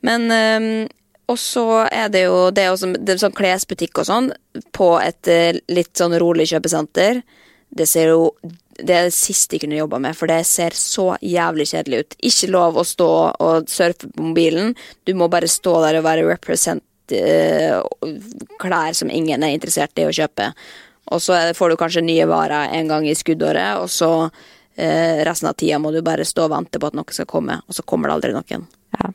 Men 0.07 0.29
øhm, 0.31 0.89
Og 1.29 1.37
så 1.41 1.65
er 1.93 2.09
det 2.13 2.25
jo 2.25 2.49
det 2.55 2.69
også, 2.73 2.95
det 3.05 3.19
sånn 3.21 3.37
klesbutikk 3.37 4.01
og 4.01 4.09
sånn 4.09 4.31
på 4.77 4.95
et 5.03 5.29
eh, 5.29 5.61
litt 5.69 5.93
sånn 5.99 6.17
rolig 6.21 6.49
kjøpesenter. 6.49 7.21
Det 7.69 7.87
ser 7.89 8.15
jo 8.15 8.33
Det 8.79 8.95
er 8.95 9.09
det 9.09 9.15
siste 9.17 9.57
jeg 9.57 9.65
kunne 9.65 9.81
jobba 9.81 9.99
med, 9.99 10.15
for 10.15 10.31
det 10.31 10.45
ser 10.47 10.71
så 10.79 11.17
jævlig 11.19 11.65
kjedelig 11.67 11.99
ut. 11.99 12.15
Ikke 12.31 12.51
lov 12.55 12.77
å 12.79 12.85
stå 12.87 13.09
og 13.43 13.67
surfe 13.67 14.07
på 14.07 14.23
mobilen. 14.23 14.71
Du 15.03 15.17
må 15.19 15.27
bare 15.27 15.51
stå 15.51 15.73
der 15.83 15.99
og 15.99 16.05
være 16.07 16.29
represent 16.29 16.85
uh, 17.11 17.83
klær 18.63 18.95
som 18.95 19.11
ingen 19.11 19.43
er 19.43 19.57
interessert 19.57 19.99
i 19.99 20.07
å 20.07 20.15
kjøpe. 20.15 20.53
Og 21.11 21.25
så 21.25 21.41
får 21.59 21.75
du 21.75 21.77
kanskje 21.81 22.07
nye 22.07 22.31
varer 22.31 22.71
en 22.79 22.95
gang 22.95 23.09
i 23.11 23.19
skuddåret, 23.19 23.83
og 23.83 23.91
så 23.91 24.13
uh, 24.31 25.17
resten 25.27 25.51
av 25.51 25.59
tida 25.59 25.83
må 25.83 25.91
du 25.91 25.99
bare 26.07 26.23
stå 26.23 26.47
og 26.47 26.55
vente 26.55 26.79
på 26.79 26.93
at 26.93 27.03
noe 27.03 27.19
skal 27.19 27.27
komme, 27.27 27.59
og 27.67 27.75
så 27.75 27.83
kommer 27.83 28.13
det 28.13 28.21
aldri 28.21 28.37
noen. 28.39 28.69
Ja. 28.95 29.11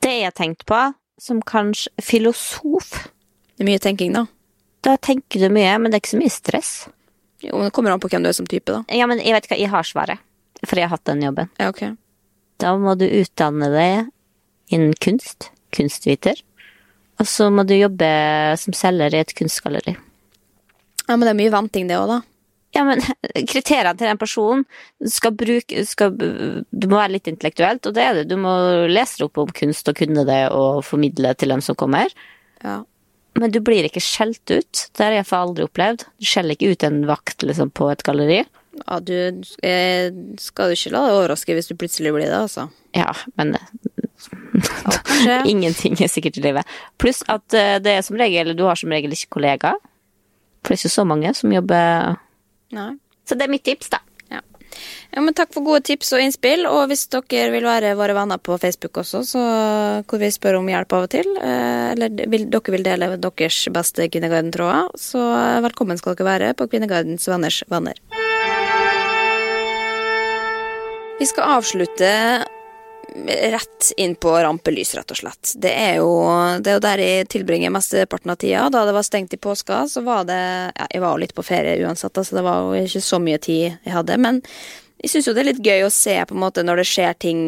Det 0.00 0.16
jeg 0.22 0.32
tenkte 0.32 0.40
tenkt 0.40 0.70
på, 0.72 0.80
som 1.20 1.40
kanskje 1.42 1.92
filosof 2.02 3.08
Det 3.56 3.64
er 3.64 3.70
mye 3.70 3.80
tenking, 3.80 4.12
da. 4.12 4.26
Da 4.84 4.98
tenker 5.00 5.40
du 5.40 5.48
mye, 5.48 5.78
men 5.80 5.90
det 5.90 5.96
er 5.96 6.02
ikke 6.04 6.12
så 6.12 6.20
mye 6.20 6.32
stress. 6.34 6.72
Jo, 7.40 7.62
det 7.64 7.72
kommer 7.72 7.94
an 7.94 8.02
på 8.02 8.10
hvem 8.12 8.24
du 8.24 8.28
er 8.28 8.36
som 8.36 8.48
type, 8.48 8.68
da. 8.68 8.82
Ja, 8.92 9.06
men 9.08 9.22
jeg 9.24 9.32
vet 9.32 9.48
hva, 9.48 9.56
jeg 9.56 9.72
har 9.72 9.86
svaret. 9.88 10.20
For 10.64 10.76
jeg 10.76 10.88
har 10.88 10.92
hatt 10.92 11.08
den 11.08 11.24
jobben. 11.24 11.48
Ja, 11.60 11.70
ok. 11.72 11.96
Da 12.60 12.74
må 12.80 12.94
du 13.00 13.06
utdanne 13.08 13.70
deg 13.72 14.10
innen 14.72 14.92
kunst. 15.00 15.50
Kunstviter. 15.72 16.38
Og 17.20 17.28
så 17.28 17.48
må 17.52 17.64
du 17.64 17.74
jobbe 17.76 18.08
som 18.60 18.76
selger 18.76 19.16
i 19.16 19.22
et 19.24 19.34
kunstgalleri. 19.36 19.96
Ja, 21.06 21.14
men 21.14 21.24
det 21.24 21.32
er 21.32 21.40
mye 21.40 21.54
venting, 21.54 21.88
det 21.88 21.96
òg, 21.96 22.12
da. 22.12 22.20
Ja, 22.76 22.84
men 22.84 23.00
kriteriene 23.52 23.96
til 23.96 24.10
den 24.10 24.20
personen 24.20 24.66
skal 25.08 25.32
bruke 25.36 25.84
skal, 25.88 26.12
Du 26.16 26.88
må 26.90 26.98
være 26.98 27.16
litt 27.16 27.30
intellektuelt, 27.30 27.88
og 27.88 27.96
det 27.96 28.04
er 28.04 28.20
det. 28.20 28.26
Du 28.30 28.36
må 28.40 28.52
lese 28.90 29.24
opp 29.26 29.40
om 29.40 29.54
kunst 29.56 29.88
og 29.88 29.96
kunne 29.98 30.26
det 30.28 30.42
og 30.52 30.84
formidle 30.84 31.32
til 31.40 31.54
dem 31.54 31.64
som 31.64 31.78
kommer. 31.78 32.12
Ja. 32.64 32.82
Men 33.36 33.52
du 33.52 33.58
blir 33.60 33.84
ikke 33.84 34.00
skjelt 34.00 34.48
ut. 34.48 34.86
Det 34.96 35.04
har 35.04 35.12
jeg 35.12 35.26
aldri 35.36 35.66
opplevd. 35.66 36.06
Du 36.20 36.28
skjeller 36.28 36.56
ikke 36.56 36.72
ut 36.72 36.86
en 36.88 37.02
vakt 37.08 37.44
liksom, 37.44 37.72
på 37.76 37.90
et 37.92 38.04
galleri. 38.06 38.44
ja, 38.86 39.00
du 39.00 39.42
skal 40.40 40.70
du 40.70 40.76
ikke 40.76 40.92
la 40.92 41.02
deg 41.06 41.18
overraske 41.18 41.56
hvis 41.56 41.68
du 41.68 41.76
plutselig 41.76 42.12
blir 42.16 42.28
det, 42.28 42.38
altså. 42.38 42.68
Ja, 42.96 43.12
men 43.36 43.56
Ja, 45.26 45.42
ingenting 45.52 45.98
er 46.00 46.08
sikkert 46.08 46.38
i 46.40 46.44
livet. 46.46 46.64
Pluss 46.96 47.20
at 47.28 47.52
eh, 47.52 47.76
det 47.84 47.92
er 47.92 48.04
som 48.04 48.16
regel 48.16 48.54
Du 48.56 48.64
har 48.64 48.78
som 48.80 48.92
regel 48.92 49.12
ikke 49.12 49.36
kollegaer. 49.36 49.76
For 50.64 50.72
det 50.72 50.78
er 50.78 50.80
ikke 50.80 50.96
så 50.96 51.04
mange 51.04 51.32
som 51.36 51.52
jobber 51.52 52.16
Nei. 52.76 52.92
Så 53.26 53.38
det 53.38 53.46
er 53.46 53.52
mitt 53.52 53.64
tips, 53.66 53.90
da. 53.90 54.02
Ja. 54.30 54.42
Ja, 55.14 55.22
men 55.22 55.34
Takk 55.34 55.54
for 55.54 55.66
gode 55.66 55.82
tips 55.88 56.12
og 56.14 56.22
innspill. 56.22 56.66
Og 56.70 56.90
hvis 56.90 57.06
dere 57.12 57.48
vil 57.54 57.66
være 57.66 57.94
våre 57.98 58.16
venner 58.16 58.38
på 58.42 58.58
Facebook 58.62 59.00
også, 59.02 59.22
så 59.26 59.44
hvor 60.06 60.22
vi 60.22 60.30
spør 60.34 60.60
om 60.60 60.70
hjelp 60.70 60.96
av 60.96 61.06
og 61.08 61.12
til, 61.14 61.30
eh, 61.40 61.92
eller 61.94 62.26
vil, 62.30 62.48
dere 62.52 62.76
vil 62.76 62.86
dele 62.86 63.12
deres 63.16 63.62
beste 63.74 64.10
Kvinneguiden-tråder, 64.12 64.92
så 65.00 65.24
velkommen 65.66 65.98
skal 65.98 66.18
dere 66.18 66.30
være 66.30 66.54
på 66.58 66.68
Kvinnegardens 66.70 67.26
venners 67.30 67.62
venner. 67.72 67.98
Vi 71.16 71.24
skal 71.24 71.56
avslutte 71.56 72.12
rett 73.26 73.90
inn 73.96 74.14
på 74.14 74.30
rampelys, 74.30 74.94
rett 74.94 75.10
og 75.10 75.18
slett. 75.18 75.52
Det 75.62 75.72
er 75.72 75.98
jo, 76.00 76.10
det 76.60 76.70
er 76.70 76.78
jo 76.78 76.84
der 76.84 77.02
jeg 77.02 77.28
tilbringer 77.32 77.72
mesteparten 77.74 78.32
av 78.34 78.40
tida. 78.42 78.66
Da 78.72 78.84
det 78.88 78.94
var 78.96 79.06
stengt 79.06 79.34
i 79.34 79.40
påska, 79.40 79.84
så 79.88 80.02
var 80.06 80.26
det 80.28 80.40
ja, 80.76 80.86
Jeg 80.90 81.02
var 81.04 81.14
jo 81.14 81.22
litt 81.24 81.34
på 81.36 81.46
ferie 81.46 81.78
uansett, 81.86 82.16
så 82.16 82.38
det 82.38 82.44
var 82.46 82.66
jo 82.66 82.84
ikke 82.86 83.04
så 83.04 83.20
mye 83.22 83.40
tid 83.42 83.64
jeg 83.70 83.94
hadde. 83.94 84.18
Men 84.22 84.42
jeg 85.02 85.12
syns 85.12 85.28
jo 85.28 85.34
det 85.36 85.44
er 85.44 85.50
litt 85.52 85.66
gøy 85.66 85.86
å 85.86 85.92
se 85.92 86.16
på 86.24 86.36
en 86.36 86.44
måte 86.44 86.64
når 86.66 86.82
det 86.82 86.88
skjer 86.90 87.18
ting 87.26 87.42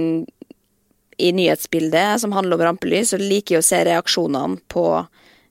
i 1.18 1.32
nyhetsbildet 1.34 2.20
som 2.22 2.34
handler 2.36 2.58
om 2.58 2.66
rampelys, 2.68 3.14
og 3.14 3.24
liker 3.24 3.56
jeg 3.56 3.64
å 3.64 3.68
se 3.68 3.80
reaksjonene 3.88 4.60
på 4.70 4.84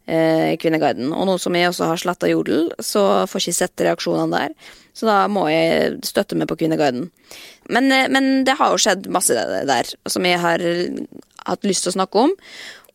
Kvinneguiden. 0.07 1.09
Og 1.11 1.25
nå 1.27 1.33
som 1.41 1.55
jeg 1.57 1.67
også 1.67 1.89
har 1.89 1.99
sletta 1.99 2.29
Jodel, 2.31 2.69
så 2.79 3.01
får 3.27 3.41
jeg 3.41 3.51
ikke 3.51 3.57
sett 3.57 3.83
reaksjonene 3.83 4.39
der. 4.39 4.75
Så 4.97 5.05
da 5.05 5.17
må 5.29 5.45
jeg 5.51 5.99
støtte 6.07 6.37
meg 6.39 6.49
på 6.49 6.57
Kvinneguiden. 6.61 7.09
Men, 7.69 7.91
eh, 7.91 8.07
men 8.09 8.45
det 8.47 8.55
har 8.57 8.71
jo 8.71 8.81
skjedd 8.81 9.09
masse 9.13 9.35
der 9.35 9.91
som 10.09 10.25
jeg 10.25 10.39
har 10.41 10.63
hatt 11.47 11.67
lyst 11.67 11.85
til 11.85 11.93
å 11.93 11.97
snakke 11.99 12.23
om. 12.27 12.33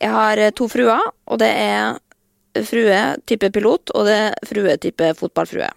Jeg 0.01 0.11
har 0.11 0.41
eh, 0.41 0.53
to 0.57 0.67
fruer, 0.71 1.13
og 1.29 1.39
det 1.39 1.51
er 1.53 2.65
frue 2.67 2.99
type 3.29 3.49
pilot, 3.55 3.93
og 3.95 4.09
det 4.09 4.17
er 4.27 4.49
frue 4.49 4.75
type 4.81 5.13
fotballfrue. 5.21 5.69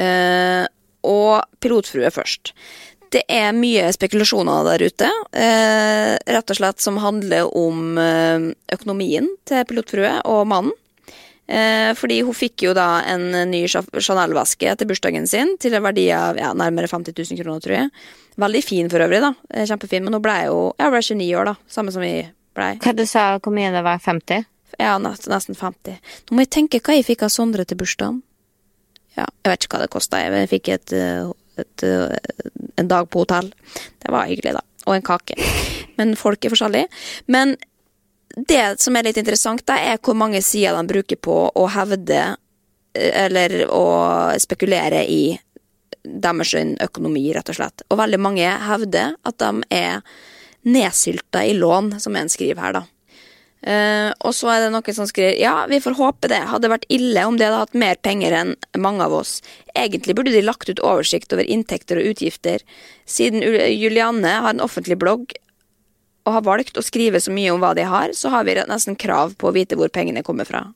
Eh, 0.00 0.64
og 1.04 1.60
pilotfrue 1.60 2.10
først. 2.12 2.54
Det 3.14 3.22
er 3.30 3.52
mye 3.54 3.90
spekulasjoner 3.94 4.64
der 4.66 4.82
ute, 4.88 5.10
eh, 5.38 6.14
rett 6.34 6.50
og 6.50 6.58
slett 6.58 6.82
som 6.82 6.98
handler 6.98 7.46
om 7.54 7.98
eh, 8.00 8.48
økonomien 8.74 9.28
til 9.46 9.62
pilotfrue 9.68 10.16
og 10.26 10.48
mannen. 10.50 10.74
Eh, 11.46 11.92
fordi 11.92 12.22
hun 12.24 12.34
fikk 12.34 12.64
jo 12.64 12.72
da 12.74 13.02
en 13.12 13.26
ny 13.50 13.66
Chanel-veske 13.68 14.70
etter 14.72 14.88
bursdagen 14.88 15.28
sin 15.28 15.58
til 15.60 15.76
en 15.76 15.84
verdi 15.84 16.06
av 16.16 16.40
ja, 16.40 16.54
nærmere 16.56 16.88
50 16.88 17.12
000 17.12 17.42
kroner, 17.42 17.60
tror 17.60 17.76
jeg. 17.76 17.90
Veldig 18.40 18.62
fin 18.64 18.90
for 18.90 19.04
øvrig, 19.04 19.20
da. 19.22 19.34
Eh, 19.52 19.66
kjempefin. 19.68 20.06
Men 20.06 20.16
hun 20.16 20.24
ble 20.24 20.38
jo 20.48 20.58
ja, 20.80 20.90
ble 20.90 21.02
29 21.04 21.30
år, 21.38 21.52
da. 21.52 21.54
Samme 21.70 21.94
som 21.94 22.02
vi 22.02 22.16
blei. 22.56 22.74
Hva 22.82 22.96
du 22.96 23.04
sa 23.06 23.26
hvor 23.38 23.54
mye 23.54 23.70
det 23.74 23.84
var? 23.84 24.00
50? 24.02 24.48
Ja, 24.80 24.96
nesten, 24.98 25.30
nesten 25.30 25.58
50. 25.58 26.00
Nå 26.26 26.34
må 26.34 26.46
jeg 26.46 26.54
tenke 26.56 26.80
hva 26.82 26.96
jeg 26.96 27.06
fikk 27.06 27.26
av 27.28 27.34
Sondre 27.34 27.68
til 27.68 27.78
bursdagen. 27.78 28.22
Ja, 29.14 29.28
jeg 29.44 29.52
vet 29.52 29.66
ikke 29.66 29.76
hva 29.76 29.84
det 29.84 29.92
kosta. 29.92 30.22
Jeg 30.24 30.50
fikk 30.50 30.72
et, 30.74 30.96
eh, 30.96 31.28
et, 31.60 31.84
et, 31.86 32.48
en 32.80 32.90
dag 32.90 33.08
på 33.10 33.24
hotell. 33.24 33.50
Det 34.02 34.12
var 34.12 34.30
hyggelig, 34.30 34.56
da. 34.58 34.64
Og 34.88 34.96
en 34.96 35.06
kake. 35.06 35.38
Men 35.98 36.14
folk 36.18 36.44
er 36.44 36.52
forskjellige. 36.54 36.90
Men 37.30 37.56
det 38.34 38.80
som 38.82 38.96
er 38.96 39.06
litt 39.06 39.20
interessant, 39.20 39.62
da, 39.68 39.78
er 39.78 40.00
hvor 40.02 40.16
mange 40.18 40.42
sider 40.42 40.76
de 40.76 40.90
bruker 40.90 41.20
på 41.22 41.36
å 41.54 41.66
hevde 41.70 42.34
eller 42.94 43.64
å 43.74 43.84
spekulere 44.38 45.02
i 45.10 45.34
deres 46.04 46.54
økonomi, 46.84 47.26
rett 47.34 47.48
og 47.50 47.58
slett. 47.58 47.84
Og 47.90 47.98
veldig 47.98 48.20
mange 48.20 48.48
hevder 48.68 49.14
at 49.24 49.38
de 49.40 49.64
er 49.74 50.02
nedsylta 50.64 51.44
i 51.44 51.54
lån, 51.56 51.96
som 52.00 52.16
en 52.16 52.30
skriver 52.32 52.62
her, 52.62 52.76
da. 52.78 52.84
Uh, 53.64 54.12
og 54.20 54.34
så 54.36 54.50
er 54.52 54.58
det 54.60 54.72
noen 54.74 54.92
som 54.96 55.06
skriver 55.08 55.38
ja, 55.40 55.54
vi 55.70 55.80
får 55.80 55.96
håpe 55.96 56.28
det. 56.28 56.42
Hadde 56.50 56.68
vært 56.72 56.84
ille 56.92 57.22
om 57.24 57.38
de 57.40 57.46
hadde 57.46 57.62
hatt 57.62 57.78
mer 57.80 57.96
penger 58.04 58.36
enn 58.36 58.52
mange 58.76 59.06
av 59.06 59.14
oss. 59.16 59.38
Egentlig 59.72 60.16
burde 60.18 60.34
de 60.34 60.44
lagt 60.44 60.68
ut 60.68 60.82
oversikt 60.84 61.32
over 61.32 61.48
inntekter 61.48 62.00
og 62.00 62.12
utgifter. 62.12 62.64
Siden 63.08 63.40
Julianne 63.44 64.36
har 64.44 64.52
en 64.52 64.64
offentlig 64.64 64.98
blogg 65.00 65.32
og 66.24 66.38
har 66.38 66.44
valgt 66.44 66.78
å 66.80 66.84
skrive 66.84 67.20
så 67.20 67.32
mye 67.32 67.52
om 67.52 67.60
hva 67.60 67.74
de 67.76 67.84
har, 67.88 68.12
så 68.16 68.30
har 68.32 68.46
vi 68.48 68.56
nesten 68.68 68.96
krav 69.00 69.36
på 69.40 69.50
å 69.50 69.56
vite 69.56 69.76
hvor 69.80 69.92
pengene 69.92 70.24
kommer 70.24 70.48
fra. 70.48 70.66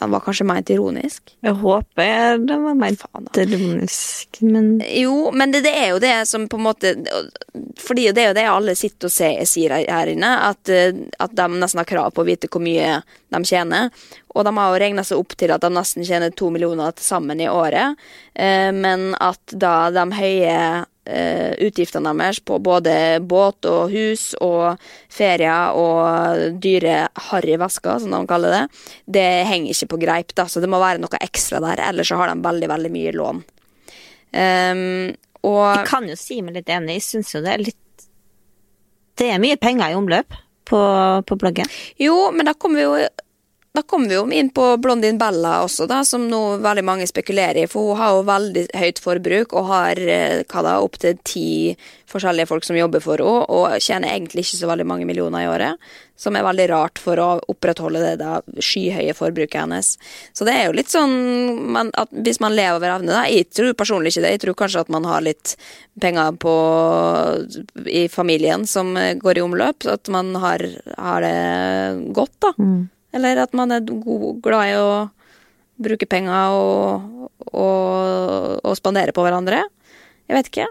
Den 0.00 0.10
var 0.10 0.22
kanskje 0.24 0.46
ment 0.48 0.70
ironisk. 0.72 1.34
Jeg 1.44 1.52
håper 1.60 2.38
den 2.40 2.64
var 2.64 2.74
ment 2.74 3.02
ironisk, 3.36 4.38
men 4.40 4.82
Jo, 4.88 5.30
men 5.36 5.52
det, 5.52 5.60
det, 5.66 5.72
er 5.78 5.90
jo 5.92 5.98
det 6.02 6.14
som 6.28 6.48
på 6.48 6.56
en 6.56 6.64
måte 6.64 6.94
Fordi 7.80 8.08
det 8.10 8.22
er 8.24 8.30
jo 8.30 8.38
det 8.38 8.46
alle 8.48 8.74
sitter 8.78 9.10
og 9.10 9.14
ser, 9.14 9.42
sier 9.48 9.76
her 9.76 10.12
inne, 10.14 10.32
at, 10.48 10.72
at, 10.72 11.36
de 11.36 11.48
nesten 11.52 11.82
har 11.82 11.88
krav 11.88 12.10
på 12.14 12.24
å 12.24 12.28
vite 12.28 12.50
hvor 12.50 12.64
mye 12.64 13.02
de 13.32 13.42
tjener. 13.48 13.90
Og 14.32 14.46
de 14.46 14.54
har 14.56 14.72
jo 14.72 14.80
regna 14.80 15.04
seg 15.04 15.20
opp 15.20 15.36
til 15.38 15.52
at 15.52 15.62
de 15.62 15.70
nesten 15.72 16.06
tjener 16.08 16.32
to 16.34 16.48
millioner 16.52 16.96
til 16.96 17.06
sammen 17.06 17.40
i 17.40 17.50
året, 17.52 18.00
eh, 18.34 18.70
men 18.72 19.12
at 19.20 19.52
da 19.52 19.90
de 19.92 20.06
høye 20.16 20.56
uh, 21.08 21.52
utgiftene 21.62 22.12
deres 22.18 22.40
på 22.44 22.58
både 22.62 22.94
båt 23.20 23.68
og 23.70 23.92
hus 23.92 24.32
og 24.40 24.80
ferier 25.12 25.76
og 25.78 26.58
dyre 26.62 27.08
harryvesker, 27.30 28.02
som 28.02 28.14
de 28.14 28.22
kaller 28.30 28.56
det, 28.56 28.62
det 29.18 29.26
henger 29.48 29.74
ikke 29.74 29.90
på 29.94 30.00
greip. 30.04 30.34
da, 30.34 30.46
Så 30.46 30.62
det 30.62 30.70
må 30.70 30.80
være 30.82 31.02
noe 31.02 31.22
ekstra 31.22 31.62
der, 31.64 31.82
ellers 31.88 32.12
så 32.12 32.20
har 32.20 32.32
de 32.32 32.38
veldig, 32.44 32.70
veldig 32.74 32.92
mye 32.94 33.16
lån. 33.18 33.42
Um, 34.32 35.12
og 35.42 35.64
Jeg 35.66 35.88
kan 35.90 36.06
jo 36.08 36.16
si 36.16 36.38
meg 36.40 36.56
litt 36.56 36.70
enig, 36.72 37.00
jeg 37.00 37.08
syns 37.08 37.34
jo 37.34 37.42
det 37.44 37.50
er 37.52 37.64
litt 37.66 38.06
Det 39.18 39.26
er 39.28 39.42
mye 39.42 39.58
penger 39.60 39.92
i 39.92 39.96
omløp 39.98 40.38
på, 40.70 40.80
på 41.26 41.36
bloggen. 41.36 41.68
Jo, 42.00 42.30
men 42.32 42.48
da 42.48 42.54
kommer 42.56 42.80
vi 42.80 42.86
jo 42.86 42.94
da 43.72 43.82
kommer 43.82 44.08
vi 44.08 44.16
jo 44.18 44.26
inn 44.36 44.50
på 44.52 44.66
Blondin 44.76 45.16
Bella 45.18 45.62
også, 45.64 45.86
da, 45.88 46.02
som 46.04 46.26
nå 46.28 46.58
veldig 46.60 46.82
mange 46.84 47.06
spekulerer 47.08 47.62
i. 47.62 47.68
For 47.70 47.88
hun 47.88 48.00
har 48.02 48.10
jo 48.12 48.26
veldig 48.28 48.66
høyt 48.76 49.00
forbruk 49.00 49.56
og 49.56 49.70
har 49.70 50.00
eh, 50.04 50.42
hva 50.44 50.64
da, 50.66 50.74
opptil 50.84 51.16
ti 51.24 51.46
forskjellige 52.12 52.50
folk 52.50 52.68
som 52.68 52.76
jobber 52.76 53.00
for 53.00 53.16
henne, 53.24 53.48
og 53.48 53.80
tjener 53.80 54.12
egentlig 54.12 54.44
ikke 54.44 54.60
så 54.60 54.68
veldig 54.68 54.88
mange 54.92 55.08
millioner 55.08 55.46
i 55.46 55.48
året. 55.48 55.88
Som 56.20 56.36
er 56.36 56.44
veldig 56.44 56.68
rart 56.68 57.00
for 57.00 57.16
å 57.16 57.30
opprettholde 57.48 58.04
det 58.04 58.12
da 58.20 58.42
skyhøye 58.60 59.16
forbruket 59.16 59.62
hennes. 59.62 59.94
Så 60.36 60.44
det 60.44 60.52
er 60.52 60.68
jo 60.68 60.76
litt 60.76 60.92
sånn 60.92 61.16
man, 61.72 61.96
at 61.96 62.12
hvis 62.12 62.44
man 62.44 62.52
lever 62.52 62.76
over 62.76 62.98
evne, 62.98 63.16
da 63.16 63.24
Jeg 63.24 63.48
tror 63.56 63.72
personlig 63.72 64.12
ikke 64.12 64.26
det. 64.26 64.36
Jeg 64.36 64.46
tror 64.46 64.62
kanskje 64.66 64.84
at 64.84 64.92
man 64.92 65.08
har 65.08 65.24
litt 65.24 65.56
penger 65.96 66.36
på, 66.36 66.56
i 67.88 68.04
familien 68.12 68.68
som 68.68 68.92
går 68.92 69.40
i 69.40 69.48
omløp. 69.48 69.88
At 69.88 70.12
man 70.12 70.36
har, 70.44 70.60
har 70.98 71.24
det 71.24 72.12
godt, 72.12 72.36
da. 72.44 72.58
Mm. 72.60 72.82
Eller 73.12 73.42
at 73.44 73.52
man 73.56 73.74
er 73.74 73.84
god, 73.84 74.40
glad 74.44 74.70
i 74.70 74.78
å 74.80 74.92
bruke 75.82 76.08
penger 76.08 76.56
og, 76.56 77.28
og, 77.50 78.60
og 78.62 78.78
spandere 78.78 79.14
på 79.14 79.24
hverandre. 79.24 79.62
Jeg 80.28 80.38
vet 80.38 80.50
ikke. 80.52 80.68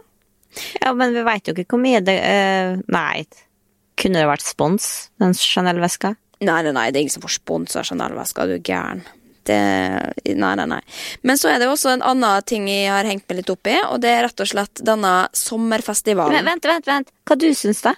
Ja, 0.81 0.91
men 0.97 1.13
vi 1.15 1.23
veit 1.25 1.47
jo 1.47 1.55
ikke 1.55 1.75
hvor 1.75 1.83
mye 1.83 2.01
det 2.03 2.17
uh, 2.19 2.81
Nei. 2.91 3.23
Kunne 4.01 4.23
det 4.23 4.29
vært 4.29 4.43
spons, 4.43 4.85
den 5.21 5.35
Chanel-veska? 5.37 6.15
Nei, 6.41 6.61
nei, 6.65 6.71
nei, 6.73 6.87
det 6.89 6.97
er 6.97 7.03
ingen 7.05 7.13
som 7.13 7.23
får 7.23 7.35
spons 7.37 7.77
av 7.77 7.85
Chanel-veska, 7.85 8.47
du 8.49 8.55
er 8.55 8.63
gæren. 8.65 9.03
Det, 9.45 9.57
nei, 10.25 10.51
nei, 10.57 10.65
nei. 10.69 10.79
Men 11.25 11.37
så 11.37 11.51
er 11.51 11.61
det 11.61 11.67
også 11.69 11.91
en 11.95 12.03
annen 12.05 12.45
ting 12.49 12.67
jeg 12.69 12.89
har 12.89 13.05
hengt 13.05 13.27
meg 13.29 13.41
litt 13.41 13.51
opp 13.53 13.69
i, 13.69 13.75
og 13.89 14.01
det 14.01 14.09
er 14.09 14.23
rett 14.25 14.41
og 14.41 14.49
slett 14.49 14.81
denne 14.85 15.13
sommerfestivalen. 15.37 16.39
Men, 16.39 16.55
vent, 16.55 16.67
vent, 16.69 16.89
vent. 16.89 17.13
Hva 17.29 17.37
du 17.41 17.47
syns 17.57 17.83
da? 17.85 17.93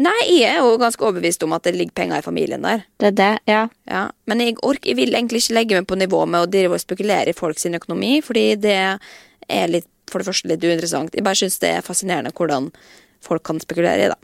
Nei, 0.00 0.16
jeg 0.32 0.48
er 0.48 0.62
jo 0.62 0.78
ganske 0.80 1.04
overbevist 1.04 1.42
om 1.44 1.52
at 1.52 1.66
det 1.66 1.74
ligger 1.76 1.96
penger 1.98 2.22
i 2.22 2.24
familien 2.24 2.64
der. 2.64 2.86
Det 3.00 3.10
er 3.10 3.16
det, 3.18 3.32
ja. 3.50 3.62
ja. 3.90 4.04
Men 4.30 4.40
jeg, 4.40 4.56
ork, 4.64 4.86
jeg 4.88 4.96
vil 4.96 5.12
egentlig 5.12 5.42
ikke 5.42 5.56
legge 5.58 5.76
meg 5.80 5.88
på 5.90 5.98
nivå 6.00 6.22
med 6.24 6.46
å 6.46 6.50
drive 6.50 6.78
og 6.78 6.82
spekulere 6.82 7.32
i 7.32 7.36
folks 7.36 7.68
økonomi, 7.68 8.14
fordi 8.24 8.46
det 8.62 8.78
er 8.80 9.70
litt, 9.72 9.88
for 10.10 10.22
det 10.22 10.30
første 10.30 10.48
litt 10.48 10.64
uinteressant. 10.64 11.12
Jeg 11.14 11.26
bare 11.26 11.38
syns 11.42 11.60
det 11.60 11.74
er 11.76 11.86
fascinerende 11.86 12.32
hvordan 12.32 12.70
folk 13.20 13.44
kan 13.44 13.60
spekulere 13.60 14.06
i 14.06 14.10
det. 14.12 14.18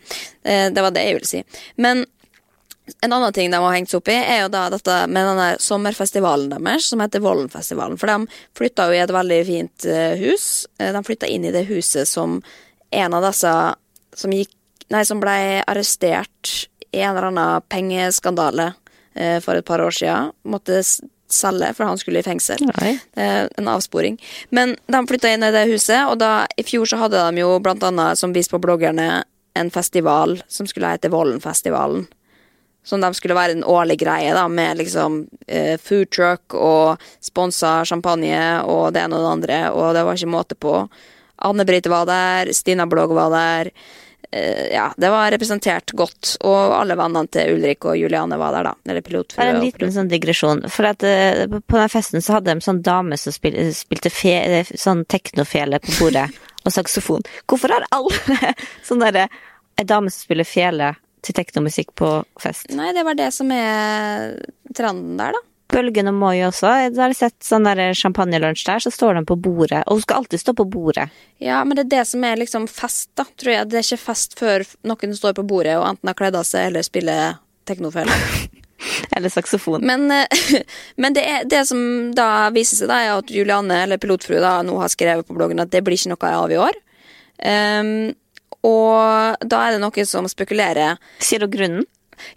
Eh, 0.48 0.66
det 0.72 0.84
var 0.84 0.94
det 0.96 1.04
jeg 1.04 1.18
ville 1.18 1.28
si. 1.28 1.42
Men 1.76 2.06
en 3.02 3.12
annen 3.12 3.32
ting 3.32 3.50
de 3.50 3.60
har 3.60 3.74
hengt 3.74 3.90
seg 3.90 4.00
opp 4.00 4.10
i, 4.12 4.16
er 4.16 4.44
jo 4.44 4.50
da 4.52 4.66
dette 4.72 4.98
med 5.10 5.26
denne 5.28 5.48
sommerfestivalen 5.62 6.52
deres, 6.54 6.88
som 6.88 7.02
heter 7.02 7.24
Vollenfestivalen. 7.24 7.98
For 8.00 8.10
de 8.10 8.44
flytta 8.56 8.88
jo 8.88 8.96
i 8.96 9.02
et 9.02 9.14
veldig 9.16 9.40
fint 9.48 9.88
eh, 9.90 10.14
hus. 10.22 10.66
Eh, 10.78 10.92
de 10.94 11.02
flytta 11.06 11.28
inn 11.30 11.48
i 11.48 11.54
det 11.54 11.66
huset 11.70 12.08
som 12.08 12.38
en 12.94 13.16
av 13.18 13.26
disse 13.26 13.52
som 14.16 14.32
gikk 14.32 14.54
Nei, 14.92 15.02
som 15.04 15.20
ble 15.22 15.62
arrestert 15.66 16.68
i 16.92 17.02
en 17.02 17.16
eller 17.16 17.30
annen 17.32 17.64
pengeskandale 17.68 18.72
eh, 19.14 19.38
for 19.42 19.58
et 19.58 19.66
par 19.66 19.82
år 19.82 19.94
siden. 19.94 20.32
Måtte 20.46 20.82
selge, 21.32 21.72
for 21.74 21.84
han 21.84 21.98
skulle 21.98 22.22
i 22.22 22.26
fengsel. 22.26 22.62
Eh, 23.12 23.46
en 23.56 23.68
avsporing. 23.68 24.18
Men 24.54 24.76
de 24.86 25.06
flytta 25.08 25.32
inn 25.34 25.44
i 25.44 25.52
det 25.54 25.66
huset, 25.72 26.06
og 26.06 26.18
da, 26.22 26.46
i 26.56 26.64
fjor 26.66 26.86
så 26.86 27.00
hadde 27.02 27.24
de 27.30 27.42
jo 27.42 27.56
blant 27.62 27.82
annet, 27.86 28.18
som 28.18 28.34
vist 28.36 28.52
på 28.54 28.62
bloggerne, 28.62 29.24
en 29.56 29.70
festival 29.72 30.36
som 30.52 30.68
skulle 30.68 30.90
hete 30.92 31.08
Vollenfestivalen. 31.08 32.04
Som 32.86 33.00
de 33.02 33.08
skulle 33.16 33.34
være 33.34 33.56
en 33.56 33.64
årlig 33.66 33.96
greie, 34.04 34.34
da, 34.36 34.44
med 34.52 34.78
liksom 34.78 35.22
eh, 35.48 35.74
food 35.80 36.12
truck 36.14 36.54
og 36.54 37.02
sponsa 37.24 37.80
champagne 37.88 38.62
og 38.62 38.92
det 38.94 39.02
ene 39.02 39.16
og 39.16 39.24
det 39.24 39.32
andre, 39.32 39.60
og 39.72 39.94
det 39.96 40.04
var 40.06 40.20
ikke 40.20 40.34
måte 40.36 40.58
på. 40.60 40.74
Anne-Brite 41.48 41.90
var 41.90 42.06
der, 42.06 42.52
Stina 42.54 42.86
Blogg 42.86 43.16
var 43.16 43.32
der. 43.32 43.72
Eh, 44.30 44.72
ja, 44.74 44.88
det 44.96 45.10
var 45.12 45.30
representert 45.34 45.92
godt. 45.96 46.36
Og 46.46 46.74
alle 46.78 46.96
vennene 46.98 47.30
til 47.32 47.56
Ulrik 47.56 47.86
og 47.88 47.98
Juliane 48.00 48.38
var 48.40 48.56
der, 48.56 48.70
da. 48.70 48.74
Eller 48.90 49.04
pilotfrue. 49.06 49.42
Bare 49.42 49.56
en 49.56 49.62
liten 49.64 49.94
sånn 49.94 50.10
digresjon. 50.10 50.64
For 50.72 50.88
at 50.90 51.06
uh, 51.06 51.46
på 51.60 51.80
den 51.80 51.92
festen 51.92 52.24
så 52.24 52.38
hadde 52.38 52.54
de 52.54 52.66
sånn 52.66 52.82
dame 52.86 53.18
som 53.20 53.34
spil, 53.34 53.58
spilte 53.76 54.12
fe, 54.12 54.64
sånn 54.74 55.06
teknofele 55.10 55.80
på 55.84 55.98
bordet. 56.00 56.28
og 56.66 56.74
saksofon. 56.74 57.26
Hvorfor 57.46 57.72
har 57.74 57.86
alle 57.94 58.54
sånn 58.86 59.04
derre 59.04 59.28
Ei 59.76 59.84
dame 59.84 60.08
som 60.08 60.24
spiller 60.24 60.46
fele 60.48 60.94
til 61.20 61.36
teknomusikk 61.36 61.90
på 62.00 62.08
fest? 62.40 62.70
Nei, 62.72 62.94
det 62.96 63.02
var 63.04 63.18
det 63.18 63.26
som 63.36 63.50
er 63.52 64.38
trenden 64.72 65.18
der, 65.20 65.36
da. 65.36 65.42
Bølgen 65.76 66.08
og 66.08 66.16
Moi 66.16 66.40
også. 66.46 66.70
Jeg 66.86 66.96
har 66.96 67.14
sett 67.16 67.36
sånn 67.44 67.68
champagnelunsj 67.68 68.64
der, 68.64 68.82
så 68.82 68.92
står 68.92 69.18
de 69.18 69.24
på 69.28 69.36
bordet. 69.36 69.82
Og 69.84 69.98
hun 69.98 70.04
skal 70.06 70.22
alltid 70.22 70.40
stå 70.42 70.56
på 70.56 70.68
bordet. 70.72 71.10
Ja, 71.42 71.62
men 71.64 71.76
det 71.76 71.86
er 71.86 71.92
det 71.98 72.04
som 72.08 72.24
er 72.24 72.40
liksom 72.40 72.68
fest, 72.70 73.10
da, 73.18 73.26
tror 73.36 73.52
jeg. 73.52 73.70
Det 73.70 73.80
er 73.80 73.88
ikke 73.88 74.06
fest 74.06 74.38
før 74.40 74.64
noen 74.88 75.16
står 75.16 75.36
på 75.36 75.44
bordet 75.46 75.76
og 75.76 75.88
enten 75.90 76.08
har 76.08 76.16
kledd 76.16 76.38
av 76.38 76.46
seg 76.48 76.70
eller 76.70 76.86
spiller 76.86 77.42
teknofele. 77.68 78.12
Eller 79.16 79.32
saksofon. 79.32 79.80
Men, 79.88 80.10
eh, 80.12 80.60
men 81.00 81.14
det, 81.16 81.22
er, 81.24 81.46
det 81.48 81.62
som 81.64 81.78
da 82.14 82.50
viser 82.52 82.76
seg, 82.76 82.90
da, 82.90 82.98
er 83.00 83.14
at 83.14 83.30
Julianne, 83.32 83.78
eller 83.86 83.96
pilotfrue, 83.98 84.36
da, 84.42 84.58
nå 84.66 84.76
har 84.82 84.92
skrevet 84.92 85.24
på 85.26 85.34
bloggen 85.34 85.62
at 85.62 85.70
det 85.72 85.80
blir 85.86 85.96
ikke 85.96 86.12
noe 86.12 86.32
av 86.42 86.52
i 86.52 86.58
år. 86.60 86.76
Um, 87.40 88.12
og 88.66 89.46
da 89.48 89.62
er 89.64 89.74
det 89.74 89.80
noen 89.80 90.08
som 90.08 90.28
spekulerer. 90.28 91.00
Sier 91.24 91.42
du 91.42 91.48
grunnen? 91.50 91.86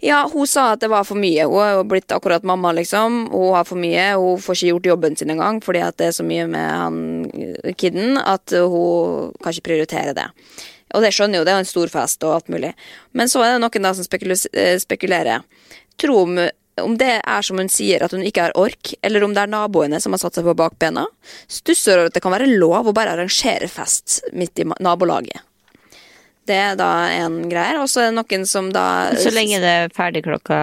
Ja, 0.04 0.22
hun 0.32 0.48
sa 0.48 0.72
at 0.74 0.82
det 0.82 0.90
var 0.92 1.06
for 1.08 1.20
mye. 1.20 1.46
Hun 1.48 1.62
er 1.64 1.72
jo 1.78 1.86
blitt 1.88 2.12
akkurat 2.14 2.44
mamma, 2.46 2.72
liksom. 2.76 3.22
Hun 3.32 3.54
har 3.56 3.68
for 3.68 3.80
mye. 3.80 4.10
Hun 4.20 4.42
får 4.42 4.58
ikke 4.58 4.72
gjort 4.74 4.90
jobben 4.92 5.16
sin 5.16 5.32
engang 5.32 5.60
fordi 5.64 5.82
at 5.84 5.98
det 6.00 6.10
er 6.10 6.16
så 6.16 6.26
mye 6.26 6.46
med 6.50 6.68
han 6.70 7.00
eh, 7.34 7.72
kiden 7.78 8.20
at 8.20 8.54
hun 8.54 9.32
kan 9.40 9.54
ikke 9.54 9.70
prioritere 9.70 10.14
det. 10.16 10.28
Og 10.94 11.04
det 11.04 11.12
skjønner 11.14 11.40
jo, 11.40 11.46
det 11.46 11.52
er 11.54 11.62
en 11.62 11.68
stor 11.68 11.90
fest 11.92 12.24
og 12.26 12.38
alt 12.38 12.48
mulig. 12.52 12.72
Men 13.16 13.30
så 13.30 13.44
er 13.44 13.54
det 13.54 13.62
noen 13.62 13.86
da 13.86 13.92
som 13.94 14.06
eh, 14.10 14.78
spekulerer. 14.82 15.44
Tro 16.00 16.22
om, 16.24 16.40
om 16.82 16.96
det 16.98 17.12
er 17.20 17.46
som 17.46 17.60
hun 17.60 17.70
sier, 17.70 18.02
at 18.02 18.14
hun 18.16 18.24
ikke 18.26 18.48
har 18.48 18.56
ork, 18.58 18.94
eller 19.06 19.26
om 19.26 19.36
det 19.36 19.44
er 19.44 19.52
naboene 19.52 20.00
som 20.02 20.16
har 20.16 20.22
satt 20.22 20.38
seg 20.38 20.48
på 20.48 20.56
bakbena. 20.58 21.06
Stusser 21.50 21.98
over 22.00 22.10
at 22.10 22.18
det 22.18 22.24
kan 22.24 22.34
være 22.34 22.50
lov 22.50 22.90
å 22.90 22.96
bare 22.96 23.14
arrangere 23.14 23.70
fest 23.70 24.20
midt 24.34 24.62
i 24.62 24.66
nabolaget. 24.80 25.46
Det 26.50 26.58
er 26.58 26.76
da 26.78 26.90
en 27.14 27.44
greie. 27.50 27.78
Og 27.78 27.88
så 27.90 28.04
er 28.04 28.10
det 28.10 28.18
noen 28.18 28.46
som 28.48 28.72
da 28.74 28.84
Så 29.18 29.32
lenge 29.34 29.62
det 29.62 29.74
er 29.84 29.94
ferdig 29.94 30.24
klokka 30.26 30.60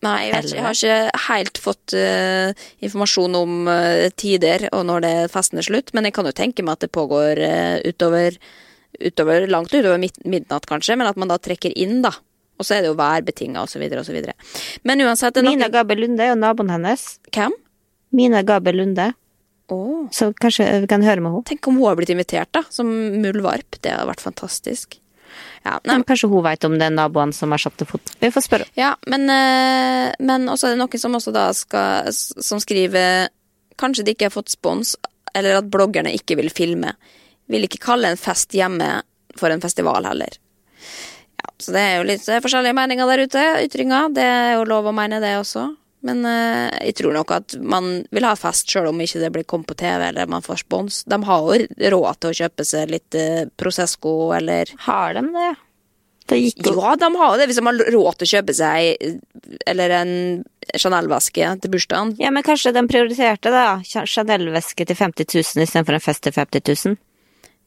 Nei, 0.00 0.30
jeg, 0.30 0.32
vet 0.32 0.52
jeg 0.54 0.64
har 0.64 0.76
ikke 0.78 1.24
helt 1.26 1.58
fått 1.60 1.92
uh, 1.92 2.54
informasjon 2.80 3.34
om 3.36 3.68
uh, 3.68 4.06
tider 4.16 4.64
og 4.72 4.86
når 4.88 5.04
det 5.04 5.12
festen 5.28 5.60
er 5.60 5.66
slutt, 5.66 5.92
men 5.92 6.08
jeg 6.08 6.14
kan 6.16 6.24
jo 6.24 6.32
tenke 6.32 6.64
meg 6.64 6.78
at 6.78 6.86
det 6.86 6.94
pågår 6.96 7.40
uh, 7.44 7.76
utover, 7.84 8.38
utover 8.96 9.44
langt 9.52 9.74
utover 9.74 10.00
midt, 10.00 10.16
midnatt, 10.24 10.64
kanskje, 10.70 10.96
men 10.96 11.10
at 11.10 11.20
man 11.20 11.28
da 11.28 11.36
trekker 11.36 11.76
inn, 11.76 11.98
da. 12.06 12.14
Og 12.56 12.64
så 12.64 12.78
er 12.78 12.80
det 12.80 12.88
jo 12.94 12.96
værbetinga 12.96 13.66
osv. 13.66 13.84
osv. 14.00 14.16
Men 14.88 15.04
uansett 15.04 15.36
er 15.36 15.44
Mina 15.44 15.66
noen, 15.66 15.76
Gabel 15.76 16.00
Lunde 16.06 16.30
jo 16.30 16.40
naboen 16.40 16.72
hennes. 16.72 17.04
Hvem? 17.36 17.60
Mina 18.16 18.40
Gabel 18.44 18.80
Lunde. 18.80 19.10
Åh. 19.68 20.08
Så 20.16 20.32
kanskje 20.40 20.66
vi 20.80 20.88
kan 20.90 21.04
høre 21.04 21.20
med 21.20 21.32
henne. 21.32 21.44
Tenk 21.52 21.68
om 21.68 21.76
hun 21.76 21.90
har 21.90 22.00
blitt 22.00 22.12
invitert, 22.12 22.50
da, 22.56 22.64
som 22.72 22.88
muldvarp. 23.20 23.80
Det 23.84 23.92
hadde 23.92 24.08
vært 24.08 24.24
fantastisk. 24.24 24.96
Ja, 25.64 25.78
Men 25.84 26.04
Kanskje 26.08 26.30
hun 26.30 26.44
vet 26.44 26.64
om 26.64 26.78
det 26.78 26.88
er 26.88 26.94
naboene 26.94 27.36
som 27.36 27.52
har 27.52 27.60
satt 27.62 27.76
til 27.80 27.88
fot. 27.88 28.12
Vi 28.20 28.30
får 28.32 28.46
spørre. 28.46 28.68
Ja, 28.78 28.94
men, 29.06 29.28
eh, 29.30 30.12
men 30.18 30.48
også 30.48 30.68
er 30.68 30.76
det 30.76 30.82
noen 30.82 31.02
som 31.02 31.16
også 31.18 31.32
da 31.36 31.50
skal 31.56 32.12
Som 32.12 32.60
skriver 32.60 33.28
Kanskje 33.80 34.04
de 34.04 34.12
ikke 34.12 34.28
har 34.28 34.34
fått 34.34 34.52
spons, 34.52 34.94
eller 35.34 35.56
at 35.56 35.70
bloggerne 35.72 36.12
ikke 36.12 36.36
vil 36.36 36.50
filme. 36.52 36.92
Vil 37.48 37.64
ikke 37.64 37.80
kalle 37.80 38.10
en 38.12 38.20
fest 38.20 38.52
hjemme 38.52 39.00
for 39.40 39.48
en 39.48 39.62
festival 39.62 40.04
heller. 40.04 40.36
Ja, 41.40 41.48
så 41.56 41.72
det 41.72 41.80
er 41.80 41.94
jo 41.96 42.08
litt 42.10 42.26
forskjellige 42.28 42.76
meninger 42.76 43.08
der 43.08 43.24
ute. 43.24 43.44
Ytringer. 43.64 44.12
Det 44.12 44.26
er 44.26 44.52
jo 44.58 44.66
lov 44.68 44.90
å 44.90 44.92
mene 44.92 45.22
det 45.22 45.32
også. 45.38 45.70
Men 46.06 46.22
uh, 46.24 46.70
jeg 46.80 46.94
tror 47.00 47.12
nok 47.12 47.32
at 47.36 47.56
man 47.60 47.90
vil 48.10 48.24
ha 48.24 48.34
fest 48.38 48.70
sjøl 48.72 48.88
om 48.88 49.00
ikke 49.04 49.20
det 49.20 49.32
blir 49.34 49.44
kommet 49.48 49.68
på 49.68 49.76
TV 49.82 50.06
eller 50.08 50.30
man 50.30 50.44
får 50.44 50.62
spons. 50.62 51.02
De 51.04 51.18
har 51.28 51.48
jo 51.48 51.90
råd 51.96 52.20
til 52.20 52.30
å 52.30 52.38
kjøpe 52.42 52.64
seg 52.68 52.94
litt 52.94 53.18
uh, 53.20 53.42
Prosesco 53.60 54.30
eller 54.36 54.72
Har 54.86 55.18
de 55.18 55.26
det? 55.34 55.50
Det 56.30 56.38
gikk 56.38 56.66
ja, 56.68 56.94
de 57.00 57.08
har 57.18 57.38
det 57.40 57.46
hvis 57.50 57.58
de 57.58 57.66
har 57.66 57.78
råd 57.90 58.18
til 58.20 58.28
å 58.28 58.30
kjøpe 58.36 58.54
seg 58.54 59.60
Eller 59.66 59.94
en 59.96 60.12
Chanel-veske 60.78 61.48
til 61.64 61.72
bursdagen. 61.72 62.12
Ja, 62.22 62.30
men 62.30 62.44
kanskje 62.46 62.70
de 62.76 62.84
prioriterte 62.86 63.50
det, 63.50 63.62
da. 63.66 64.04
Chanel-veske 64.06 64.86
til 64.86 64.96
50 64.96 65.26
000 65.34 65.64
istedenfor 65.64 65.96
en 65.96 66.04
fest 66.04 66.22
til 66.22 66.36
50 66.36 66.62
000. 66.86 67.00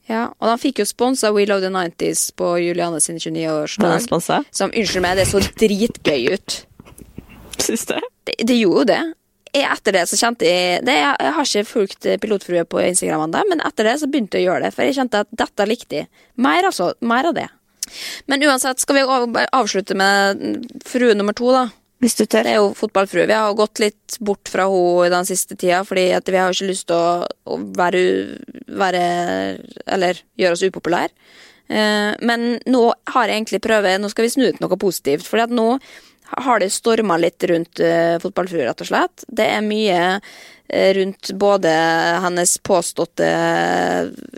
Ja, 0.08 0.30
Og 0.40 0.48
de 0.48 0.54
fikk 0.60 0.80
jo 0.80 0.86
sponsa 0.88 1.30
We 1.32 1.44
Love 1.48 1.64
the 1.64 1.72
90s 1.72 2.30
på 2.36 2.54
Juliane 2.60 3.00
sin 3.00 3.16
Var 3.20 3.30
den 3.30 3.42
29-årsdag. 3.44 4.00
sponsa? 4.06 4.40
Som, 4.50 4.72
unnskyld 4.72 5.04
meg, 5.04 5.20
det 5.20 5.28
så 5.28 5.40
dritgøy 5.60 6.34
ut. 6.34 6.56
Syns 7.60 7.86
du? 7.88 7.96
Det, 8.24 8.38
det 8.48 8.56
gjorde 8.58 8.84
jo 8.84 8.88
det. 8.92 9.02
Jeg, 9.54 9.66
etter 9.70 9.94
det 9.94 10.06
så 10.10 10.18
kjente 10.18 10.46
jeg 10.48 10.80
det, 10.82 10.94
jeg, 10.98 11.18
jeg 11.22 11.34
har 11.36 11.50
ikke 11.50 11.68
fulgt 11.68 12.08
pilotfrue 12.22 12.64
på 12.66 12.80
Instagram 12.82 13.28
ennå, 13.28 13.44
men 13.52 13.62
etter 13.62 13.86
det 13.86 13.98
så 14.00 14.08
begynte 14.10 14.40
jeg 14.40 14.48
å 14.48 14.52
gjøre 14.52 14.66
det. 14.66 14.72
For 14.74 14.88
jeg 14.88 14.98
kjente 14.98 15.22
at 15.22 15.36
dette 15.44 15.68
likte 15.70 16.00
jeg. 16.00 16.10
Mer, 16.42 16.66
altså. 16.66 16.90
Mer 17.06 17.30
av 17.30 17.36
det. 17.36 17.46
Men 18.26 18.42
uansett, 18.48 18.80
skal 18.82 18.98
vi 18.98 19.46
avslutte 19.52 19.96
med 19.98 20.68
frue 20.88 21.14
nummer 21.14 21.36
to, 21.36 21.52
da? 21.54 21.68
Hvis 22.02 22.18
du 22.18 22.24
tør. 22.26 22.44
Det 22.44 22.52
er 22.52 22.60
jo 22.60 22.72
fotballfrue. 22.76 23.28
Vi 23.30 23.36
har 23.36 23.56
gått 23.56 23.80
litt 23.80 24.18
bort 24.20 24.50
fra 24.50 24.66
henne 24.68 25.12
den 25.14 25.28
siste 25.28 25.56
tida, 25.56 25.84
fordi 25.86 26.10
vi 26.12 26.40
har 26.40 26.52
ikke 26.52 26.68
lyst 26.68 26.88
til 26.90 26.98
å, 26.98 27.24
å 27.24 27.58
være, 27.78 28.02
være 28.68 29.04
Eller 29.86 30.20
gjøre 30.40 30.58
oss 30.58 30.64
upopulære. 30.66 31.14
Eh, 31.64 32.10
men 32.20 32.58
nå 32.68 32.82
har 33.14 33.30
jeg 33.30 33.38
egentlig 33.38 33.62
prøvd 33.64 34.02
Nå 34.02 34.10
skal 34.12 34.26
vi 34.26 34.34
snu 34.34 34.44
ut 34.50 34.60
noe 34.60 34.80
positivt. 34.80 35.24
Fordi 35.28 35.46
at 35.46 35.54
nå 35.54 35.68
har 36.24 36.60
det 36.60 36.70
storma 36.72 37.18
litt 37.20 37.44
rundt 37.50 37.80
uh, 37.80 38.16
fotballfrue, 38.22 38.64
rett 38.66 38.84
og 38.84 38.90
slett. 38.90 39.24
Det 39.28 39.46
er 39.56 39.64
mye 39.64 40.00
eh, 40.16 40.34
rundt 40.72 41.30
både 41.38 41.70
hennes 42.24 42.58
påståtte, 42.58 43.26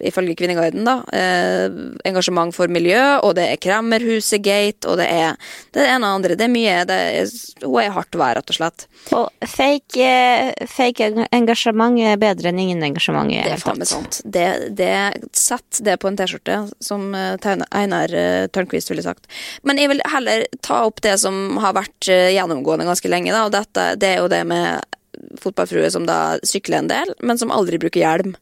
ifølge 0.04 0.34
Kvinneguiden, 0.36 0.84
da, 0.84 0.96
eh, 1.12 1.70
engasjement 2.04 2.54
for 2.54 2.68
miljø, 2.68 3.18
og 3.22 3.36
det 3.38 3.46
er 3.52 3.60
Kremmerhuset-gate, 3.62 4.88
og 4.90 4.98
det 4.98 5.06
er 5.06 5.36
det 5.72 5.86
ene 5.86 6.06
og 6.06 6.18
andre. 6.18 6.36
Det 6.36 6.48
er 6.48 6.52
mye 6.52 6.84
det 6.88 6.98
er, 7.20 7.30
Hun 7.62 7.80
er 7.82 7.94
hardt 7.94 8.18
vær, 8.18 8.36
rett 8.36 8.50
og 8.50 8.58
slett. 8.58 8.86
Og 9.12 9.30
fake, 9.46 10.02
eh, 10.02 10.66
fake 10.66 11.26
engasjement 11.32 11.98
er 12.00 12.16
bedre 12.20 12.50
enn 12.50 12.58
ingen 12.58 12.82
engasjement 12.82 13.30
Det 13.30 13.52
er 13.52 13.62
faen 13.62 13.78
meg 13.78 13.88
sant. 13.88 14.20
Det, 14.24 14.74
det, 14.76 14.92
Sett 15.32 15.80
det 15.84 15.98
på 16.00 16.08
en 16.08 16.16
T-skjorte, 16.16 16.70
som 16.80 17.14
eh, 17.14 17.36
Einar 17.70 18.08
Tørnquist 18.52 18.90
ville 18.90 19.02
sagt. 19.02 19.26
Men 19.62 19.78
jeg 19.78 19.88
vil 19.88 20.02
heller 20.10 20.46
ta 20.60 20.82
opp 20.86 21.00
det 21.02 21.16
som 21.22 21.56
har 21.62 21.76
vært 21.76 22.10
eh, 22.10 22.32
gjennomgående 22.34 22.86
ganske 22.88 23.10
lenge, 23.10 23.32
da, 23.32 23.46
og 23.46 23.54
dette, 23.54 23.88
det 24.00 24.14
er 24.14 24.22
jo 24.22 24.30
det 24.32 24.42
med 24.48 24.95
fotballfrue 25.40 25.90
som 25.92 26.06
da 26.08 26.36
sykler 26.46 26.82
en 26.82 26.90
del, 26.90 27.14
men 27.22 27.38
som 27.40 27.54
aldri 27.54 27.80
bruker 27.82 28.02
hjelm. 28.02 28.36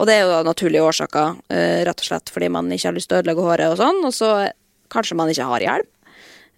Og 0.00 0.08
det 0.08 0.16
er 0.16 0.24
jo 0.24 0.32
da 0.32 0.42
naturlige 0.46 0.84
årsaker, 0.88 1.38
eh, 1.52 1.82
rett 1.84 2.00
og 2.00 2.08
slett 2.08 2.32
fordi 2.32 2.48
man 2.52 2.70
ikke 2.72 2.88
har 2.88 2.96
lyst 2.96 3.10
til 3.10 3.18
å 3.18 3.22
ødelegge 3.22 3.44
håret 3.48 3.74
og 3.74 3.80
sånn, 3.80 4.00
og 4.08 4.14
så 4.16 4.30
kanskje 4.92 5.18
man 5.18 5.32
ikke 5.32 5.48
har 5.50 5.66
hjelm. 5.66 5.90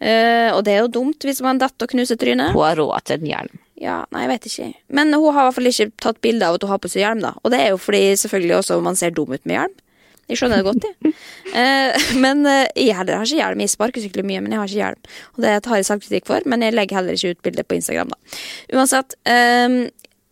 Eh, 0.04 0.50
og 0.52 0.64
det 0.66 0.74
er 0.74 0.82
jo 0.84 0.94
dumt 1.00 1.24
hvis 1.24 1.40
man 1.44 1.60
detter 1.62 1.86
og 1.86 1.94
knuser 1.94 2.18
trynet. 2.20 2.54
Hun 2.54 2.66
har 2.66 2.78
råd 2.78 3.06
til 3.06 3.20
en 3.20 3.30
hjelm. 3.30 3.60
Ja, 3.80 3.96
nei, 4.14 4.24
jeg 4.24 4.30
vet 4.30 4.48
ikke. 4.48 4.68
Men 4.94 5.12
hun 5.12 5.34
har 5.34 5.44
i 5.44 5.46
hvert 5.48 5.58
fall 5.58 5.70
ikke 5.70 5.90
tatt 6.02 6.20
bilde 6.24 6.46
av 6.46 6.58
at 6.58 6.66
hun 6.66 6.72
har 6.74 6.82
på 6.82 6.90
seg 6.92 7.02
hjelm, 7.02 7.24
da. 7.24 7.34
Og 7.42 7.54
det 7.54 7.60
er 7.62 7.72
jo 7.72 7.80
fordi 7.80 8.02
selvfølgelig 8.20 8.58
også 8.60 8.78
man 8.84 8.98
ser 8.98 9.14
dum 9.16 9.32
ut 9.34 9.42
med 9.42 9.58
hjelm. 9.58 9.80
Jeg 10.30 10.40
skjønner 10.40 10.60
det 10.60 10.68
godt, 10.68 10.88
jeg. 10.88 11.14
Eh, 11.54 12.06
men 12.18 12.40
eh, 12.50 12.64
jeg 12.74 12.96
heller 12.98 13.20
har 13.20 13.28
ikke 13.28 13.38
hjelm. 13.38 13.60
Jeg 13.62 13.70
sparkesykler 13.70 14.24
mye, 14.26 14.40
men 14.42 14.50
jeg 14.50 14.58
har 14.58 14.70
ikke 14.70 14.80
hjelm. 14.80 15.10
Og 15.36 15.44
det 15.44 15.52
tar 15.62 15.78
jeg 15.78 15.86
selvkritikk 15.86 16.26
for, 16.26 16.46
men 16.50 16.64
jeg 16.66 16.74
legger 16.74 16.98
heller 16.98 17.14
ikke 17.14 17.30
ut 17.36 17.44
bilde 17.46 17.64
på 17.68 17.76
Instagram, 17.76 18.10
da. 18.10 18.40
Uansett. 18.74 19.14
eh, 19.30 19.76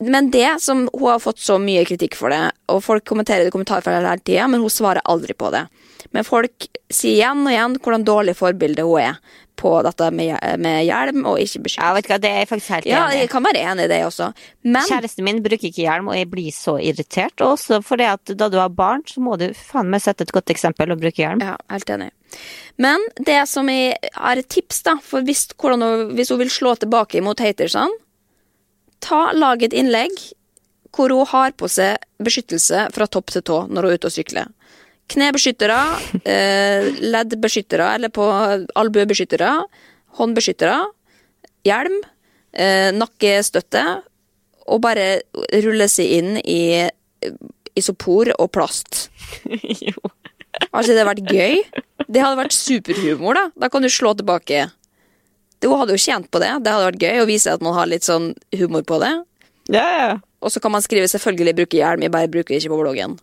men 0.02 0.30
det 0.34 0.56
som 0.64 0.88
hun 0.90 1.06
har 1.06 1.20
fått 1.22 1.38
så 1.38 1.60
mye 1.62 1.84
kritikk 1.86 2.16
for 2.18 2.34
det, 2.34 2.40
og 2.72 2.82
folk 2.82 3.04
kommenterer 3.06 3.44
det 3.44 3.52
i 3.52 3.54
kommentarfeltet 3.54 4.02
hele 4.02 4.24
tida, 4.26 4.48
men 4.50 4.64
hun 4.64 4.72
svarer 4.72 5.04
aldri 5.06 5.36
på 5.38 5.52
det. 5.54 5.62
Men 6.10 6.26
folk 6.26 6.66
sier 6.92 7.20
igjen 7.20 7.46
og 7.46 7.52
igjen 7.52 7.78
hvordan 7.78 8.06
dårlig 8.06 8.34
forbilde 8.38 8.84
hun 8.88 9.00
er 9.04 9.38
på 9.62 9.72
dette 9.84 10.08
med, 10.14 10.34
med 10.58 10.82
hjelm 10.86 11.26
og 11.28 11.38
ikke 11.40 11.60
beskyttelse. 11.66 11.84
Ja, 11.84 11.92
vet 11.94 12.06
du 12.06 12.10
hva, 12.10 12.18
det 12.22 12.30
er 12.30 12.40
jeg 12.40 12.48
faktisk 12.50 12.72
helt 12.74 12.88
Ja, 12.90 13.02
jeg 13.14 13.30
kan 13.30 13.44
være 13.46 13.62
enig 13.70 13.86
i 13.86 13.90
det 13.92 14.00
også. 14.06 14.30
Men 14.66 14.86
Kjæresten 14.88 15.26
min 15.26 15.42
bruker 15.44 15.68
ikke 15.68 15.84
hjelm, 15.84 16.10
og 16.10 16.18
jeg 16.18 16.30
blir 16.32 16.50
så 16.56 16.78
irritert. 16.82 17.44
Også 17.44 17.78
fordi 17.84 18.08
at 18.10 18.34
da 18.38 18.48
du 18.50 18.58
har 18.58 18.72
barn, 18.74 19.04
så 19.06 19.22
må 19.22 19.36
du 19.40 19.50
faen 19.56 19.92
meg 19.92 20.02
sette 20.02 20.26
et 20.26 20.34
godt 20.34 20.50
eksempel 20.54 20.94
og 20.94 21.02
bruke 21.02 21.22
hjelm. 21.22 21.44
Ja, 21.44 21.56
helt 21.70 21.94
enig. 21.94 22.10
Men 22.80 23.04
det 23.20 23.42
som 23.50 23.68
jeg 23.68 23.98
har 24.16 24.40
et 24.40 24.48
tips, 24.50 24.82
da, 24.88 24.96
for 25.04 25.24
hvis, 25.26 25.46
hun, 25.60 25.84
hvis 26.16 26.32
hun 26.32 26.40
vil 26.40 26.52
slå 26.52 26.74
tilbake 26.80 27.22
mot 27.24 27.40
hatersene, 27.44 27.92
ta, 29.04 29.28
lag 29.36 29.62
et 29.62 29.76
innlegg 29.76 30.16
hvor 30.92 31.12
hun 31.12 31.28
har 31.30 31.54
på 31.56 31.68
seg 31.72 32.02
beskyttelse 32.22 32.88
fra 32.92 33.08
topp 33.08 33.32
til 33.32 33.44
tå 33.48 33.62
når 33.68 33.86
hun 33.86 33.92
er 33.94 34.00
ute 34.00 34.10
og 34.10 34.14
sykler. 34.14 34.50
Knebeskyttere, 35.12 35.78
eh, 36.24 36.88
leddbeskyttere, 37.00 37.88
eller 37.96 38.12
på 38.12 38.24
albuebeskyttere, 38.80 39.50
håndbeskyttere, 40.18 40.78
hjelm, 41.68 41.98
eh, 42.52 42.90
nakkestøtte, 42.96 43.84
og 44.66 44.80
bare 44.84 45.22
rulle 45.64 45.88
seg 45.90 46.16
inn 46.18 46.36
i 46.44 46.62
eh, 46.86 47.34
isopor 47.76 48.32
og 48.38 48.52
plast. 48.54 49.08
jo. 49.88 49.96
Altså, 50.72 50.92
det 50.92 51.02
hadde 51.02 51.10
vært 51.10 51.32
gøy? 51.32 51.62
Det 52.08 52.22
hadde 52.22 52.40
vært 52.40 52.56
superhumor, 52.56 53.36
da. 53.36 53.44
Da 53.56 53.70
kan 53.72 53.84
du 53.84 53.88
slå 53.92 54.14
tilbake. 54.16 54.66
Du 55.62 55.70
hadde 55.76 55.94
jo 55.94 56.02
tjent 56.02 56.28
på 56.32 56.40
det. 56.42 56.50
Det 56.64 56.72
hadde 56.72 56.88
vært 56.90 57.04
gøy 57.04 57.22
å 57.22 57.28
vise 57.28 57.52
at 57.52 57.62
man 57.64 57.76
har 57.76 57.88
litt 57.88 58.06
sånn 58.06 58.32
humor 58.58 58.84
på 58.88 58.98
det. 59.02 59.12
Ja, 59.72 59.86
ja. 59.96 60.12
Og 60.42 60.50
så 60.50 60.60
kan 60.60 60.72
man 60.74 60.82
skrive 60.82 61.06
'selvfølgelig 61.06 61.54
bruke 61.54 61.78
hjelm', 61.78 62.02
jeg 62.02 62.10
bare 62.10 62.28
bruker 62.28 62.56
ikke 62.56 62.72
på 62.72 62.80
bloggen. 62.82 63.18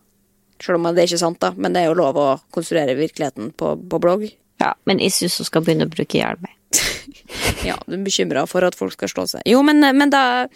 Selv 0.60 0.80
om 0.80 0.90
det 0.92 1.04
er 1.04 1.10
ikke 1.10 1.24
sant, 1.24 1.40
da. 1.42 1.54
Men 1.56 1.76
det 1.76 1.84
er 1.84 1.92
jo 1.92 2.00
lov 2.00 2.20
å 2.20 2.30
konstruere 2.54 2.98
virkeligheten 3.00 3.54
på, 3.58 3.76
på 3.90 4.02
blogg. 4.02 4.30
Ja, 4.60 4.74
men 4.90 5.00
jeg 5.00 5.16
syns 5.16 5.40
hun 5.40 5.48
skal 5.48 5.64
begynne 5.64 5.88
å 5.88 5.94
bruke 5.94 6.20
hjelm. 6.20 6.48
Ja, 7.66 7.76
du 7.86 7.96
er 7.98 8.04
bekymra 8.06 8.46
for 8.50 8.64
at 8.66 8.78
folk 8.78 8.94
skal 8.96 9.10
slå 9.12 9.26
seg. 9.30 9.44
Jo, 9.50 9.60
men, 9.66 9.82
men, 9.84 10.12
da, 10.14 10.48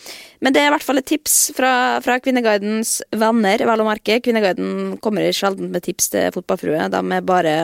men 0.44 0.56
det 0.56 0.62
er 0.62 0.70
i 0.70 0.74
hvert 0.74 0.86
fall 0.86 1.02
et 1.02 1.08
tips 1.10 1.36
fra, 1.58 1.72
fra 2.06 2.16
Kvinneguidens 2.24 2.96
venner, 3.20 3.64
vel 3.68 3.84
å 3.84 3.88
merke. 3.88 4.20
Kvinneguiden 4.24 4.96
kommer 5.04 5.28
sjelden 5.36 5.74
med 5.74 5.86
tips 5.86 6.12
til 6.14 6.30
fotballfrue. 6.36 6.88
De 6.94 7.02
er 7.02 7.26
bare 7.28 7.56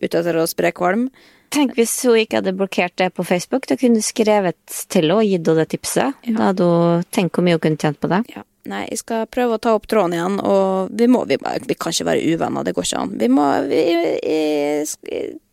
ute 0.00 0.10
etter 0.10 0.40
å 0.40 0.48
spre 0.50 0.72
kvalm. 0.76 1.08
Tenk 1.54 1.74
hvis 1.78 1.96
hun 2.06 2.18
ikke 2.20 2.40
hadde 2.40 2.54
blokkert 2.58 2.96
det 3.00 3.10
på 3.16 3.26
Facebook. 3.26 3.66
Da 3.70 3.78
kunne 3.78 3.98
du 3.98 4.06
skrevet 4.06 4.58
til 4.90 5.08
henne 5.08 5.18
og 5.18 5.26
gitt 5.26 5.46
henne 5.46 5.64
det 5.64 5.72
tipset. 5.72 6.20
Da 6.28 6.50
hadde 6.50 6.68
hun 6.68 7.08
tenkt 7.14 7.36
hvor 7.36 7.46
mye 7.46 7.58
hun 7.58 7.64
kunne 7.64 7.80
tjent 7.80 7.98
på 8.02 8.10
det. 8.12 8.22
Ja. 8.36 8.44
Nei, 8.68 8.82
jeg 8.90 9.00
skal 9.00 9.28
prøve 9.32 9.56
å 9.56 9.62
ta 9.62 9.72
opp 9.72 9.86
tråden 9.88 10.12
igjen, 10.18 10.36
og 10.44 10.92
vi 10.92 11.08
må 11.08 11.22
Vi, 11.28 11.38
vi 11.40 11.76
kan 11.80 11.94
ikke 11.94 12.08
være 12.10 12.34
uvenner, 12.34 12.66
det 12.66 12.74
går 12.76 12.88
ikke 12.88 13.02
an. 13.06 13.16
Vi 13.20 13.28
må 13.32 13.46
vi, 13.70 13.80
Jeg 14.20 14.86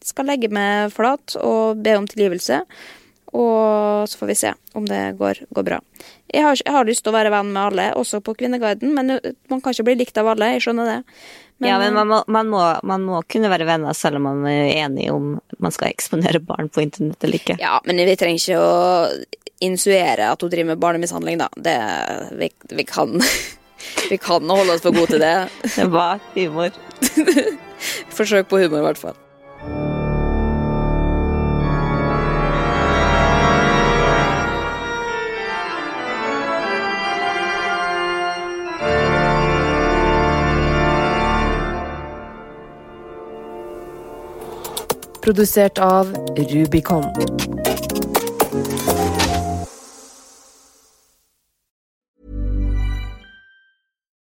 skal 0.03 0.28
legge 0.28 0.51
meg 0.51 0.91
flat 0.95 1.38
og 1.39 1.80
be 1.84 1.95
om 1.99 2.08
tilgivelse. 2.08 2.64
Og 3.38 4.08
så 4.08 4.20
får 4.20 4.30
vi 4.30 4.36
se 4.39 4.51
om 4.78 4.86
det 4.88 5.01
går, 5.20 5.41
går 5.53 5.66
bra. 5.68 5.82
Jeg 6.32 6.43
har, 6.45 6.60
jeg 6.64 6.74
har, 6.74 6.88
lyst 6.88 7.03
til 7.03 7.12
å 7.12 7.18
være 7.18 7.32
venn 7.34 7.51
med 7.51 7.60
alle, 7.62 7.88
også 7.99 8.22
på 8.24 8.34
Kvinneguiden, 8.39 8.93
men 8.95 9.18
man 9.51 9.62
kan 9.62 9.76
ikke 9.76 9.86
bli 9.89 9.97
likt 9.99 10.18
av 10.20 10.32
alle. 10.32 10.53
Jeg 10.55 10.64
skjønner 10.64 10.88
det. 10.89 11.01
Men, 11.58 11.70
ja, 11.70 11.78
men 11.82 11.95
man 11.97 12.08
må, 12.08 12.22
man, 12.32 12.49
må, 12.53 12.62
man 12.86 13.03
må, 13.03 13.20
kunne 13.30 13.49
være 13.49 13.66
venner 13.68 13.95
selv 13.97 14.20
om 14.20 14.28
man 14.30 14.43
er 14.49 14.76
enig 14.86 15.10
om 15.10 15.36
man 15.64 15.74
skal 15.74 15.89
eksponere 15.89 16.39
barn 16.45 16.70
på 16.70 16.84
internett 16.86 17.24
eller 17.26 17.41
ikke. 17.41 17.58
Ja, 17.62 17.80
men 17.88 17.99
vi 18.05 18.16
trenger 18.20 18.43
ikke 18.43 18.62
å 18.62 19.47
insuere 19.64 20.32
at 20.32 20.41
hun 20.41 20.51
driver 20.51 20.74
med 20.74 20.82
barnemishandling, 20.82 21.39
da. 21.41 21.47
Det, 21.55 21.78
vi, 22.39 22.51
vi 22.76 22.84
kan 22.88 23.22
Vi 24.10 24.18
kan 24.18 24.49
holde 24.49 24.74
oss 24.74 24.82
for 24.82 24.95
gode 24.95 25.12
til 25.14 25.22
det. 25.22 25.49
Det 25.78 25.91
var 25.91 26.20
humor. 26.34 26.74
Forsøk 28.18 28.49
på 28.49 28.58
humor, 28.58 28.80
i 28.80 28.88
hvert 28.89 28.97
fall. 28.97 29.18
Produsert 45.28 45.80
av 45.84 46.14
Rubicon. 46.38 47.03